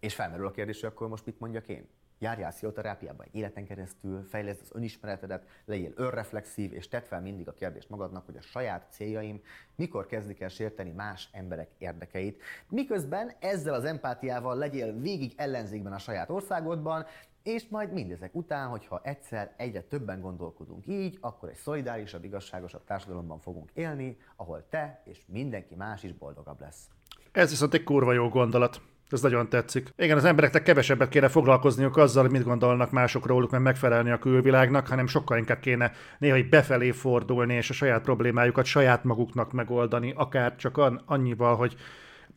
És 0.00 0.14
felmerül 0.14 0.46
a 0.46 0.50
kérdés, 0.50 0.80
hogy 0.80 0.90
akkor 0.90 1.08
most 1.08 1.26
mit 1.26 1.40
mondjak 1.40 1.68
én? 1.68 1.88
Járjál 2.18 2.50
szioterápiába 2.50 3.22
egy 3.22 3.34
életen 3.34 3.64
keresztül, 3.64 4.22
fejleszd 4.22 4.60
az 4.62 4.70
önismeretedet, 4.72 5.46
legyél 5.64 5.92
önreflexív, 5.94 6.72
és 6.72 6.88
tedd 6.88 7.02
fel 7.02 7.20
mindig 7.20 7.48
a 7.48 7.52
kérdést 7.52 7.88
magadnak, 7.88 8.26
hogy 8.26 8.36
a 8.36 8.40
saját 8.40 8.86
céljaim 8.90 9.42
mikor 9.74 10.06
kezdik 10.06 10.40
el 10.40 10.48
sérteni 10.48 10.90
más 10.90 11.28
emberek 11.32 11.70
érdekeit, 11.78 12.42
miközben 12.68 13.32
ezzel 13.38 13.74
az 13.74 13.84
empátiával 13.84 14.56
legyél 14.56 15.00
végig 15.00 15.32
ellenzékben 15.36 15.92
a 15.92 15.98
saját 15.98 16.30
országodban, 16.30 17.06
és 17.54 17.68
majd 17.68 17.92
mindezek 17.92 18.34
után, 18.34 18.68
hogyha 18.68 19.00
egyszer 19.02 19.54
egyre 19.56 19.80
többen 19.80 20.20
gondolkodunk 20.20 20.86
így, 20.86 21.18
akkor 21.20 21.48
egy 21.48 21.56
szolidárisabb, 21.56 22.24
igazságosabb 22.24 22.84
társadalomban 22.84 23.38
fogunk 23.38 23.70
élni, 23.74 24.16
ahol 24.36 24.66
te 24.68 25.02
és 25.04 25.18
mindenki 25.26 25.74
más 25.74 26.02
is 26.02 26.12
boldogabb 26.12 26.60
lesz. 26.60 26.88
Ez 27.32 27.50
viszont 27.50 27.74
egy 27.74 27.82
kurva 27.82 28.12
jó 28.12 28.28
gondolat. 28.28 28.80
Ez 29.08 29.22
nagyon 29.22 29.48
tetszik. 29.48 29.92
Igen, 29.96 30.16
az 30.16 30.24
embereknek 30.24 30.62
kevesebbet 30.62 31.08
kéne 31.08 31.28
foglalkozniuk 31.28 31.96
azzal, 31.96 32.28
mit 32.28 32.44
gondolnak 32.44 32.90
mások 32.90 33.26
róluk, 33.26 33.50
mert 33.50 33.62
megfelelni 33.62 34.10
a 34.10 34.18
külvilágnak, 34.18 34.86
hanem 34.86 35.06
sokkal 35.06 35.38
inkább 35.38 35.60
kéne 35.60 35.92
néha 36.18 36.36
így 36.36 36.48
befelé 36.48 36.90
fordulni, 36.90 37.54
és 37.54 37.70
a 37.70 37.72
saját 37.72 38.02
problémájukat 38.02 38.64
saját 38.64 39.04
maguknak 39.04 39.52
megoldani, 39.52 40.12
akár 40.16 40.56
csak 40.56 40.80
annyival, 41.06 41.56
hogy 41.56 41.76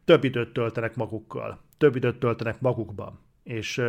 több 0.05 0.23
időt 0.23 0.53
töltenek 0.53 0.95
magukkal, 0.95 1.59
több 1.77 1.95
időt 1.95 2.19
töltenek 2.19 2.61
magukban, 2.61 3.19
és 3.43 3.81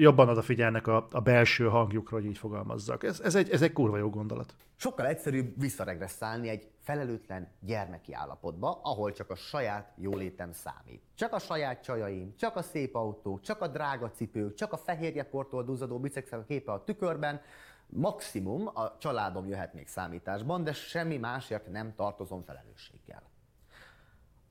jobban 0.00 0.28
odafigyelnek 0.28 0.86
a, 0.86 1.06
a 1.10 1.20
belső 1.20 1.68
hangjukra, 1.68 2.16
hogy 2.16 2.26
így 2.26 2.38
fogalmazzak. 2.38 3.04
Ez, 3.04 3.20
ez, 3.20 3.34
egy, 3.34 3.50
ez 3.50 3.62
egy 3.62 3.72
kurva 3.72 3.96
jó 3.96 4.10
gondolat. 4.10 4.54
Sokkal 4.76 5.06
egyszerűbb 5.06 5.60
visszaregresszálni 5.60 6.48
egy 6.48 6.68
felelőtlen 6.80 7.48
gyermeki 7.60 8.14
állapotba, 8.14 8.80
ahol 8.82 9.12
csak 9.12 9.30
a 9.30 9.34
saját 9.34 9.92
jólétem 9.96 10.52
számít. 10.52 11.02
Csak 11.14 11.32
a 11.32 11.38
saját 11.38 11.82
csajaim, 11.82 12.34
csak 12.36 12.56
a 12.56 12.62
szép 12.62 12.94
autó, 12.94 13.38
csak 13.40 13.60
a 13.60 13.66
drága 13.66 14.10
cipők, 14.10 14.54
csak 14.54 14.72
a 14.72 14.76
fehérje 14.76 15.24
portól 15.24 15.64
duzzadó 15.64 15.98
bicekszek 15.98 16.38
a 16.38 16.44
képe 16.44 16.72
a 16.72 16.84
tükörben, 16.84 17.40
maximum 17.86 18.66
a 18.66 18.96
családom 18.98 19.48
jöhet 19.48 19.74
még 19.74 19.88
számításban, 19.88 20.64
de 20.64 20.72
semmi 20.72 21.16
másért 21.16 21.70
nem 21.70 21.94
tartozom 21.94 22.42
felelősséggel. 22.42 23.22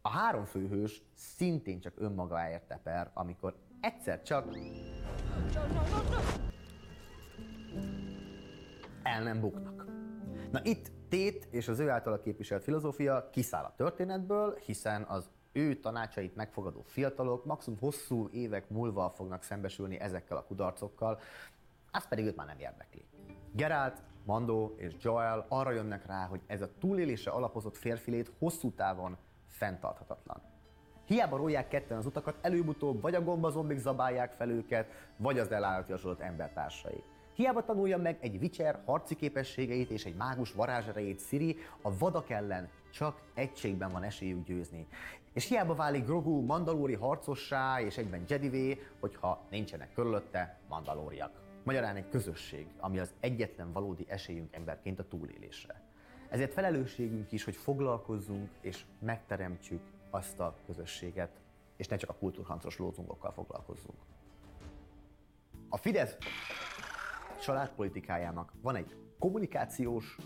A 0.01 0.09
három 0.09 0.45
főhős 0.45 1.01
szintén 1.13 1.79
csak 1.79 1.93
önmagáért 1.97 2.67
teper, 2.67 3.11
amikor 3.13 3.55
egyszer 3.81 4.21
csak 4.21 4.57
el 9.03 9.23
nem 9.23 9.39
buknak. 9.39 9.85
Na 10.51 10.59
itt 10.63 10.91
Tét 11.09 11.47
és 11.51 11.67
az 11.67 11.79
ő 11.79 11.89
általa 11.89 12.19
képviselt 12.19 12.63
filozófia 12.63 13.29
kiszáll 13.29 13.63
a 13.63 13.73
történetből, 13.75 14.57
hiszen 14.65 15.03
az 15.03 15.29
ő 15.51 15.79
tanácsait 15.79 16.35
megfogadó 16.35 16.81
fiatalok 16.81 17.45
maximum 17.45 17.79
hosszú 17.79 18.29
évek 18.31 18.69
múlva 18.69 19.09
fognak 19.09 19.43
szembesülni 19.43 19.99
ezekkel 19.99 20.37
a 20.37 20.43
kudarcokkal, 20.43 21.19
az 21.91 22.07
pedig 22.07 22.25
őt 22.25 22.35
már 22.35 22.47
nem 22.47 22.59
érdekli. 22.59 23.05
Geralt, 23.51 24.03
Mando 24.25 24.73
és 24.77 24.93
Joel 25.01 25.45
arra 25.49 25.71
jönnek 25.71 26.05
rá, 26.05 26.25
hogy 26.25 26.41
ez 26.47 26.61
a 26.61 26.69
túlélésre 26.79 27.31
alapozott 27.31 27.77
férfilét 27.77 28.31
hosszú 28.39 28.71
távon 28.71 29.17
fenntarthatatlan. 29.47 30.41
Hiába 31.07 31.37
rólják 31.37 31.67
ketten 31.67 31.97
az 31.97 32.05
utakat, 32.05 32.37
előbb-utóbb 32.41 33.01
vagy 33.01 33.15
a 33.15 33.23
gombazombik 33.23 33.77
zabálják 33.77 34.31
fel 34.31 34.49
őket, 34.49 34.91
vagy 35.17 35.39
az 35.39 35.51
elállatjasodott 35.51 36.19
embertársai. 36.19 37.03
Hiába 37.33 37.65
tanulja 37.65 37.97
meg 37.97 38.17
egy 38.21 38.35
Witcher 38.41 38.81
harci 38.85 39.15
képességeit 39.15 39.89
és 39.89 40.05
egy 40.05 40.15
mágus 40.15 40.53
varázserejét 40.53 41.19
Siri, 41.19 41.57
a 41.81 41.97
vadak 41.97 42.29
ellen 42.29 42.69
csak 42.91 43.21
egységben 43.33 43.91
van 43.91 44.03
esélyük 44.03 44.45
győzni. 44.45 44.87
És 45.33 45.47
hiába 45.47 45.75
válik 45.75 46.05
Grogu 46.05 46.41
mandalóri 46.45 46.93
harcossá 46.93 47.81
és 47.81 47.97
egyben 47.97 48.23
Jedivé, 48.27 48.79
hogyha 48.99 49.41
nincsenek 49.49 49.93
körülötte 49.93 50.57
mandalóriak. 50.69 51.31
Magyarán 51.63 51.95
egy 51.95 52.09
közösség, 52.09 52.67
ami 52.79 52.99
az 52.99 53.13
egyetlen 53.19 53.71
valódi 53.71 54.05
esélyünk 54.07 54.55
emberként 54.55 54.99
a 54.99 55.07
túlélésre. 55.07 55.81
Ezért 56.29 56.53
felelősségünk 56.53 57.31
is, 57.31 57.43
hogy 57.43 57.55
foglalkozzunk 57.55 58.49
és 58.61 58.85
megteremtsük 58.99 59.81
azt 60.09 60.39
a 60.39 60.55
közösséget, 60.65 61.41
és 61.75 61.87
ne 61.87 61.97
csak 61.97 62.09
a 62.09 62.13
kultúrhancos 62.13 62.77
lózungokkal 62.77 63.31
foglalkozzunk. 63.31 63.97
A 65.69 65.77
Fidesz 65.77 66.17
családpolitikájának 67.41 68.53
van 68.61 68.75
egy 68.75 68.95
kommunikációs 69.19 70.17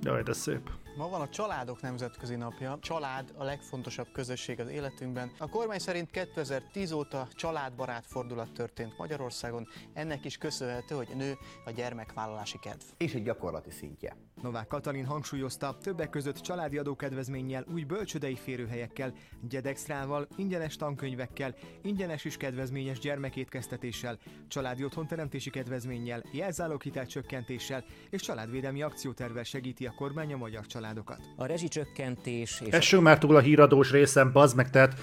Jaj, 0.00 0.22
de 0.22 0.32
szép. 0.32 0.70
Ma 0.98 1.08
van 1.08 1.20
a 1.20 1.28
Családok 1.28 1.80
Nemzetközi 1.80 2.34
Napja. 2.34 2.78
Család 2.80 3.32
a 3.36 3.44
legfontosabb 3.44 4.12
közösség 4.12 4.60
az 4.60 4.68
életünkben. 4.68 5.30
A 5.38 5.48
kormány 5.48 5.78
szerint 5.78 6.10
2010 6.10 6.92
óta 6.92 7.28
családbarát 7.32 8.06
fordulat 8.06 8.52
történt 8.52 8.98
Magyarországon. 8.98 9.68
Ennek 9.92 10.24
is 10.24 10.36
köszönhető, 10.36 10.94
hogy 10.94 11.08
nő 11.16 11.36
a 11.64 11.70
gyermekvállalási 11.70 12.58
kedv. 12.58 12.82
És 12.96 13.14
egy 13.14 13.22
gyakorlati 13.22 13.70
szintje. 13.70 14.16
Novák 14.42 14.66
Katalin 14.66 15.04
hangsúlyozta, 15.04 15.78
többek 15.82 16.10
között 16.10 16.36
családi 16.36 16.78
adókedvezménnyel, 16.78 17.64
új 17.72 17.84
bölcsödei 17.84 18.34
férőhelyekkel, 18.34 19.12
gyedextrával, 19.48 20.26
ingyenes 20.36 20.76
tankönyvekkel, 20.76 21.54
ingyenes 21.82 22.24
és 22.24 22.36
kedvezményes 22.36 22.98
gyermekétkeztetéssel, 22.98 24.18
családi 24.48 24.84
otthonteremtési 24.84 25.50
kedvezménnyel, 25.50 26.22
jelzáloghitel 26.32 27.06
csökkentéssel 27.06 27.84
és 28.10 28.22
családvédelmi 28.22 28.82
akciótervel 28.82 29.44
segíti 29.44 29.86
a 29.86 29.94
kormány 29.94 30.32
a 30.32 30.36
magyar 30.36 30.66
családokat. 30.88 31.20
A 31.36 31.46
rezsicsökkentés 31.46 32.60
és... 32.64 32.72
Essünk 32.72 33.02
már 33.02 33.18
túl 33.18 33.36
a 33.36 33.40
híradós 33.40 33.90
részem, 33.90 34.32
bazd 34.32 34.56
meg, 34.56 34.70
tehát 34.70 34.94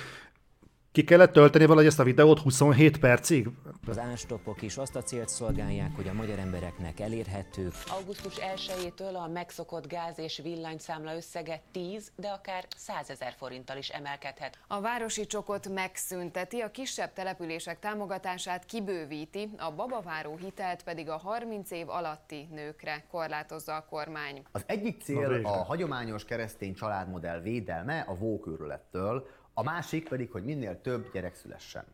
ki 0.95 1.03
kellett 1.03 1.31
tölteni 1.31 1.65
valahogy 1.65 1.87
ezt 1.87 1.99
a 1.99 2.03
videót 2.03 2.39
27 2.39 2.99
percig? 2.99 3.49
Az 3.87 3.99
ástopok 3.99 4.61
is 4.61 4.77
azt 4.77 4.95
a 4.95 5.01
célt 5.01 5.29
szolgálják, 5.29 5.95
hogy 5.95 6.07
a 6.07 6.13
magyar 6.13 6.39
embereknek 6.39 6.99
elérhetők. 6.99 7.73
Augusztus 7.87 8.35
1-től 8.37 9.13
a 9.13 9.27
megszokott 9.27 9.87
gáz 9.87 10.19
és 10.19 10.39
villanyszámla 10.43 11.15
összege 11.15 11.61
10, 11.71 12.11
de 12.15 12.27
akár 12.27 12.65
100 12.75 13.09
ezer 13.09 13.33
forinttal 13.37 13.77
is 13.77 13.89
emelkedhet. 13.89 14.57
A 14.67 14.81
városi 14.81 15.25
csokot 15.25 15.69
megszünteti, 15.69 16.59
a 16.59 16.71
kisebb 16.71 17.13
települések 17.13 17.79
támogatását 17.79 18.65
kibővíti, 18.65 19.49
a 19.57 19.71
babaváró 19.71 20.37
hitelt 20.37 20.83
pedig 20.83 21.09
a 21.09 21.17
30 21.17 21.71
év 21.71 21.89
alatti 21.89 22.47
nőkre 22.51 23.03
korlátozza 23.11 23.75
a 23.75 23.85
kormány. 23.89 24.43
Az 24.51 24.63
egyik 24.65 25.01
cél 25.01 25.39
a 25.43 25.63
hagyományos 25.63 26.25
keresztény 26.25 26.73
családmodell 26.73 27.41
védelme 27.41 27.99
a 27.99 28.15
vókőrülettől, 28.15 29.27
a 29.57 29.63
másik 29.63 30.09
pedig, 30.09 30.31
hogy 30.31 30.43
minél 30.43 30.81
több 30.81 31.11
gyerek 31.11 31.35
szülessen. 31.35 31.85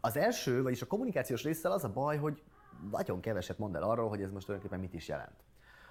Az 0.00 0.16
első, 0.16 0.62
vagyis 0.62 0.82
a 0.82 0.86
kommunikációs 0.86 1.42
résszel 1.42 1.72
az 1.72 1.84
a 1.84 1.92
baj, 1.92 2.16
hogy 2.16 2.42
nagyon 2.90 3.20
keveset 3.20 3.58
mond 3.58 3.74
el 3.74 3.82
arról, 3.82 4.08
hogy 4.08 4.22
ez 4.22 4.30
most 4.30 4.46
tulajdonképpen 4.46 4.84
mit 4.84 4.94
is 4.94 5.08
jelent. 5.08 5.44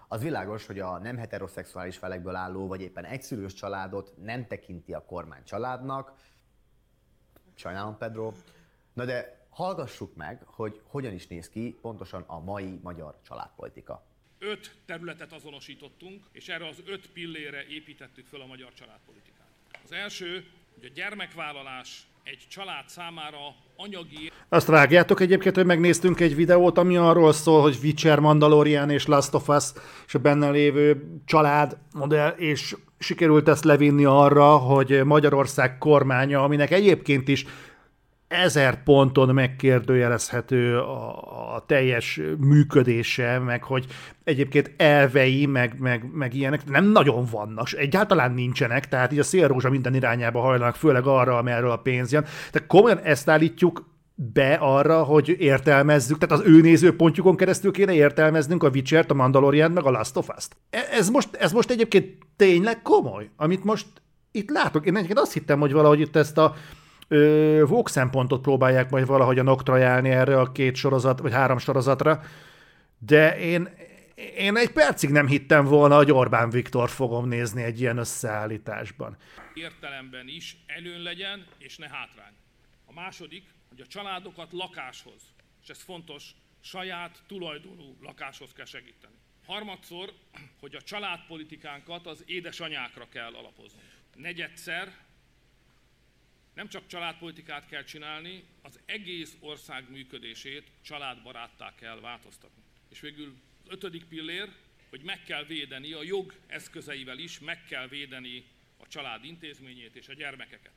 Az 0.08 0.22
világos, 0.22 0.66
hogy 0.66 0.80
a 0.80 0.98
nem 0.98 1.18
heteroszexuális 1.18 1.98
felekből 1.98 2.36
álló, 2.36 2.68
vagy 2.68 2.82
éppen 2.82 3.06
egyszülős 3.06 3.54
családot 3.54 4.14
nem 4.24 4.48
tekinti 4.48 4.94
a 4.94 5.06
kormány 5.06 5.44
családnak. 5.44 6.14
Sajnálom, 7.56 7.98
Pedro. 7.98 8.32
Na 8.94 9.06
de 9.06 9.46
hallgassuk 9.50 10.16
meg, 10.16 10.44
hogy 10.46 10.82
hogyan 10.84 11.14
is 11.14 11.28
néz 11.28 11.50
ki 11.50 11.78
pontosan 11.82 12.24
a 12.28 12.40
mai 12.40 12.80
magyar 12.84 13.20
családpolitika. 13.22 14.06
Öt 14.40 14.76
területet 14.86 15.34
azonosítottunk, 15.34 16.26
és 16.32 16.48
erre 16.48 16.68
az 16.68 16.82
öt 16.86 17.12
pillére 17.12 17.66
építettük 17.66 18.28
fel 18.28 18.42
a 18.42 18.46
magyar 18.46 18.74
családpolitikát. 18.74 19.48
Az 19.84 19.92
első 19.92 20.46
hogy 20.82 20.90
a 20.90 20.94
gyermekvállalás 20.96 22.08
egy 22.24 22.46
család 22.50 22.84
számára 22.88 23.38
anyagi... 23.76 24.32
Azt 24.50 24.68
rágjátok 24.68 25.20
egyébként, 25.20 25.56
hogy 25.56 25.66
megnéztünk 25.66 26.20
egy 26.20 26.36
videót, 26.36 26.78
ami 26.78 26.98
arról 26.98 27.34
szól, 27.34 27.62
hogy 27.62 27.78
Witcher, 27.84 28.20
Mandalorian 28.20 28.90
és 28.90 29.06
Last 29.06 29.34
of 29.34 29.48
Us 29.48 29.64
és 30.08 30.16
a 30.16 30.20
benne 30.20 30.50
lévő 30.50 31.04
család 31.26 31.78
modell, 31.94 32.30
és 32.30 32.76
sikerült 33.00 33.48
ezt 33.48 33.64
levinni 33.64 34.06
arra, 34.06 34.58
hogy 34.58 35.04
Magyarország 35.06 35.78
kormánya, 35.78 36.44
aminek 36.44 36.72
egyébként 36.72 37.28
is 37.28 37.46
ezer 38.32 38.84
ponton 38.84 39.34
megkérdőjelezhető 39.34 40.78
a, 40.78 41.56
a 41.56 41.64
teljes 41.66 42.22
működése, 42.38 43.40
meg 43.40 43.64
hogy 43.64 43.86
egyébként 44.24 44.72
elvei, 44.78 45.46
meg, 45.46 45.76
meg, 45.80 46.06
meg 46.14 46.34
ilyenek 46.34 46.70
nem 46.70 46.86
nagyon 46.86 47.26
vannak, 47.32 47.68
egyáltalán 47.74 48.32
nincsenek, 48.32 48.88
tehát 48.88 49.12
így 49.12 49.20
a 49.20 49.24
szélrózsa 49.24 49.70
minden 49.70 49.96
irányába 49.96 50.40
hajlanak, 50.40 50.76
főleg 50.76 51.06
arra, 51.06 51.38
amerről 51.38 51.72
a 51.72 51.78
pénz 51.78 52.12
jön. 52.12 52.24
Tehát 52.52 52.68
komolyan 52.68 53.00
ezt 53.00 53.30
állítjuk 53.30 53.90
be 54.16 54.54
arra, 54.54 55.04
hogy 55.04 55.36
értelmezzük, 55.40 56.18
tehát 56.18 56.40
az 56.40 56.50
ő 56.50 56.62
nézőpontjukon 56.62 57.36
keresztül 57.36 57.72
kéne 57.72 57.94
értelmeznünk 57.94 58.64
a 58.64 58.70
Witcher-t, 58.70 59.12
a 59.12 59.14
Mandalorian, 59.14 59.72
meg 59.72 59.86
a 59.86 59.92
Last 59.92 60.18
of 60.18 60.30
Us-t. 60.38 60.56
E, 60.70 60.80
ez 60.92 61.10
most, 61.10 61.36
ez 61.36 61.52
most 61.52 61.70
egyébként 61.70 62.18
tényleg 62.36 62.82
komoly, 62.82 63.30
amit 63.36 63.64
most 63.64 63.86
itt 64.32 64.50
látok. 64.50 64.86
Én 64.86 64.96
egyébként 64.96 65.20
azt 65.20 65.34
hittem, 65.34 65.60
hogy 65.60 65.72
valahogy 65.72 66.00
itt 66.00 66.16
ezt 66.16 66.38
a 66.38 66.56
Vók 67.68 67.90
szempontot 67.90 68.42
próbálják 68.42 68.90
majd 68.90 69.06
valahogyan 69.06 69.48
oktrajálni 69.48 70.10
erre 70.10 70.40
a 70.40 70.52
két 70.52 70.76
sorozat, 70.76 71.20
vagy 71.20 71.32
három 71.32 71.58
sorozatra, 71.58 72.22
de 72.98 73.40
én, 73.40 73.70
én 74.38 74.58
egy 74.58 74.72
percig 74.72 75.10
nem 75.10 75.28
hittem 75.28 75.66
volna, 75.66 75.96
hogy 75.96 76.12
Orbán 76.12 76.50
Viktor 76.50 76.90
fogom 76.90 77.28
nézni 77.28 77.64
egy 77.64 77.80
ilyen 77.80 77.98
összeállításban. 77.98 79.18
Értelemben 79.54 80.28
is 80.28 80.58
előn 80.66 81.02
legyen, 81.02 81.46
és 81.58 81.78
ne 81.78 81.88
hátrány. 81.88 82.34
A 82.86 82.94
második, 82.94 83.44
hogy 83.70 83.82
a 83.82 83.86
családokat 83.86 84.52
lakáshoz, 84.52 85.22
és 85.62 85.70
ez 85.70 85.82
fontos, 85.82 86.36
saját 86.62 87.18
tulajdonú 87.28 87.98
lakáshoz 88.02 88.52
kell 88.54 88.66
segíteni. 88.66 89.14
Harmadszor, 89.46 90.14
hogy 90.60 90.76
a 90.76 90.82
családpolitikánkat 90.82 92.08
az 92.08 92.24
édesanyákra 92.26 93.08
kell 93.12 93.34
alapozni. 93.34 93.80
Negyedszer, 94.16 94.94
nem 96.54 96.68
csak 96.68 96.88
családpolitikát 96.88 97.66
kell 97.66 97.84
csinálni, 97.84 98.44
az 98.62 98.80
egész 98.86 99.38
ország 99.40 99.92
működését 99.92 100.72
családbaráttá 100.82 101.76
kell 101.76 102.00
változtatni. 102.00 102.62
És 102.90 103.00
végül 103.00 103.36
az 103.64 103.72
ötödik 103.72 104.06
pillér, 104.06 104.50
hogy 104.90 105.02
meg 105.04 105.24
kell 105.24 105.44
védeni 105.44 105.94
a 105.94 106.04
jog 106.04 106.34
eszközeivel 106.48 107.18
is, 107.18 107.40
meg 107.40 107.64
kell 107.64 107.88
védeni 107.88 108.46
a 108.78 108.88
család 108.88 109.26
intézményét 109.26 109.96
és 109.96 110.08
a 110.08 110.14
gyermekeket. 110.14 110.74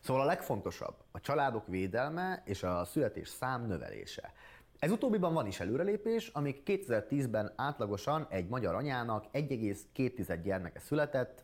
Szóval 0.00 0.22
a 0.22 0.26
legfontosabb 0.26 1.04
a 1.10 1.20
családok 1.20 1.66
védelme 1.66 2.42
és 2.44 2.62
a 2.62 2.84
születés 2.84 3.28
szám 3.28 3.66
növelése. 3.66 4.32
Ez 4.78 4.90
utóbbiban 4.90 5.32
van 5.32 5.46
is 5.46 5.60
előrelépés, 5.60 6.28
amíg 6.28 6.62
2010-ben 6.66 7.52
átlagosan 7.56 8.26
egy 8.30 8.48
magyar 8.48 8.74
anyának 8.74 9.26
1,2 9.32 10.40
gyermeke 10.42 10.80
született, 10.80 11.43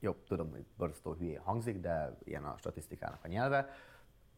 jó, 0.00 0.12
tudom, 0.12 0.50
hogy 0.50 0.64
borzasztó 0.76 1.12
hülye 1.12 1.40
hangzik, 1.40 1.80
de 1.80 2.16
ilyen 2.24 2.44
a 2.44 2.56
statisztikának 2.58 3.24
a 3.24 3.28
nyelve, 3.28 3.68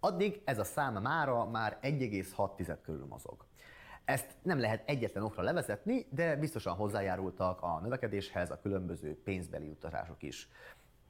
addig 0.01 0.43
ez 0.45 0.59
a 0.59 0.65
szám 0.65 1.03
mára 1.03 1.45
már 1.45 1.79
1,6 1.83 2.79
körül 2.83 3.07
mozog. 3.07 3.45
Ezt 4.05 4.35
nem 4.43 4.59
lehet 4.59 4.89
egyetlen 4.89 5.25
okra 5.25 5.43
levezetni, 5.43 6.07
de 6.11 6.37
biztosan 6.37 6.75
hozzájárultak 6.75 7.63
a 7.63 7.81
növekedéshez 7.81 8.51
a 8.51 8.61
különböző 8.61 9.23
pénzbeli 9.23 9.69
utalások 9.69 10.23
is. 10.23 10.49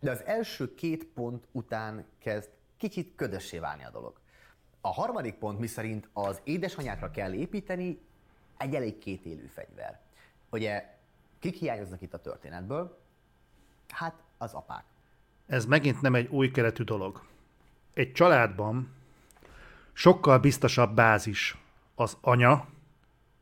De 0.00 0.10
az 0.10 0.24
első 0.24 0.74
két 0.74 1.04
pont 1.04 1.48
után 1.52 2.06
kezd 2.18 2.50
kicsit 2.76 3.14
ködössé 3.14 3.58
válni 3.58 3.84
a 3.84 3.90
dolog. 3.90 4.20
A 4.80 4.88
harmadik 4.88 5.34
pont, 5.34 5.58
miszerint 5.58 6.08
az 6.12 6.40
édesanyákra 6.44 7.10
kell 7.10 7.32
építeni, 7.32 8.00
egy 8.56 8.74
elég 8.74 8.98
kétélű 8.98 9.46
fegyver. 9.46 10.00
Ugye, 10.50 10.96
kik 11.38 11.54
hiányoznak 11.54 12.00
itt 12.00 12.14
a 12.14 12.20
történetből? 12.20 12.98
Hát 13.88 14.14
az 14.38 14.52
apák. 14.52 14.84
Ez 15.46 15.66
megint 15.66 16.00
nem 16.00 16.14
egy 16.14 16.28
új 16.28 16.50
keretű 16.50 16.82
dolog. 16.82 17.22
Egy 17.94 18.12
családban 18.12 18.88
sokkal 19.92 20.38
biztosabb 20.38 20.94
bázis 20.94 21.56
az 21.94 22.16
anya, 22.20 22.66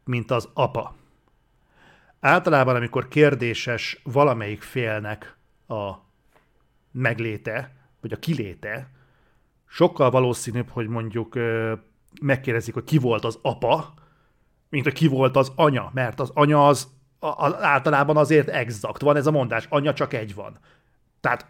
mint 0.05 0.31
az 0.31 0.49
apa. 0.53 0.95
Általában, 2.21 2.77
amikor 2.77 3.09
kérdéses 3.09 4.01
valamelyik 4.05 4.63
félnek 4.63 5.37
a 5.69 5.93
megléte, 6.91 7.75
vagy 8.01 8.13
a 8.13 8.19
kiléte, 8.19 8.91
sokkal 9.67 10.11
valószínűbb, 10.11 10.69
hogy 10.69 10.89
mondjuk 10.89 11.39
megkérdezik, 12.21 12.75
hogy 12.75 12.85
ki 12.85 12.99
volt 12.99 13.25
az 13.25 13.39
apa, 13.43 13.95
mint 14.69 14.85
hogy 14.85 14.95
ki 14.95 15.07
volt 15.07 15.37
az 15.37 15.53
anya, 15.57 15.91
mert 15.95 16.21
az 16.21 16.31
anya 16.35 16.67
az 16.67 16.89
általában 17.61 18.17
azért 18.17 18.49
exakt. 18.49 19.01
Van 19.01 19.17
ez 19.17 19.27
a 19.27 19.31
mondás, 19.31 19.67
anya 19.69 19.93
csak 19.93 20.13
egy 20.13 20.35
van. 20.35 20.59
Tehát 21.27 21.47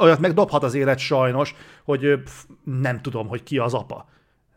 olyat 0.00 0.20
megdobhat 0.20 0.62
az 0.62 0.74
élet 0.74 0.98
sajnos, 0.98 1.54
hogy 1.84 2.20
pff, 2.22 2.44
nem 2.64 3.00
tudom, 3.00 3.28
hogy 3.28 3.42
ki 3.42 3.58
az 3.58 3.74
apa. 3.74 4.08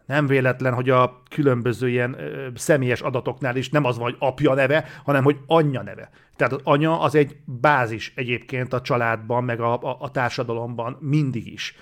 Nem 0.05 0.27
véletlen, 0.27 0.73
hogy 0.73 0.89
a 0.89 1.21
különböző 1.29 1.89
ilyen 1.89 2.19
ö, 2.19 2.47
személyes 2.55 3.01
adatoknál 3.01 3.55
is 3.55 3.69
nem 3.69 3.85
az 3.85 3.97
van, 3.97 4.03
hogy 4.03 4.15
apja 4.19 4.53
neve, 4.53 4.85
hanem 5.03 5.23
hogy 5.23 5.37
anyja 5.47 5.81
neve. 5.81 6.09
Tehát 6.35 6.53
az 6.53 6.59
anya 6.63 6.99
az 6.99 7.15
egy 7.15 7.35
bázis 7.45 8.13
egyébként 8.15 8.73
a 8.73 8.81
családban, 8.81 9.43
meg 9.43 9.59
a, 9.59 9.81
a, 9.81 9.97
a 9.99 10.11
társadalomban 10.11 10.97
mindig 10.99 11.47
is. 11.47 11.75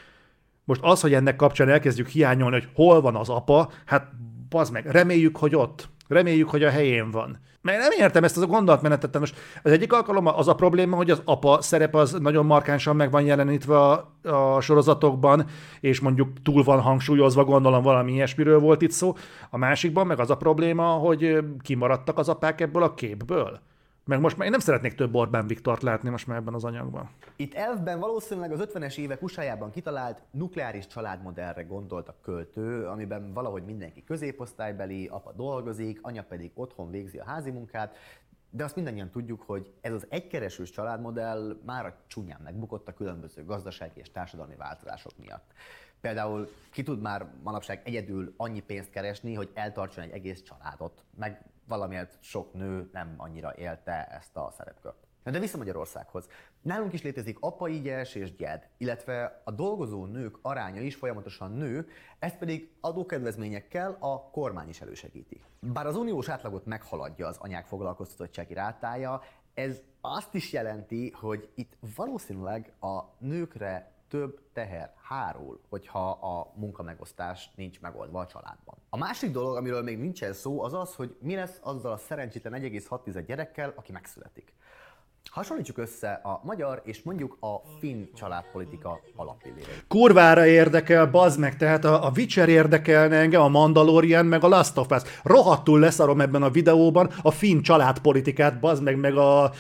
Most 0.64 0.82
az, 0.84 1.02
hogy 1.02 1.14
ennek 1.14 1.36
kapcsán 1.36 1.70
elkezdjük 1.70 2.08
hiányolni, 2.08 2.60
hogy 2.60 2.70
hol 2.74 3.02
van 3.02 3.16
az 3.16 3.30
apa, 3.30 3.72
hát 3.86 4.12
bazd 4.50 4.72
meg, 4.74 4.86
reméljük, 4.86 5.38
hogy 5.38 5.56
ott. 5.56 5.90
Reméljük, 6.08 6.50
hogy 6.50 6.64
a 6.64 6.70
helyén 6.70 7.12
van. 7.12 7.40
Mert 7.62 7.80
nem 7.80 7.92
értem 8.00 8.24
ezt 8.24 8.38
a 8.38 8.46
gondolatmenetet. 8.46 9.20
Most 9.20 9.36
az 9.64 9.72
egyik 9.72 9.94
alkalommal 9.94 10.34
az 10.34 10.48
a 10.48 10.56
probléma, 10.56 10.96
hogy 10.96 11.10
az 11.10 11.22
apa 11.26 11.62
szerep 11.62 11.96
az 11.96 12.12
nagyon 12.12 12.46
markánsan 12.46 12.96
meg 12.96 13.12
van 13.12 13.24
jelenítve 13.24 13.80
a, 13.80 14.12
a 14.24 14.62
sorozatokban, 14.62 15.46
és 15.80 16.00
mondjuk 16.00 16.30
túl 16.44 16.64
van 16.64 16.82
hangsúlyozva, 16.82 17.44
gondolom 17.44 17.84
valami 17.84 18.12
ilyesmiről 18.12 18.60
volt 18.60 18.82
itt 18.82 18.92
szó. 18.92 19.16
A 19.50 19.58
másikban 19.58 20.08
meg 20.08 20.20
az 20.20 20.30
a 20.30 20.38
probléma, 20.38 20.84
hogy 20.84 21.38
kimaradtak 21.62 22.18
az 22.18 22.30
apák 22.30 22.62
ebből 22.62 22.84
a 22.84 22.94
képből. 22.94 23.60
Meg 24.06 24.20
most 24.20 24.38
már 24.38 24.46
én 24.46 24.52
nem 24.52 24.60
szeretnék 24.60 24.96
több 24.96 25.16
Orbán 25.16 25.48
Viktort 25.48 25.82
látni 25.82 26.10
most 26.10 26.28
már 26.28 26.38
ebben 26.38 26.54
az 26.54 26.64
anyagban. 26.64 27.10
Itt 27.36 27.54
elfben 27.54 28.00
valószínűleg 28.00 28.52
az 28.52 28.68
50-es 28.74 28.98
évek 28.98 29.22
usa 29.22 29.70
kitalált 29.72 30.22
nukleáris 30.32 30.88
családmodellre 30.88 31.64
gondolt 31.64 32.08
a 32.08 32.16
költő, 32.22 32.88
amiben 32.88 33.34
valahogy 33.34 33.64
mindenki 33.64 34.04
középosztálybeli, 34.04 35.08
apa 35.08 35.32
dolgozik, 35.32 36.00
anya 36.02 36.24
pedig 36.24 36.52
otthon 36.54 36.92
végzi 36.92 37.18
a 37.18 37.26
házi 37.26 37.52
munkát, 37.52 37.98
de 38.50 38.64
azt 38.64 38.76
mindannyian 38.76 39.10
tudjuk, 39.10 39.42
hogy 39.42 39.74
ez 39.82 39.94
az 39.94 40.06
egykeresős 40.10 40.70
családmodell 40.70 41.60
már 41.66 41.86
a 41.86 41.96
csúnyán 42.08 42.42
megbukott 42.44 42.88
a 42.88 42.94
különböző 42.94 43.46
gazdasági 43.46 44.00
és 44.00 44.12
társadalmi 44.12 44.56
változások 44.56 45.12
miatt. 45.18 45.52
Például 46.02 46.50
ki 46.72 46.84
tud 46.84 47.02
már 47.02 47.28
manapság 47.44 47.82
egyedül 47.84 48.34
annyi 48.38 48.60
pénzt 48.60 48.90
keresni, 48.90 49.34
hogy 49.34 49.50
eltartson 49.54 50.04
egy 50.04 50.12
egész 50.12 50.42
családot, 50.42 51.04
meg 51.18 51.46
valamiért 51.72 52.18
sok 52.22 52.54
nő 52.54 52.90
nem 52.94 53.14
annyira 53.18 53.54
élte 53.56 54.06
ezt 54.06 54.38
a 54.38 54.54
szerepkört. 54.58 55.08
De 55.24 55.40
vissza 55.40 55.58
Magyarországhoz. 55.58 56.28
Nálunk 56.62 56.94
is 56.94 57.02
létezik 57.02 57.38
apai 57.40 57.74
ígyes 57.74 58.16
és 58.16 58.36
gyed, 58.36 58.70
illetve 58.78 59.42
a 59.44 59.52
dolgozó 59.52 60.06
nők 60.06 60.38
aránya 60.42 60.82
is 60.82 60.96
folyamatosan 60.96 61.52
nő, 61.52 61.88
ezt 62.20 62.38
pedig 62.38 62.72
adókedvezményekkel 62.80 63.98
a 64.00 64.30
kormány 64.30 64.70
is 64.70 64.82
elősegíti. 64.82 65.44
Bár 65.60 65.86
az 65.86 65.96
uniós 65.96 66.30
átlagot 66.30 66.66
meghaladja 66.66 67.28
az 67.28 67.38
anyák 67.38 67.66
foglalkoztatottsági 67.66 68.54
rátája, 68.54 69.22
ez 69.54 69.82
azt 70.02 70.34
is 70.34 70.52
jelenti, 70.54 71.12
hogy 71.12 71.50
itt 71.56 71.78
valószínűleg 71.96 72.74
a 72.80 73.00
nőkre 73.18 73.92
több 74.12 74.40
teher 74.54 74.94
hárul, 75.04 75.60
hogyha 75.70 76.10
a 76.10 76.54
munkamegosztás 76.56 77.52
nincs 77.56 77.80
megoldva 77.80 78.20
a 78.20 78.26
családban. 78.26 78.76
A 78.90 78.98
másik 78.98 79.32
dolog, 79.32 79.56
amiről 79.56 79.84
még 79.84 79.98
nincsen 79.98 80.34
szó, 80.34 80.64
az 80.64 80.74
az, 80.74 80.96
hogy 80.96 81.16
mi 81.20 81.36
lesz 81.36 81.60
azzal 81.62 81.92
a 81.92 81.98
szerencsétlen 81.98 82.62
1,6 82.62 83.24
gyerekkel, 83.28 83.74
aki 83.76 83.92
megszületik. 83.92 84.54
Hasonlítsuk 85.30 85.78
össze 85.78 86.12
a 86.24 86.42
magyar 86.44 86.82
és 86.86 87.02
mondjuk 87.04 87.38
a 87.40 87.56
finn 87.80 88.06
családpolitika 88.16 89.00
alappilléreit. 89.16 89.86
Kurvára 89.88 90.46
érdekel, 90.46 91.06
bazd 91.06 91.40
meg, 91.40 91.58
tehát 91.58 91.86
a, 91.86 92.06
a 92.06 92.12
Witcher 92.16 92.50
érdekelne 92.50 93.16
engem, 93.16 93.42
a 93.42 93.48
Mandalorian, 93.48 94.26
meg 94.26 94.44
a 94.44 94.48
Last 94.48 94.78
of 94.78 94.92
Us. 94.92 95.02
Rohadtul 95.24 95.80
leszarom 95.80 96.22
ebben 96.22 96.44
a 96.44 96.50
videóban 96.50 97.10
a 97.22 97.32
finn 97.32 97.62
családpolitikát, 97.62 98.60
bazd 98.60 98.84
meg, 98.84 98.96
meg 98.96 99.18
a, 99.18 99.52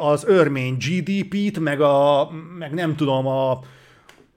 az 0.00 0.24
örmény 0.24 0.76
GDP-t, 0.76 1.58
meg 1.58 1.80
a, 1.80 2.30
meg 2.58 2.74
nem 2.74 2.96
tudom, 2.96 3.26
a, 3.26 3.60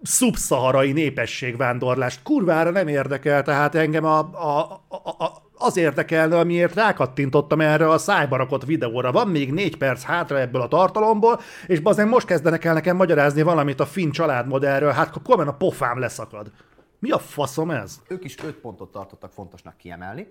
szubszaharai 0.01 0.91
népességvándorlást 0.91 2.23
kurvára 2.23 2.69
nem 2.69 2.87
érdekel, 2.87 3.43
tehát 3.43 3.75
engem 3.75 4.05
a, 4.05 4.19
a, 4.19 4.83
a, 4.87 5.23
a, 5.23 5.47
az 5.57 5.77
érdekelne, 5.77 6.39
amiért 6.39 6.75
rákattintottam 6.75 7.61
erre 7.61 7.89
a 7.89 7.97
szájbarakott 7.97 8.65
videóra. 8.65 9.11
Van 9.11 9.27
még 9.27 9.53
négy 9.53 9.77
perc 9.77 10.03
hátra 10.03 10.39
ebből 10.39 10.61
a 10.61 10.67
tartalomból, 10.67 11.39
és 11.67 11.79
bazen 11.79 12.07
most 12.07 12.27
kezdenek 12.27 12.65
el 12.65 12.73
nekem 12.73 12.95
magyarázni 12.95 13.41
valamit 13.41 13.79
a 13.79 13.85
finn 13.85 14.11
családmodellről, 14.11 14.91
hát 14.91 15.15
akkor 15.15 15.47
a 15.47 15.53
pofám 15.53 15.99
leszakad. 15.99 16.51
Mi 16.99 17.11
a 17.11 17.19
faszom 17.19 17.71
ez? 17.71 18.01
Ők 18.07 18.23
is 18.23 18.37
öt 18.43 18.55
pontot 18.55 18.91
tartottak 18.91 19.31
fontosnak 19.31 19.77
kiemelni. 19.77 20.27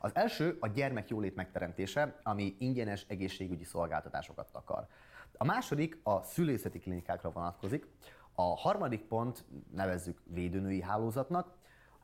Az 0.00 0.10
első 0.14 0.56
a 0.60 0.68
gyermek 0.68 1.08
jólét 1.08 1.34
megteremtése, 1.34 2.20
ami 2.22 2.56
ingyenes 2.58 3.04
egészségügyi 3.08 3.64
szolgáltatásokat 3.64 4.48
akar. 4.52 4.86
A 5.36 5.44
második 5.44 5.98
a 6.02 6.22
szülészeti 6.22 6.78
klinikákra 6.78 7.30
vonatkozik, 7.30 7.86
a 8.34 8.56
harmadik 8.56 9.00
pont 9.00 9.44
nevezzük 9.74 10.22
védőnői 10.24 10.82
hálózatnak, 10.82 11.52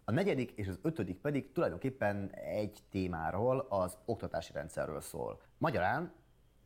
a 0.05 0.12
negyedik 0.12 0.51
és 0.51 0.68
az 0.68 0.78
ötödik 0.83 1.16
pedig 1.16 1.53
tulajdonképpen 1.53 2.31
egy 2.35 2.78
témáról, 2.91 3.66
az 3.68 3.97
oktatási 4.05 4.53
rendszerről 4.53 5.01
szól. 5.01 5.41
Magyarán 5.59 6.12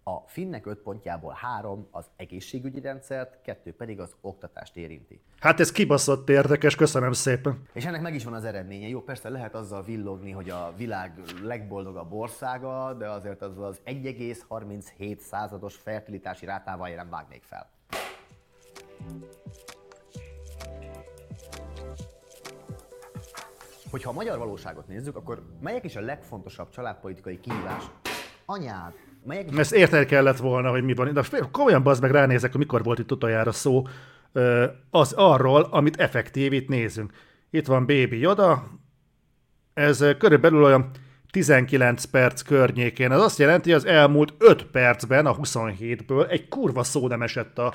a 0.02 0.18
finnek 0.26 0.66
öt 0.66 0.78
pontjából 0.78 1.32
három 1.32 1.88
az 1.90 2.06
egészségügyi 2.16 2.80
rendszert, 2.80 3.40
kettő 3.42 3.74
pedig 3.74 4.00
az 4.00 4.14
oktatást 4.20 4.76
érinti. 4.76 5.20
Hát 5.40 5.60
ez 5.60 5.72
kibaszott 5.72 6.28
érdekes, 6.28 6.74
köszönöm 6.74 7.12
szépen. 7.12 7.62
És 7.72 7.84
ennek 7.84 8.00
meg 8.00 8.14
is 8.14 8.24
van 8.24 8.34
az 8.34 8.44
eredménye. 8.44 8.88
Jó, 8.88 9.00
persze 9.00 9.28
lehet 9.28 9.54
azzal 9.54 9.82
villogni, 9.82 10.30
hogy 10.30 10.50
a 10.50 10.72
világ 10.76 11.20
legboldogabb 11.42 12.12
országa, 12.12 12.94
de 12.94 13.10
azért 13.10 13.42
az 13.42 13.58
az 13.58 13.80
1,37 13.86 15.18
százados 15.18 15.76
fertilitási 15.76 16.46
rátával 16.46 16.88
nem 16.88 17.10
vágnék 17.10 17.42
fel. 17.42 17.70
Hogyha 23.94 24.10
a 24.10 24.12
magyar 24.12 24.38
valóságot 24.38 24.88
nézzük, 24.88 25.16
akkor 25.16 25.42
melyek 25.60 25.84
is 25.84 25.96
a 25.96 26.00
legfontosabb 26.00 26.70
családpolitikai 26.70 27.40
kihívás? 27.40 27.84
Anyád, 28.44 28.92
melyek 29.24 29.50
is 29.50 29.58
Ezt 29.58 29.72
érteni 29.72 30.04
kellett 30.04 30.36
volna, 30.36 30.70
hogy 30.70 30.84
mi 30.84 30.94
van. 30.94 31.12
De 31.12 31.22
komolyan 31.50 31.82
bazd 31.82 32.02
meg 32.02 32.10
ránézek, 32.10 32.50
hogy 32.50 32.60
mikor 32.60 32.82
volt 32.82 32.98
itt 32.98 33.12
utoljára 33.12 33.52
szó 33.52 33.86
az 34.90 35.12
arról, 35.12 35.62
amit 35.70 35.96
effektív 35.96 36.52
itt 36.52 36.68
nézünk. 36.68 37.12
Itt 37.50 37.66
van 37.66 37.86
Baby 37.86 38.18
Yoda, 38.18 38.64
ez 39.74 40.04
körülbelül 40.18 40.64
olyan 40.64 40.90
19 41.30 42.04
perc 42.04 42.42
környékén. 42.42 43.12
Ez 43.12 43.20
azt 43.20 43.38
jelenti, 43.38 43.70
hogy 43.70 43.78
az 43.78 43.86
elmúlt 43.86 44.34
5 44.38 44.66
percben, 44.66 45.26
a 45.26 45.36
27-ből 45.36 46.30
egy 46.30 46.48
kurva 46.48 46.82
szó 46.82 47.08
nem 47.08 47.22
esett 47.22 47.58
a, 47.58 47.74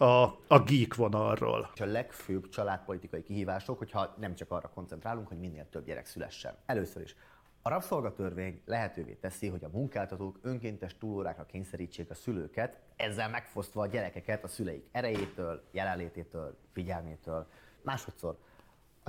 a, 0.00 0.38
a 0.46 0.62
geek 0.62 0.94
vonalról. 0.94 1.70
a 1.80 1.84
legfőbb 1.84 2.48
családpolitikai 2.48 3.22
kihívások, 3.22 3.78
hogyha 3.78 4.14
nem 4.18 4.34
csak 4.34 4.50
arra 4.50 4.68
koncentrálunk, 4.68 5.28
hogy 5.28 5.38
minél 5.38 5.68
több 5.70 5.84
gyerek 5.84 6.06
szülessen. 6.06 6.54
Először 6.66 7.02
is. 7.02 7.16
A 7.62 7.68
rabszolgatörvény 7.68 8.62
lehetővé 8.64 9.12
teszi, 9.12 9.48
hogy 9.48 9.64
a 9.64 9.68
munkáltatók 9.72 10.38
önkéntes 10.42 10.98
túlórákra 10.98 11.46
kényszerítsék 11.46 12.10
a 12.10 12.14
szülőket, 12.14 12.80
ezzel 12.96 13.28
megfosztva 13.28 13.82
a 13.82 13.86
gyerekeket 13.86 14.44
a 14.44 14.48
szüleik 14.48 14.88
erejétől, 14.92 15.62
jelenlététől, 15.70 16.58
figyelmétől. 16.72 17.46
Másodszor, 17.82 18.38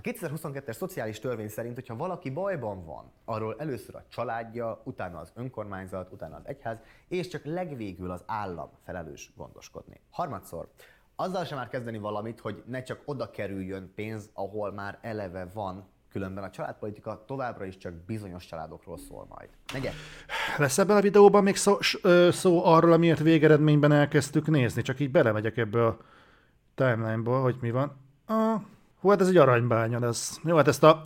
a 0.03 0.09
2022-es 0.09 0.73
szociális 0.73 1.19
törvény 1.19 1.47
szerint, 1.47 1.75
hogyha 1.75 1.95
valaki 1.95 2.29
bajban 2.29 2.85
van, 2.85 3.11
arról 3.25 3.55
először 3.57 3.95
a 3.95 4.03
családja, 4.09 4.81
utána 4.83 5.19
az 5.19 5.31
önkormányzat, 5.35 6.11
utána 6.11 6.35
az 6.35 6.41
egyház, 6.45 6.77
és 7.07 7.27
csak 7.27 7.45
legvégül 7.45 8.11
az 8.11 8.23
állam 8.25 8.69
felelős 8.85 9.31
gondoskodni. 9.35 9.99
Harmadszor, 10.11 10.67
azzal 11.15 11.45
sem 11.45 11.57
már 11.57 11.67
kezdeni 11.67 11.97
valamit, 11.97 12.39
hogy 12.39 12.63
ne 12.65 12.83
csak 12.83 13.01
oda 13.05 13.29
kerüljön 13.29 13.91
pénz, 13.95 14.29
ahol 14.33 14.71
már 14.71 14.99
eleve 15.01 15.47
van, 15.53 15.89
különben 16.09 16.43
a 16.43 16.49
családpolitika 16.49 17.23
továbbra 17.27 17.65
is 17.65 17.77
csak 17.77 17.93
bizonyos 17.93 18.45
családokról 18.45 18.97
szól 18.97 19.25
majd. 19.29 19.49
Negyed. 19.73 19.93
Lesz 20.57 20.77
ebben 20.77 20.97
a 20.97 21.01
videóban 21.01 21.43
még 21.43 21.55
szó, 21.55 21.77
szó 22.29 22.65
arról, 22.65 22.91
amiért 22.91 23.19
végeredményben 23.19 23.91
elkezdtük 23.91 24.47
nézni, 24.47 24.81
csak 24.81 24.99
így 24.99 25.11
belemegyek 25.11 25.57
ebbe 25.57 25.85
a 25.85 25.97
timeline-ba, 26.75 27.41
hogy 27.41 27.57
mi 27.61 27.71
van. 27.71 27.97
Ah, 28.25 28.61
hú, 29.01 29.09
hát 29.09 29.21
ez 29.21 29.27
egy 29.27 29.37
aranybánya 29.37 29.99
lesz. 29.99 30.39
Jó, 30.43 30.55
hát 30.55 30.67
ezt 30.67 30.83
a 30.83 31.05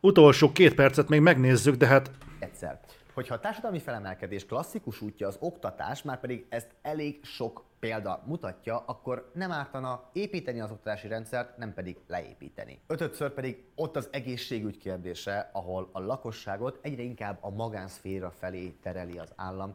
utolsó 0.00 0.52
két 0.52 0.74
percet 0.74 1.08
még 1.08 1.20
megnézzük, 1.20 1.74
de 1.74 1.86
hát 1.86 2.10
Egyszer. 2.38 2.80
Hogyha 3.14 3.34
a 3.34 3.40
társadalmi 3.40 3.78
felemelkedés 3.78 4.46
klasszikus 4.46 5.00
útja 5.00 5.26
az 5.26 5.36
oktatás, 5.40 6.02
már 6.02 6.20
pedig 6.20 6.46
ezt 6.48 6.74
elég 6.82 7.24
sok 7.24 7.64
példa 7.78 8.22
mutatja, 8.26 8.78
akkor 8.86 9.30
nem 9.34 9.52
ártana 9.52 10.10
építeni 10.12 10.60
az 10.60 10.70
oktatási 10.70 11.08
rendszert, 11.08 11.56
nem 11.56 11.74
pedig 11.74 11.96
leépíteni. 12.06 12.80
Ötödször 12.86 13.30
pedig 13.30 13.64
ott 13.74 13.96
az 13.96 14.08
egészségügy 14.12 14.78
kérdése, 14.78 15.50
ahol 15.52 15.88
a 15.92 16.00
lakosságot 16.00 16.78
egyre 16.82 17.02
inkább 17.02 17.38
a 17.40 17.50
magánszféra 17.50 18.30
felé 18.30 18.68
tereli 18.82 19.18
az 19.18 19.32
állam, 19.36 19.74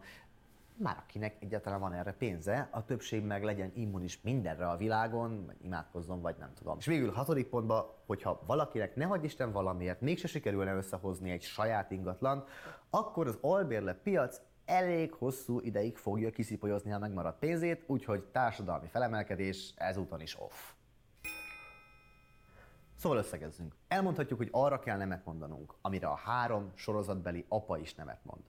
már 0.78 0.98
akinek 1.00 1.36
egyáltalán 1.40 1.80
van 1.80 1.94
erre 1.94 2.14
pénze, 2.14 2.68
a 2.72 2.86
többség 2.86 3.24
meg 3.24 3.44
legyen 3.44 3.72
immunis 3.74 4.22
mindenre 4.22 4.70
a 4.70 4.78
világon, 4.78 5.46
vagy 5.46 5.56
imádkozzon, 5.62 6.22
vagy 6.22 6.36
nem 6.40 6.54
tudom. 6.54 6.78
És 6.80 6.86
végül 6.86 7.12
hatodik 7.12 7.48
pontban, 7.48 7.86
hogyha 8.06 8.42
valakinek 8.46 8.96
ne 8.96 9.06
hagy 9.06 9.24
Isten 9.24 9.52
valamiért 9.52 10.02
mégse 10.02 10.28
sikerülne 10.28 10.74
összehozni 10.74 11.32
egy 11.32 11.42
saját 11.42 11.92
ingatlan, 11.92 12.46
akkor 12.90 13.28
az 13.28 13.38
albérle 13.42 13.94
piac 13.94 14.42
elég 14.66 15.14
hosszú 15.14 15.60
ideig 15.60 15.98
fogja 15.98 16.30
kiszipolyozni 16.30 16.92
a 16.92 17.00
megmaradt 17.00 17.40
pénzét, 17.40 17.84
úgyhogy 17.88 18.24
társadalmi 18.24 18.88
felemelkedés 18.88 19.74
ezúton 19.76 20.22
is 20.22 20.40
off. 20.40 20.74
Szóval 22.96 23.18
összegezzünk. 23.18 23.76
Elmondhatjuk, 23.88 24.40
hogy 24.40 24.50
arra 24.52 24.80
kell 24.80 24.98
nemet 24.98 25.26
mondanunk, 25.26 25.76
amire 25.82 26.08
a 26.08 26.16
három 26.16 26.72
sorozatbeli 26.76 27.46
apa 27.48 27.78
is 27.78 27.96
nemet 27.96 28.20
mond. 28.24 28.42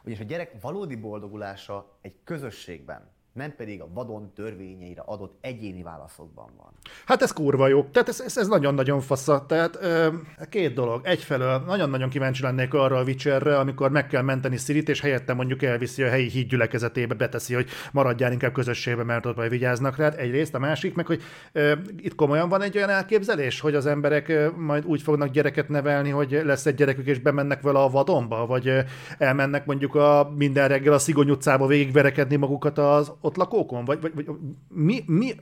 Ugyanis 0.00 0.20
a 0.20 0.24
gyerek 0.24 0.60
valódi 0.60 0.96
boldogulása 0.96 1.98
egy 2.00 2.16
közösségben, 2.24 3.13
nem 3.34 3.54
pedig 3.56 3.80
a 3.80 3.88
vadon 3.94 4.32
törvényeire 4.34 5.02
adott 5.06 5.38
egyéni 5.40 5.82
válaszokban 5.82 6.50
van. 6.56 6.72
Hát 7.06 7.22
ez 7.22 7.32
kurva 7.32 7.68
jó. 7.68 7.82
Tehát 7.82 8.08
ez, 8.08 8.20
ez, 8.20 8.36
ez 8.36 8.48
nagyon-nagyon 8.48 9.00
fasza. 9.00 9.44
Tehát 9.46 9.78
ö, 9.80 10.08
két 10.48 10.74
dolog. 10.74 11.00
Egyfelől 11.04 11.62
nagyon-nagyon 11.66 12.08
kíváncsi 12.08 12.42
lennék 12.42 12.74
arra 12.74 12.98
a 12.98 13.02
Witcherre, 13.02 13.58
amikor 13.58 13.90
meg 13.90 14.06
kell 14.06 14.22
menteni 14.22 14.56
Szirit, 14.56 14.88
és 14.88 15.00
helyette 15.00 15.34
mondjuk 15.34 15.62
elviszi 15.62 16.02
a 16.02 16.08
helyi 16.08 16.28
hídgyülekezetébe, 16.28 17.14
beteszi, 17.14 17.54
hogy 17.54 17.68
maradjál 17.92 18.32
inkább 18.32 18.52
közösségbe, 18.52 19.04
mert 19.04 19.26
ott 19.26 19.36
majd 19.36 19.50
vigyáznak 19.50 19.96
rád. 19.96 20.14
Egyrészt, 20.18 20.54
a 20.54 20.58
másik 20.58 20.94
meg, 20.94 21.06
hogy 21.06 21.22
ö, 21.52 21.72
itt 21.96 22.14
komolyan 22.14 22.48
van 22.48 22.62
egy 22.62 22.76
olyan 22.76 22.90
elképzelés, 22.90 23.60
hogy 23.60 23.74
az 23.74 23.86
emberek 23.86 24.28
ö, 24.28 24.50
majd 24.56 24.84
úgy 24.84 25.02
fognak 25.02 25.28
gyereket 25.28 25.68
nevelni, 25.68 26.10
hogy 26.10 26.40
lesz 26.44 26.66
egy 26.66 26.74
gyerekük, 26.74 27.06
és 27.06 27.18
bemennek 27.18 27.60
vele 27.60 27.78
a 27.78 27.90
vadonba, 27.90 28.46
vagy 28.46 28.68
ö, 28.68 28.80
elmennek 29.18 29.66
mondjuk 29.66 29.94
a 29.94 30.32
minden 30.36 30.68
reggel 30.68 30.92
a 30.92 30.98
Szigony 30.98 31.30
utcába 31.30 31.66
végigverekedni 31.66 32.36
magukat 32.36 32.78
az 32.78 33.12
ott 33.24 33.36
lakókon, 33.36 33.84
vagy, 33.84 34.00
vagy, 34.00 34.14
vagy 34.14 34.30
mi, 34.68 35.04
mi, 35.06 35.34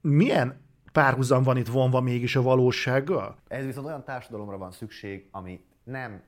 milyen 0.00 0.60
párhuzam 0.92 1.42
van 1.42 1.56
itt 1.56 1.68
vonva 1.68 2.00
mégis 2.00 2.36
a 2.36 2.42
valósággal? 2.42 3.36
Ez 3.48 3.64
viszont 3.64 3.86
olyan 3.86 4.04
társadalomra 4.04 4.58
van 4.58 4.70
szükség, 4.70 5.28
ami 5.30 5.64
nem 5.84 6.22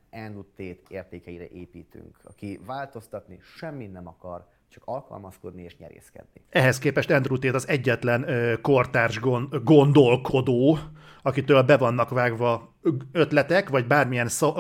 Tate 0.57 0.81
értékeire 0.89 1.49
építünk, 1.49 2.19
aki 2.23 2.61
változtatni 2.67 3.39
semmit 3.41 3.93
nem 3.93 4.07
akar, 4.07 4.49
csak 4.71 4.83
alkalmazkodni 4.85 5.63
és 5.63 5.77
nyerészkedni. 5.77 6.41
Ehhez 6.51 6.79
képest 6.79 7.11
Andrew 7.11 7.39
Tate 7.39 7.55
az 7.55 7.69
egyetlen 7.69 8.27
kortárs 8.63 9.21
gon- 9.21 9.65
gondolkodó, 9.65 10.79
akitől 11.23 11.63
be 11.63 11.77
vannak 11.77 12.11
vágva 12.11 12.75
ötletek, 13.13 13.69
vagy 13.69 13.87
bármilyen 13.87 14.29
szó, 14.29 14.55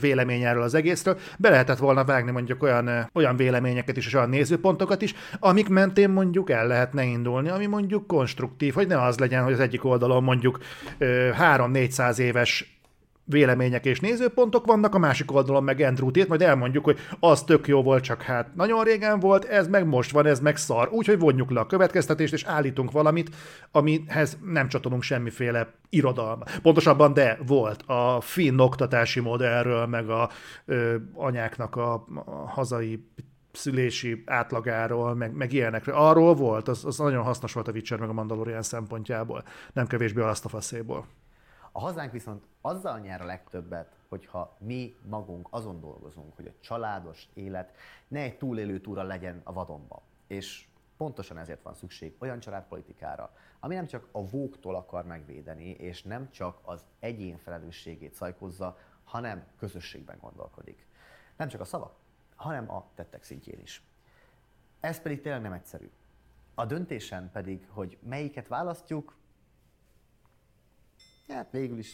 vélemény 0.00 0.42
erről 0.42 0.62
az 0.62 0.74
egészről, 0.74 1.18
be 1.38 1.50
lehetett 1.50 1.78
volna 1.78 2.04
vágni 2.04 2.30
mondjuk 2.30 2.62
olyan, 2.62 3.10
olyan 3.12 3.36
véleményeket 3.36 3.96
is, 3.96 4.06
és 4.06 4.14
olyan 4.14 4.28
nézőpontokat 4.28 5.02
is, 5.02 5.14
amik 5.38 5.68
mentén 5.68 6.10
mondjuk 6.10 6.50
el 6.50 6.66
lehetne 6.66 7.04
indulni, 7.04 7.48
ami 7.48 7.66
mondjuk 7.66 8.06
konstruktív, 8.06 8.74
hogy 8.74 8.86
ne 8.86 9.02
az 9.02 9.18
legyen, 9.18 9.42
hogy 9.42 9.52
az 9.52 9.60
egyik 9.60 9.84
oldalon 9.84 10.22
mondjuk 10.22 10.58
ö, 10.98 11.30
3-400 11.38 12.18
éves 12.18 12.73
vélemények 13.24 13.84
és 13.84 14.00
nézőpontok 14.00 14.66
vannak, 14.66 14.94
a 14.94 14.98
másik 14.98 15.32
oldalon 15.32 15.64
meg 15.64 15.80
Andrew 15.80 16.10
Tate, 16.10 16.28
majd 16.28 16.42
elmondjuk, 16.42 16.84
hogy 16.84 16.98
az 17.20 17.42
tök 17.42 17.66
jó 17.68 17.82
volt, 17.82 18.02
csak 18.02 18.22
hát 18.22 18.54
nagyon 18.54 18.84
régen 18.84 19.20
volt, 19.20 19.44
ez 19.44 19.68
meg 19.68 19.86
most 19.86 20.10
van, 20.10 20.26
ez 20.26 20.40
meg 20.40 20.56
szar. 20.56 20.88
Úgyhogy 20.92 21.18
vonjuk 21.18 21.50
le 21.50 21.60
a 21.60 21.66
következtetést, 21.66 22.32
és 22.32 22.44
állítunk 22.44 22.90
valamit, 22.90 23.34
amihez 23.70 24.38
nem 24.44 24.68
csatolunk 24.68 25.02
semmiféle 25.02 25.72
irodalma. 25.88 26.44
Pontosabban, 26.62 27.12
de 27.12 27.38
volt 27.46 27.82
a 27.82 28.20
finn 28.20 28.58
oktatási 28.58 29.20
modellről, 29.20 29.86
meg 29.86 30.08
a 30.08 30.30
ö, 30.64 30.94
anyáknak 31.14 31.76
a, 31.76 31.92
a 32.24 32.48
hazai 32.48 33.08
szülési 33.52 34.22
átlagáról, 34.26 35.14
meg, 35.14 35.34
meg 35.34 35.52
ilyenekről. 35.52 35.94
Arról 35.94 36.34
volt, 36.34 36.68
az, 36.68 36.84
az 36.84 36.98
nagyon 36.98 37.22
hasznos 37.22 37.52
volt 37.52 37.68
a 37.68 37.72
Witcher 37.72 37.98
meg 37.98 38.08
a 38.08 38.12
Mandalorian 38.12 38.62
szempontjából, 38.62 39.44
nem 39.72 39.86
kevésbé 39.86 40.20
a 40.20 40.26
Last 40.26 40.44
of 40.44 40.54
Us-éból. 40.54 41.06
A 41.76 41.80
hazánk 41.80 42.12
viszont 42.12 42.46
azzal 42.60 42.98
nyer 42.98 43.20
a 43.20 43.24
legtöbbet, 43.24 43.96
hogyha 44.08 44.56
mi 44.58 44.96
magunk 45.06 45.48
azon 45.50 45.80
dolgozunk, 45.80 46.36
hogy 46.36 46.46
a 46.46 46.60
családos 46.60 47.28
élet 47.32 47.76
ne 48.08 48.20
egy 48.20 48.38
túlélő 48.38 48.80
túra 48.80 49.02
legyen 49.02 49.40
a 49.44 49.52
vadonba. 49.52 50.02
És 50.26 50.66
pontosan 50.96 51.38
ezért 51.38 51.62
van 51.62 51.74
szükség 51.74 52.16
olyan 52.18 52.40
családpolitikára, 52.40 53.36
ami 53.60 53.74
nem 53.74 53.86
csak 53.86 54.08
a 54.12 54.26
vóktól 54.26 54.74
akar 54.74 55.04
megvédeni, 55.04 55.70
és 55.70 56.02
nem 56.02 56.30
csak 56.30 56.58
az 56.62 56.84
egyén 56.98 57.38
felelősségét 57.38 58.14
szajkozza, 58.14 58.78
hanem 59.04 59.46
közösségben 59.58 60.18
gondolkodik. 60.20 60.86
Nem 61.36 61.48
csak 61.48 61.60
a 61.60 61.64
szavak, 61.64 61.94
hanem 62.34 62.70
a 62.70 62.86
tettek 62.94 63.22
szintjén 63.22 63.58
is. 63.58 63.82
Ez 64.80 65.00
pedig 65.00 65.20
tényleg 65.20 65.42
nem 65.42 65.52
egyszerű. 65.52 65.90
A 66.54 66.64
döntésen 66.64 67.30
pedig, 67.30 67.66
hogy 67.70 67.98
melyiket 68.02 68.48
választjuk, 68.48 69.16
hát 71.28 71.48
végül 71.50 71.78
is 71.78 71.92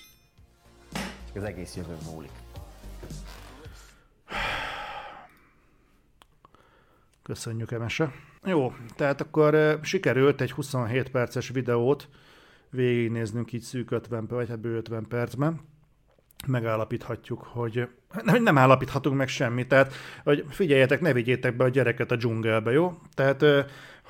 csak 1.26 1.36
az 1.36 1.42
egész 1.42 1.76
jövőn 1.76 1.98
múlik. 2.12 2.30
Köszönjük, 7.22 7.72
Emese. 7.72 8.12
Jó, 8.44 8.72
tehát 8.96 9.20
akkor 9.20 9.54
uh, 9.54 9.82
sikerült 9.82 10.40
egy 10.40 10.52
27 10.52 11.10
perces 11.10 11.48
videót 11.48 12.08
végignéznünk 12.70 13.52
így 13.52 13.62
szűk 13.62 13.90
50, 13.90 14.26
vagy 14.26 14.48
hát 14.48 14.60
bő 14.60 14.76
50 14.76 15.06
percben. 15.08 15.60
Megállapíthatjuk, 16.46 17.42
hogy 17.42 17.88
nem, 18.22 18.42
nem 18.42 18.58
állapíthatunk 18.58 19.16
meg 19.16 19.28
semmit, 19.28 19.68
tehát 19.68 19.92
hogy 20.24 20.44
figyeljetek, 20.48 21.00
ne 21.00 21.12
vigyétek 21.12 21.56
be 21.56 21.64
a 21.64 21.68
gyereket 21.68 22.10
a 22.10 22.16
dzsungelbe, 22.16 22.70
jó? 22.70 22.98
Tehát 23.14 23.44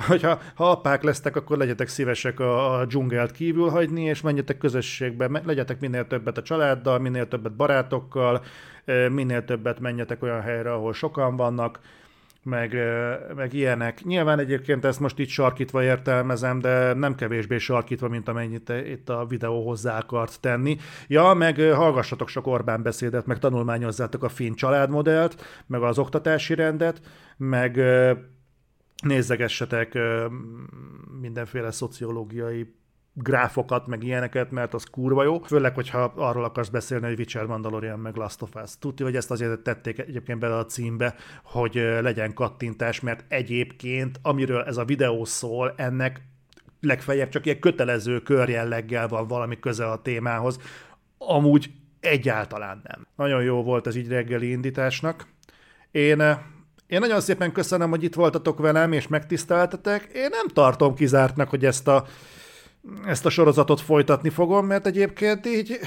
uh, 0.01 0.07
hogyha 0.07 0.41
ha 0.55 0.71
apák 0.71 1.03
lesztek, 1.03 1.37
akkor 1.37 1.57
legyetek 1.57 1.89
szívesek 1.89 2.41
a, 2.41 2.79
a 2.79 2.85
dzsungelt 2.85 3.31
kívül 3.31 3.69
hagyni, 3.69 4.03
és 4.03 4.21
menjetek 4.21 4.59
közösségbe, 4.59 5.43
legyetek 5.45 5.81
minél 5.81 6.07
többet 6.07 6.39
a 6.39 6.43
családdal, 6.43 6.99
minél 6.99 7.29
többet 7.29 7.57
barátokkal, 7.57 8.45
minél 9.11 9.45
többet 9.45 9.81
menjetek 9.81 10.23
olyan 10.23 10.41
helyre, 10.41 10.73
ahol 10.73 10.93
sokan 10.93 11.37
vannak, 11.37 11.81
meg, 12.43 12.77
meg 13.35 13.53
ilyenek. 13.53 14.05
Nyilván 14.05 14.39
egyébként 14.39 14.85
ezt 14.85 15.01
most 15.01 15.19
itt 15.19 15.29
sarkítva 15.29 15.83
értelmezem, 15.83 16.59
de 16.59 16.95
nem 16.95 17.15
kevésbé 17.15 17.59
sarkítva, 17.59 18.09
mint 18.09 18.29
amennyit 18.29 18.69
itt 18.69 19.09
a 19.09 19.27
videó 19.27 19.67
hozzá 19.67 19.99
akart 19.99 20.41
tenni. 20.41 20.77
Ja, 21.07 21.35
meg 21.35 21.61
hallgassatok 21.61 22.29
sok 22.29 22.47
Orbán 22.47 22.83
beszédet, 22.83 23.27
meg 23.27 23.39
tanulmányozzátok 23.39 24.25
a 24.25 24.29
finn 24.29 24.55
családmodellt, 24.55 25.63
meg 25.67 25.83
az 25.83 25.99
oktatási 25.99 26.55
rendet, 26.55 27.01
meg 27.37 27.81
nézzegessetek 29.01 29.99
mindenféle 31.21 31.71
szociológiai 31.71 32.75
gráfokat, 33.13 33.87
meg 33.87 34.03
ilyeneket, 34.03 34.51
mert 34.51 34.75
az 34.75 34.85
kurva 34.85 35.25
jó. 35.25 35.39
Főleg, 35.39 35.75
hogyha 35.75 36.13
arról 36.17 36.45
akarsz 36.45 36.69
beszélni, 36.69 37.07
hogy 37.07 37.19
Witcher, 37.19 37.47
Mandalorian, 37.47 37.99
meg 37.99 38.17
Last 38.17 38.43
of 38.43 38.55
Us. 38.63 38.79
Tudti, 38.79 39.03
hogy 39.03 39.17
ezt 39.17 39.31
azért 39.31 39.61
tették 39.61 39.99
egyébként 39.99 40.39
bele 40.39 40.57
a 40.57 40.65
címbe, 40.65 41.15
hogy 41.43 41.75
legyen 42.01 42.35
kattintás, 42.35 43.01
mert 43.01 43.25
egyébként, 43.29 44.19
amiről 44.23 44.63
ez 44.63 44.77
a 44.77 44.85
videó 44.85 45.25
szól, 45.25 45.75
ennek 45.77 46.23
legfeljebb 46.81 47.29
csak 47.29 47.47
ilyen 47.47 47.61
kötelező 47.61 48.21
körjelleggel 48.21 49.09
van 49.09 49.27
valami 49.27 49.59
köze 49.59 49.87
a 49.87 50.03
témához. 50.03 50.59
Amúgy 51.19 51.71
egyáltalán 52.01 52.81
nem. 52.85 53.07
Nagyon 53.17 53.43
jó 53.43 53.63
volt 53.63 53.87
ez 53.87 53.97
így 53.97 54.09
reggeli 54.09 54.51
indításnak. 54.51 55.27
Én 55.91 56.39
én 56.91 57.01
nagyon 57.01 57.21
szépen 57.21 57.53
köszönöm, 57.53 57.91
hogy 57.91 58.03
itt 58.03 58.15
voltatok 58.15 58.59
velem, 58.59 58.93
és 58.93 59.09
megtiszteltetek. 59.09 60.11
Én 60.15 60.29
nem 60.31 60.47
tartom 60.49 60.95
kizártnak, 60.95 61.49
hogy 61.49 61.65
ezt 61.65 61.89
a 61.89 62.07
ezt 63.07 63.27
a 63.27 63.31
sorozatot 63.31 63.81
folytatni 63.81 64.29
fogom, 64.29 64.67
mert 64.67 64.87
egyébként 64.87 65.47
így 65.47 65.79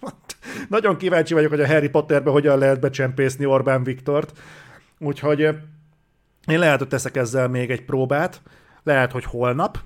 nagyon 0.68 0.96
kíváncsi 0.96 1.34
vagyok, 1.34 1.50
hogy 1.50 1.60
a 1.60 1.66
Harry 1.66 1.88
Potterbe 1.88 2.30
hogyan 2.30 2.58
lehet 2.58 2.80
becsempészni 2.80 3.46
Orbán 3.46 3.82
Viktort. 3.82 4.38
Úgyhogy 4.98 5.40
én 6.46 6.58
lehet, 6.58 6.78
hogy 6.78 6.88
teszek 6.88 7.16
ezzel 7.16 7.48
még 7.48 7.70
egy 7.70 7.84
próbát. 7.84 8.42
Lehet, 8.82 9.12
hogy 9.12 9.24
holnap. 9.24 9.78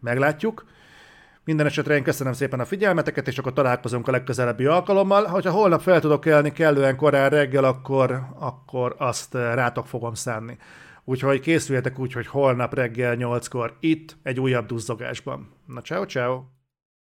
Meglátjuk. 0.00 0.64
Minden 1.44 1.66
esetre 1.66 1.94
én 1.94 2.02
köszönöm 2.02 2.32
szépen 2.32 2.60
a 2.60 2.64
figyelmeteket, 2.64 3.28
és 3.28 3.38
akkor 3.38 3.52
találkozunk 3.52 4.08
a 4.08 4.10
legközelebbi 4.10 4.64
alkalommal. 4.64 5.24
Hogyha 5.24 5.50
holnap 5.50 5.80
fel 5.80 6.00
tudok 6.00 6.20
kelni 6.20 6.52
kellően 6.52 6.96
korán 6.96 7.30
reggel, 7.30 7.64
akkor, 7.64 8.20
akkor 8.38 8.94
azt 8.98 9.34
rátok 9.34 9.86
fogom 9.86 10.14
szánni. 10.14 10.58
Úgyhogy 11.04 11.40
készüljetek 11.40 11.98
úgy, 11.98 12.12
hogy 12.12 12.26
holnap 12.26 12.74
reggel 12.74 13.16
8-kor 13.18 13.76
itt 13.80 14.16
egy 14.22 14.40
újabb 14.40 14.66
duzzogásban. 14.66 15.48
Na, 15.66 15.80
ciao, 15.80 16.04
ciao. 16.04 16.53